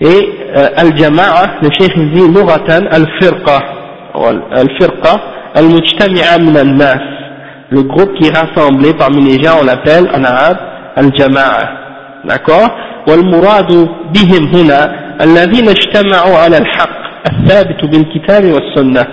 [0.02, 3.60] Et euh, al-jama'a, le cheikh dit luratan al-firqa,
[4.52, 5.22] al-firqa,
[5.56, 7.02] al-mujtami'a min al-nas.
[7.70, 10.58] Le groupe qui est rassemblé parmi les gens, on l'appelle en arabe
[10.96, 11.84] al-jama'a.
[12.26, 12.70] D'accord
[13.08, 13.72] والمراد
[14.14, 14.80] بهم هنا
[15.22, 17.00] الذين اجتمعوا على الحق
[17.32, 19.06] الثابت بالكتاب والسنة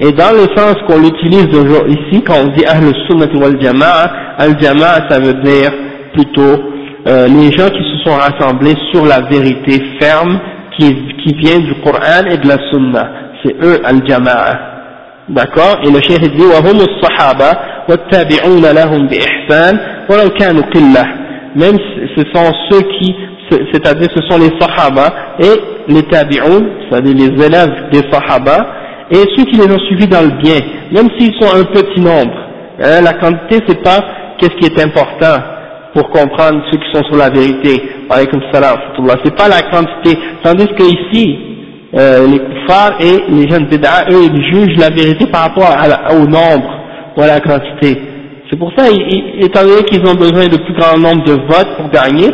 [0.00, 1.46] Et dans le sens qu'on l'utilise
[1.86, 5.70] ici, quand on dit Ahl Sunnah wal Jama'a, Al Jama'a ça veut dire
[6.12, 6.60] plutôt
[7.08, 10.38] euh, les gens qui se sont rassemblés sur la vérité ferme
[10.78, 10.94] qui,
[11.24, 13.10] qui vient du Coran et de la Sunna.
[13.42, 14.72] C'est eux Al Jama'a.
[15.28, 17.58] D'accord Et le cheikh dit وهم الصحابة
[17.88, 19.78] والتابعون لهم بإحسان
[20.10, 21.22] ولو كانوا قلة
[21.54, 21.76] même
[22.16, 23.14] ce sont ceux qui,
[23.50, 28.66] c'est-à-dire ce sont les sahaba et les tabi'un, c'est-à-dire les élèves des sahaba,
[29.10, 30.60] et ceux qui les ont suivis dans le bien,
[30.92, 32.34] même s'ils sont un petit nombre.
[32.80, 34.00] Hein, la quantité, c'est pas
[34.38, 35.42] qu'est-ce qui est important
[35.97, 37.81] pour comprendre ceux qui sont sur la vérité.
[38.11, 40.19] C'est pas la quantité.
[40.43, 41.39] Tandis que ici,
[41.97, 45.75] euh, les kuffars et les jeunes bid'a, eux, ils jugent la vérité par rapport
[46.11, 46.69] au nombre
[47.15, 47.97] ou à la quantité.
[48.49, 48.85] C'est pour ça,
[49.39, 52.29] étant donné qu'ils ont besoin de plus grand nombre de votes pour gagner,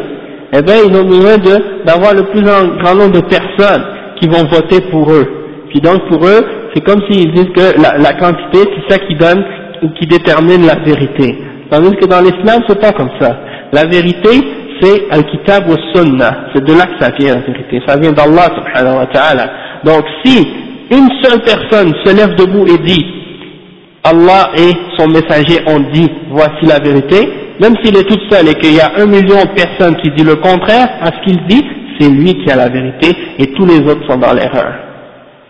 [0.52, 1.38] eh bien ils ont besoin
[1.86, 3.84] d'avoir le plus grand nombre de personnes
[4.20, 5.26] qui vont voter pour eux.
[5.70, 9.16] Puis donc pour eux, c'est comme s'ils disent que la, la quantité, c'est ça qui
[9.16, 9.44] donne
[9.82, 11.38] ou qui détermine la vérité.
[11.74, 13.36] Tandis que dans l'islam, c'est pas comme ça.
[13.74, 14.30] La vérité,
[14.80, 16.46] c'est al-kitab wa sunnah.
[16.54, 17.82] C'est de là que ça vient, la vérité.
[17.88, 19.50] Ça vient d'Allah subhanahu wa ta'ala.
[19.84, 20.48] Donc si
[20.92, 23.04] une seule personne se lève debout et dit
[24.04, 27.28] Allah et son messager ont dit voici la vérité,
[27.60, 30.28] même s'il est tout seul et qu'il y a un million de personnes qui disent
[30.28, 31.64] le contraire à ce qu'il dit,
[32.00, 34.74] c'est lui qui a la vérité et tous les autres sont dans l'erreur.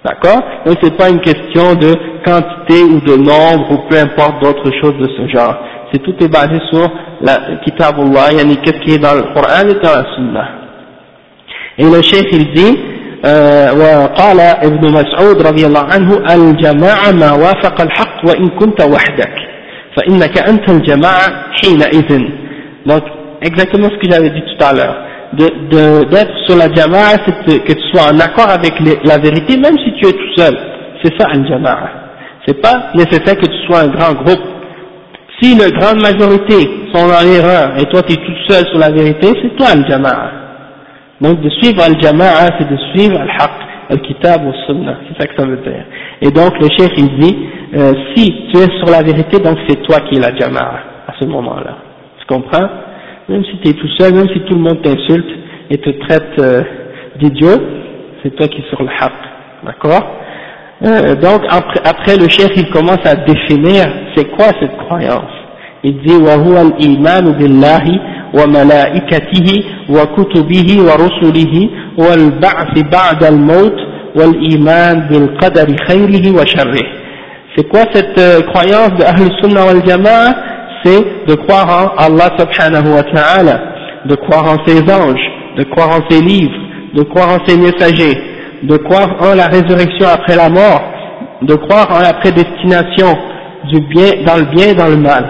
[0.06, 0.42] D'accord?
[0.66, 1.94] Donc c'est pas une question de
[2.24, 5.58] quantité ou de nombre ou peu importe d'autres choses de ce genre.
[5.94, 6.90] C'est tout est basé sur
[7.22, 10.48] la kitab Allah, yani qu'est-ce qui est dans le Coran et dans la Sunna.
[11.78, 12.78] Et le chef il dit
[13.26, 19.36] وقال ابن مسعود رضي الله عنه الجماعة ما وافق الحق وإن كنت وحدك
[19.96, 21.28] فإنك أنت الجماعة
[21.64, 22.22] حينئذ
[22.86, 23.04] donc
[23.42, 24.96] exactement ce que j'avais dit tout à l'heure
[25.34, 27.16] d'être de, de, sur la jama'a
[27.48, 30.34] c'est que tu sois en accord avec les, la vérité même si tu es tout
[30.36, 30.58] seul
[31.02, 31.90] c'est ça al jama'a
[32.46, 34.44] c'est pas nécessaire que tu sois un grand groupe
[35.44, 38.92] si la grande majorité sont dans l'erreur et toi tu es tout seul sur la
[38.92, 40.44] vérité c'est toi al jama'a
[41.24, 43.52] Donc de suivre al-jama'a, c'est de suivre al-haq,
[43.90, 45.86] al-kitab ou sunnah, c'est ça que ça veut dire.
[46.22, 47.38] Et donc le chef il dit,
[47.76, 51.14] euh, si tu es sur la vérité, donc c'est toi qui es la jama'a à
[51.18, 51.78] ce moment-là.
[52.20, 52.68] Tu comprends?
[53.30, 55.30] Même si tu es tout seul, même si tout le monde t'insulte
[55.70, 56.62] et te traite euh,
[57.20, 57.62] d'idiot,
[58.22, 59.14] c'est toi qui es sur le haq,
[59.64, 60.04] d'accord?
[60.85, 63.87] euh, Donc après, après le chef il commence à définir
[64.17, 65.35] c'est quoi cette croyance.
[65.85, 71.69] Il dit, وَهُوَ الْإِيمَانُ بِاللَّهِ وملائكته وكتبه ورسله
[71.99, 73.77] والبعث بعد الموت
[74.17, 76.87] والإيمان بالقدر خيره وشره
[77.57, 80.29] C'est quoi cette euh, croyance de Ahl Sunnah wal Jama'a
[80.85, 83.61] C'est de croire en Allah subhanahu wa ta'ala,
[84.05, 85.27] de croire en ses anges,
[85.57, 86.61] de croire en ses livres,
[86.95, 88.17] de croire en ses messagers,
[88.63, 90.83] de croire en la résurrection après la mort,
[91.43, 93.17] de croire en la prédestination
[93.73, 95.25] du bien, dans le bien et dans le mal.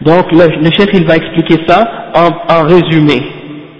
[0.00, 3.22] Donc le, le, chef il va expliquer ça en, en, résumé,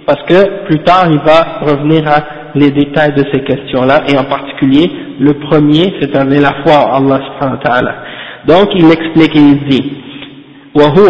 [0.05, 2.23] parce que plus tard il va revenir à
[2.55, 4.89] les détails de ces questions-là, et en particulier
[5.19, 7.95] le premier, c'est-à-dire la foi en Allah subhanahu wa ta'ala.
[8.47, 9.91] Donc il explique et il dit,
[10.75, 11.09] وهو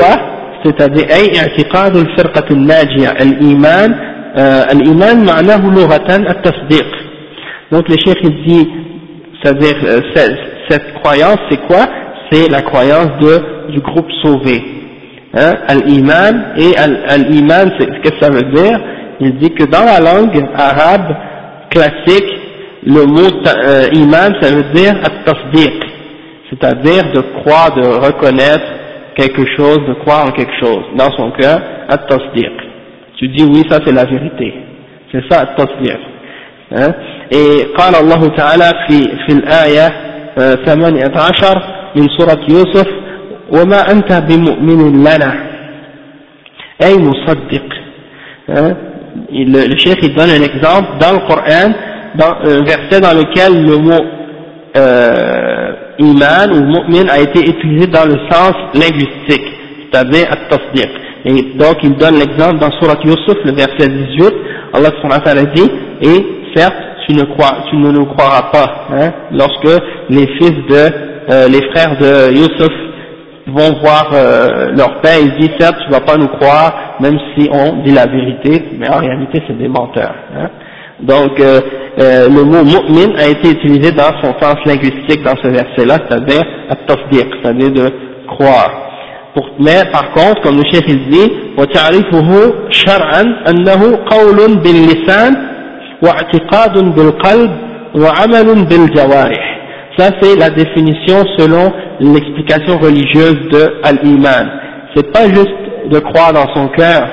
[0.64, 3.95] c'est-à-dire أي اعتقاد الفرقة الناجية الإيمان
[4.72, 6.88] الإيمان معناه لغة التصديق
[7.72, 8.70] donc le chef il dit
[9.41, 9.76] c'est-à-dire
[10.70, 11.88] cette croyance c'est quoi
[12.34, 14.64] c'est la croyance de, du groupe sauvé
[15.36, 18.80] hein, al-iman, et al-iman, qu'est-ce que ça veut dire
[19.20, 21.16] Il dit que dans la langue arabe
[21.70, 22.32] classique,
[22.86, 25.74] le mot euh, iman, ça veut dire at-tasdiq,
[26.50, 28.66] c'est-à-dire de croire, de reconnaître
[29.16, 32.66] quelque chose, de croire en quelque chose dans son cœur, at-tasdiq.
[33.19, 34.55] Tu dis oui, ça c'est la vérité.
[35.11, 35.45] C'est ça.
[36.70, 36.93] Hein?
[37.31, 39.89] Et قال الله تعالى في في الآية
[40.36, 41.62] 18
[41.97, 42.86] من سورة يوسف
[43.51, 45.35] وما أنت بمؤمن لنا
[46.82, 47.69] أي مصدق
[48.49, 48.77] hein?
[49.31, 51.73] le, le il donne un exemple dans le Coran
[52.15, 54.05] dans un verset dans lequel le mot
[54.77, 59.47] euh, iman ou mu'min a été utilisé dans le sens linguistique,
[59.90, 60.90] c'est-à-dire at-tasdiq.
[61.29, 64.35] Et donc il donne l'exemple dans Surat Yusuf, le verset 18,
[64.73, 66.27] Allah subhanahu dit, et
[66.57, 66.75] certes
[67.07, 70.91] tu ne, crois, tu ne nous croiras pas, hein, lorsque les fils de,
[71.31, 72.73] euh, les frères de Yusuf
[73.47, 77.47] vont voir euh, leur père, ils disent certes tu vas pas nous croire, même si
[77.53, 80.15] on dit la vérité, mais en réalité c'est des menteurs.
[80.35, 80.49] Hein.
[81.01, 81.61] Donc euh,
[82.01, 86.43] euh, le mot mu'min a été utilisé dans son sens linguistique dans ce verset-là, c'est-à-dire
[86.89, 87.93] c'est-à-dire de
[88.27, 88.88] croire
[89.38, 95.36] Pour, mais par contre, comme le chef il dit, وتعرفه شرعا أنه قول باللسان
[96.04, 97.52] واعتقاد بالقلب
[97.95, 99.54] وعمل بالجوارح.
[99.98, 104.50] Ça c'est la définition selon l'explication religieuse de al-iman.
[104.95, 105.54] C'est pas juste
[105.91, 107.08] de croire dans son cœur.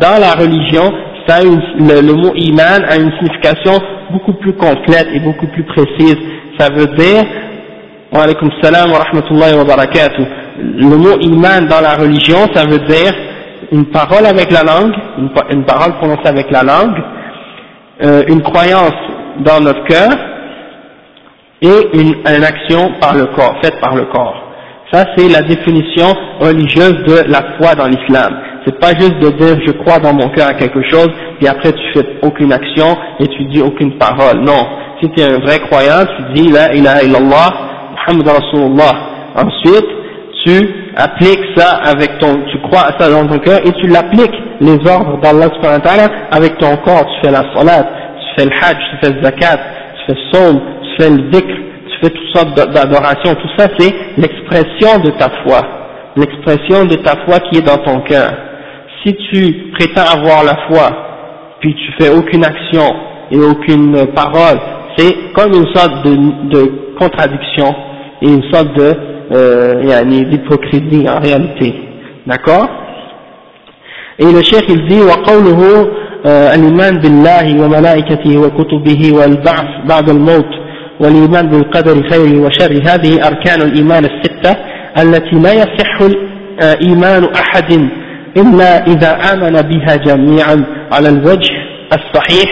[0.00, 0.92] Dans la religion,
[1.28, 3.74] ça le, le, mot iman a une signification
[4.10, 6.16] beaucoup plus complète et beaucoup plus précise.
[6.58, 7.22] Ça veut dire,
[8.12, 10.24] wa alaykum salam wa rahmatullahi wa barakatuh,
[10.61, 13.13] le mot iman dans la religion, ça veut dire
[13.71, 14.93] une parole avec la langue,
[15.51, 16.97] une, parole prononcée avec la langue,
[18.03, 18.93] euh, une croyance
[19.39, 20.09] dans notre cœur
[21.61, 24.45] et une, action par le corps, faite par le corps.
[24.91, 26.07] Ça, c'est la définition
[26.39, 28.33] religieuse de la foi dans l'islam.
[28.65, 31.09] C'est pas juste de dire je crois dans mon cœur à quelque chose,
[31.41, 34.39] et après tu fais aucune action et tu dis aucune parole.
[34.39, 34.67] Non.
[35.01, 37.49] Si tu es un vrai croyant, tu dis la ilaha illallah,
[37.91, 38.93] Muhammad Rasulullah.
[39.35, 39.98] Ensuite,
[40.45, 44.35] tu appliques ça avec ton, tu crois à ça dans ton cœur et tu l'appliques,
[44.61, 45.47] les ordres d'Allah
[46.31, 47.05] avec ton corps.
[47.05, 50.31] Tu fais la salat, tu fais le hajj, tu fais le zakat, tu fais le
[50.31, 51.55] saum, tu fais le dhikr,
[51.87, 53.35] tu fais toutes sortes d'adorations.
[53.35, 55.61] Tout ça, c'est l'expression de ta foi.
[56.15, 58.31] L'expression de ta foi qui est dans ton cœur
[59.05, 60.89] si tu prétends avoir la foi,
[61.59, 62.95] puis tu fais aucune action
[63.31, 64.59] et aucune parole,
[64.97, 67.73] c'est comme une sorte de, contradiction
[68.21, 68.93] et une sorte de
[69.29, 71.73] d'hypocrisie en réalité.
[72.27, 72.67] D'accord?
[74.19, 75.87] Et le chef il dit وقوله
[76.25, 80.51] الإيمان بالله وملائكته وكتبه والبعث بعد الموت
[80.99, 84.55] والإيمان بالقدر خيره وشره هذه أركان الإيمان الستة
[84.97, 86.01] التي لا يصح
[86.87, 87.89] إيمان أحد
[88.37, 91.53] إلا إذا آمن بها جميعا على الوجه
[91.93, 92.49] الصحيح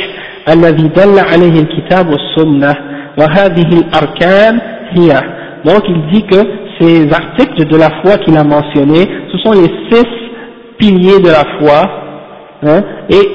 [0.50, 2.76] الذي دل عليه الكتاب والسنة.
[3.18, 5.22] وهذه الأركان هي.
[5.66, 6.42] Donc il dit que
[6.80, 10.08] ces articles de la foi qu'il a mentionnés ce sont les six
[10.78, 11.90] piliers de la foi
[12.64, 13.30] hein, et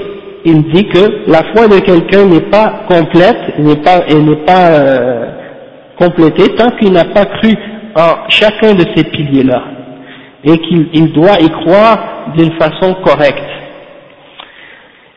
[0.45, 4.71] il dit que la foi de quelqu'un n'est pas complète n'est pas, et n'est pas
[4.71, 5.27] euh,
[5.99, 7.55] complétée tant qu'il n'a pas cru
[7.95, 9.63] en chacun de ces piliers là
[10.45, 13.39] et qu'il doit y croire d'une façon correcte.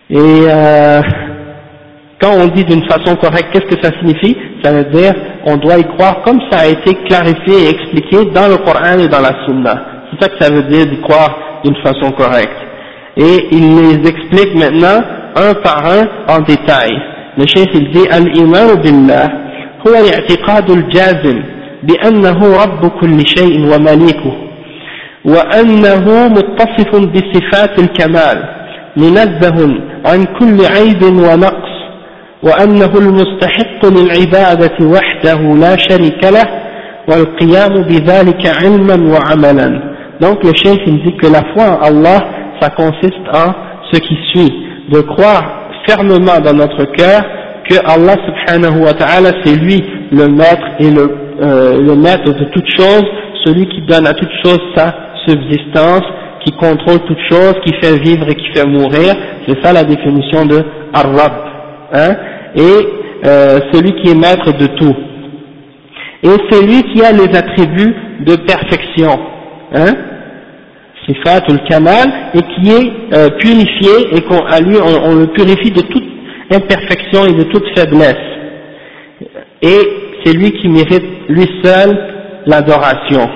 [0.10, 1.02] Et euh,
[2.22, 4.38] quand on dit d'une façon correcte, qu'est-ce que ça signifie?
[4.64, 5.14] Ça veut dire
[5.47, 9.09] on doit y croire comme ça a été clarifié et expliqué dans le Coran et
[9.09, 9.75] dans la Sunna.
[10.11, 12.61] C'est ça que ça veut dire d'y croire d'une façon correcte.
[13.17, 15.01] Et il les explique maintenant
[15.37, 16.91] un par un en détail.
[17.37, 19.29] Le chef il dit Al-Iman billah
[19.87, 21.43] هو الاعتقاد الجازم
[21.83, 24.33] بأنه رب كل شيء ومليكه
[25.25, 28.45] وأنه متصف بصفات الكمال
[28.97, 31.74] منزه عن كل عيب ونقص
[32.45, 36.47] وأنه المستحق للعبادة وحده لا شريك له
[37.09, 42.21] والقيام بذلك علما وعملا donc le chef il dit que la foi en Allah
[42.61, 43.53] ça consiste en
[43.91, 44.53] ce qui suit
[44.91, 47.23] de croire fermement dans notre cœur
[47.69, 49.83] que Allah subhanahu wa ta'ala c'est lui
[50.13, 51.11] le maître et le,
[51.43, 53.05] euh, le maître de toutes choses
[53.45, 54.95] celui qui donne à toutes choses sa
[55.27, 56.03] subsistance,
[56.45, 59.15] qui contrôle toutes choses, qui fait vivre et qui fait mourir,
[59.47, 60.63] c'est ça la définition de
[60.93, 61.33] Ar-Rab,
[61.93, 62.17] hein,
[62.56, 62.88] Et
[63.26, 64.96] euh, celui qui est maître de tout.
[66.24, 69.20] Et c'est lui qui a les attributs de perfection,
[69.74, 69.94] hein,
[71.06, 76.06] Sifatul Kamal, et qui est euh, purifié, et qu'à lui on, le purifie de toute
[76.52, 78.16] imperfection et de toute faiblesse.
[79.62, 79.80] Et
[80.24, 81.98] c'est lui qui mérite lui seul
[82.46, 83.30] l'adoration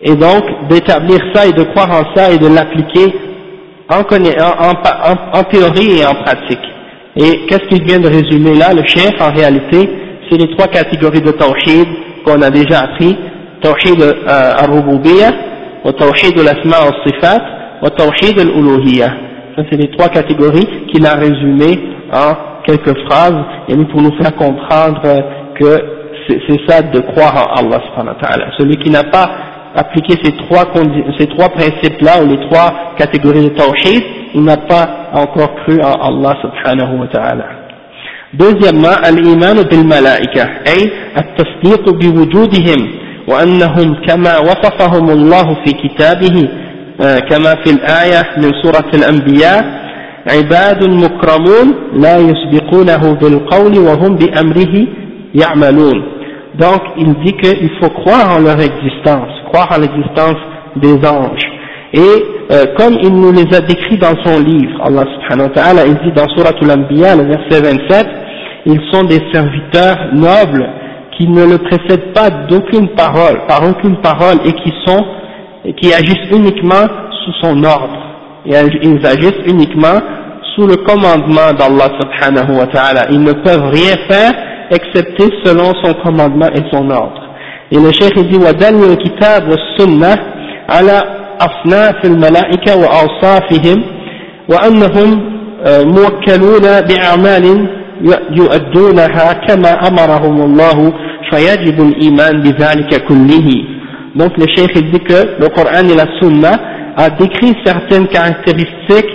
[0.00, 3.14] et donc d'établir ça et de croire en ça et de l'appliquer
[3.90, 4.02] en,
[5.44, 6.58] théorie et en pratique.
[7.20, 8.72] Et qu'est-ce qu'il vient de résumer là?
[8.72, 9.88] Le chef, en réalité,
[10.30, 11.86] c'est les trois catégories de tawhid
[12.24, 13.16] qu'on a déjà appris.
[13.60, 15.32] Tawhid al-rububiyyah,
[15.84, 17.42] wa tawhid al-asma' al-sifat,
[17.82, 19.10] wa tawhid al-uluhiyyah.
[19.56, 21.78] Ça, c'est les trois catégories qu'il a résumées
[22.12, 25.02] en quelques phrases, et pour nous faire comprendre
[25.58, 25.80] que
[26.28, 28.44] c'est ça de croire en Allah subhanahu wa ta'ala.
[28.58, 29.28] Celui qui n'a pas
[29.74, 30.64] appliqué ces trois,
[31.18, 34.02] ces trois principes-là, ou les trois catégories de tawhid,
[34.34, 37.44] il n'a pas encore cru en Allah subhanahu wa ta'ala.
[38.34, 42.80] Deuxièmement, al-iman bil malaika, ay at-tasdiq bi wujudihim,
[43.26, 46.48] wa annahum kama wasafahum Allah fi kitabihi,
[47.30, 49.64] كما في الآية من سورة الأنبياء
[50.30, 54.86] عباد مكرمون لا يسبقونه بالقول وهم بأمره
[55.34, 56.02] يعملون
[56.58, 60.40] donc il dit qu'il faut croire en leur existence croire en l'existence
[60.76, 61.46] des anges
[61.93, 61.99] et
[62.51, 65.93] euh, comme il nous les a décrits dans son livre, Allah subhanahu wa ta'ala, il
[65.93, 68.07] dit dans Surah Al-Anbiya, le verset 27,
[68.65, 70.67] ils sont des serviteurs nobles
[71.15, 75.05] qui ne le précèdent pas d'aucune parole, par aucune parole, et qui sont,
[75.79, 76.87] qui agissent uniquement
[77.23, 77.99] sous son ordre.
[78.47, 80.01] Et ils agissent uniquement
[80.55, 83.05] sous le commandement d'Allah subhanahu wa ta'ala.
[83.11, 84.33] Ils ne peuvent rien faire
[84.71, 87.21] excepté selon son commandement et son ordre.
[87.71, 90.33] Et le cheikh il dit, وَدَلْوِ الْكِتَابِ وَالسُّنَّةِ
[90.69, 91.03] على
[91.41, 93.83] أصناف الملائكة وأوصافهم
[94.49, 95.33] وأنهم
[95.67, 97.67] موكلون بأعمال
[98.31, 100.93] يؤدونها كما أمرهم الله
[101.31, 103.49] فيجب الإيمان بذلك كله
[104.15, 106.51] donc le cheikh il dit que le Coran et la Sunna
[106.95, 109.09] a décrit certaines caractéristiques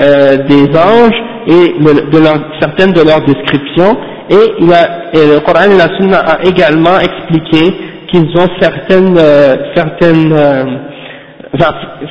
[0.00, 3.96] euh, des anges et de, de leur, certaines de leurs descriptions
[4.28, 7.74] et, il a, et le Coran et la Sunna a également expliqué
[8.10, 10.64] qu'ils ont certaines, euh, certaines euh,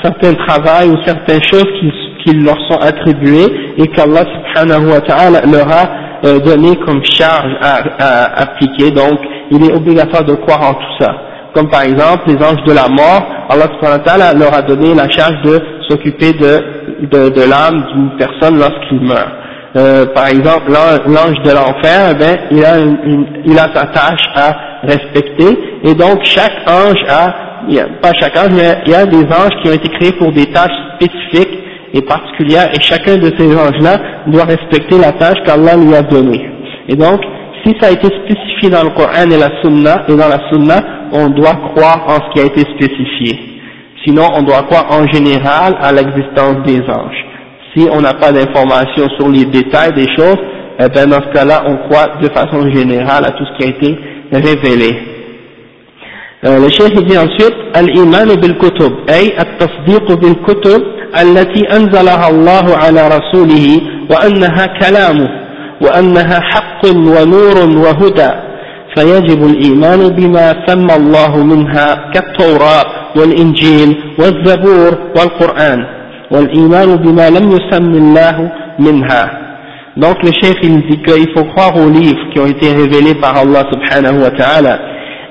[0.02, 5.68] certains travails ou certaines choses qui, leur sont attribuées et qu'Allah subhanahu wa ta'ala leur
[5.70, 5.88] a
[6.24, 9.20] euh, donné comme charge à, appliquer, donc
[9.52, 11.14] il est obligatoire de croire en tout ça.
[11.54, 14.92] Comme par exemple les anges de la mort, Allah subhanahu wa ta'ala leur a donné
[14.92, 19.30] la charge de s'occuper de, l'âme d'une personne lorsqu'il meurt.
[19.76, 24.56] Euh, par exemple, l'ange de l'enfer, ben, il, a une, il a sa tâche à
[24.82, 28.94] respecter, et donc chaque ange a il y a, pas chaque ange, mais il y
[28.94, 31.58] a des anges qui ont été créés pour des tâches spécifiques
[31.94, 33.96] et particulières, et chacun de ces anges-là
[34.26, 36.48] doit respecter la tâche qu'Allah lui a donnée.
[36.88, 37.20] Et donc,
[37.64, 40.76] si ça a été spécifié dans le Coran et la Sunna, et dans la Sunna,
[41.12, 43.38] on doit croire en ce qui a été spécifié.
[44.04, 47.24] Sinon, on doit croire en général à l'existence des anges.
[47.74, 50.38] Si on n'a pas d'informations sur les détails des choses,
[50.78, 53.70] eh bien dans ce cas-là, on croit de façon générale à tout ce qui a
[53.70, 53.98] été
[54.32, 55.15] révélé.
[56.42, 57.16] Le cheikh dit
[57.76, 60.82] الإيمان بالكتب أي التصديق بالكتب
[61.22, 63.80] التي أنزلها الله على رسوله
[64.10, 65.28] وأنها كلامه
[65.80, 68.30] وأنها حق ونور وهدى.
[68.96, 72.84] فيجب الإيمان بما سمى الله منها كالتوراة
[73.16, 75.86] والإنجيل والزبور والقرآن
[76.30, 79.30] والإيمان بما لم يسم الله منها.
[79.96, 83.36] Donc le chef il dit qu'il faut croire aux livres qui ont été révélés par
[83.36, 84.78] Allah subhanahu wa ta'ala.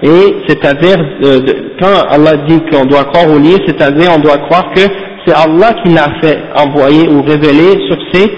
[0.03, 1.39] Et c'est-à-dire euh,
[1.81, 4.81] quand Allah dit qu'on doit croire au livre, c'est-à-dire on doit croire que
[5.25, 8.31] c'est Allah qui l'a fait envoyer ou révéler sur ses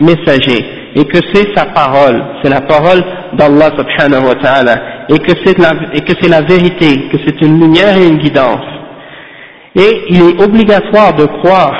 [0.00, 0.64] messagers.
[0.96, 3.02] Et que c'est sa parole, c'est la parole
[3.34, 4.76] d'Allah subhanahu wa ta'ala.
[5.08, 5.72] Et que c'est la,
[6.28, 8.64] la vérité, que c'est une lumière et une guidance.
[9.76, 11.74] Et il est obligatoire de croire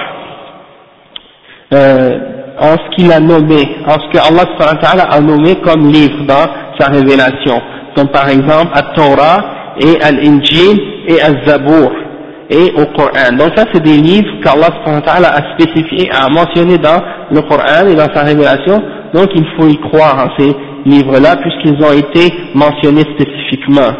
[1.73, 2.19] euh,
[2.61, 5.89] en ce qu'il a nommé, en ce que Allah subhanahu wa ta'ala a nommé comme
[5.89, 6.47] livre dans
[6.79, 7.61] sa révélation
[7.95, 9.45] comme par exemple Al-Torah
[9.81, 11.93] et Al-Injil et Al-Zabour
[12.51, 13.37] et au Coran.
[13.39, 14.69] Donc ça c'est des livres qu'Allah
[15.35, 17.01] a spécifié, a mentionné dans
[17.31, 20.55] le Coran et dans sa révélation, donc il faut y croire en ces
[20.85, 23.93] livres-là puisqu'ils ont été mentionnés spécifiquement.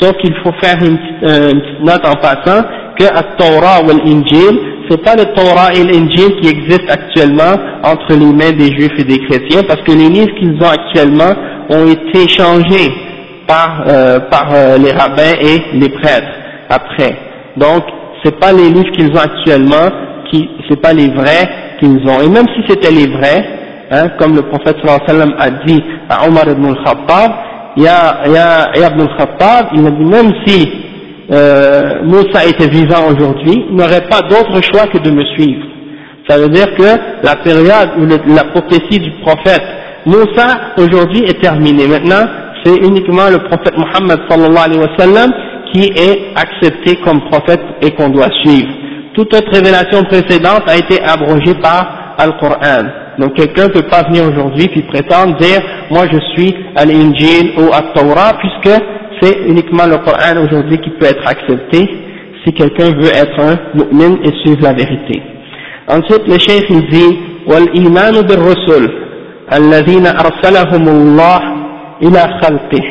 [0.00, 2.62] Sauf qu'il faut faire une, euh, note en passant
[2.98, 8.26] que Al-Torah ou Al-Injil, c'est pas le Torah et l'Injil qui existent actuellement entre les
[8.26, 11.34] mains des Juifs et des chrétiens, parce que les livres qu'ils ont actuellement
[11.70, 12.92] ont été changés
[13.46, 16.26] par, euh, par euh, les rabbins et les prêtres
[16.68, 17.16] après.
[17.56, 17.84] Donc,
[18.24, 19.88] c'est pas les livres qu'ils ont actuellement,
[20.30, 21.48] qui, c'est pas les vrais
[21.80, 22.20] qu'ils ont.
[22.20, 23.44] Et même si c'était les vrais,
[23.90, 27.32] hein, comme le prophète sallallahu alayhi wa sallam a dit à Omar ibn al-Khattab,
[27.76, 30.72] il y a, il y a ibn al-Khattab, il a dit même si
[31.30, 35.66] euh, Moussa était vivant aujourd'hui, il n'aurait pas d'autre choix que de me suivre.
[36.28, 39.62] Ça veut dire que la période où la prophétie du prophète
[40.06, 41.86] Moussa aujourd'hui est terminée.
[41.88, 42.24] Maintenant,
[42.65, 45.31] c'est uniquement le prophète Mohammed sallallahu alayhi wa sallam
[45.73, 48.69] qui est accepté comme prophète et qu'on doit suivre.
[49.13, 52.83] Toute autre révélation précédente a été abrogée par Al-Qur'an.
[53.19, 57.71] Donc quelqu'un ne peut pas venir aujourd'hui puis prétendre dire moi je suis al-Injil ou
[57.73, 58.81] al-Torah puisque
[59.21, 61.89] c'est uniquement le Coran aujourd'hui qui peut être accepté
[62.43, 65.21] si quelqu'un veut être un mu'min et suivre la vérité.
[65.87, 68.89] Ensuite le cheikh il dit وَالْإِيمَانُ بِالرُّسُلِ
[69.51, 71.54] الَّذِينَ أَرْسَلَهُمُ اللَّهُ
[72.01, 72.85] إِلَى خَلْقِهِ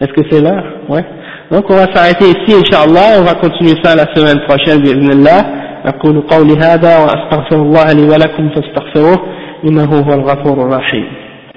[0.00, 1.04] Est-ce que c'est là Ouais.
[1.50, 5.42] Donc on va s'arrêter ici, Inch'Allah, on va continuer ça la semaine prochaine, bismillah.
[5.86, 9.16] أقول قولي هذا وأستغفر الله لي ولكم فاستغفروه
[9.64, 11.04] إنه هو الغفور الرحيم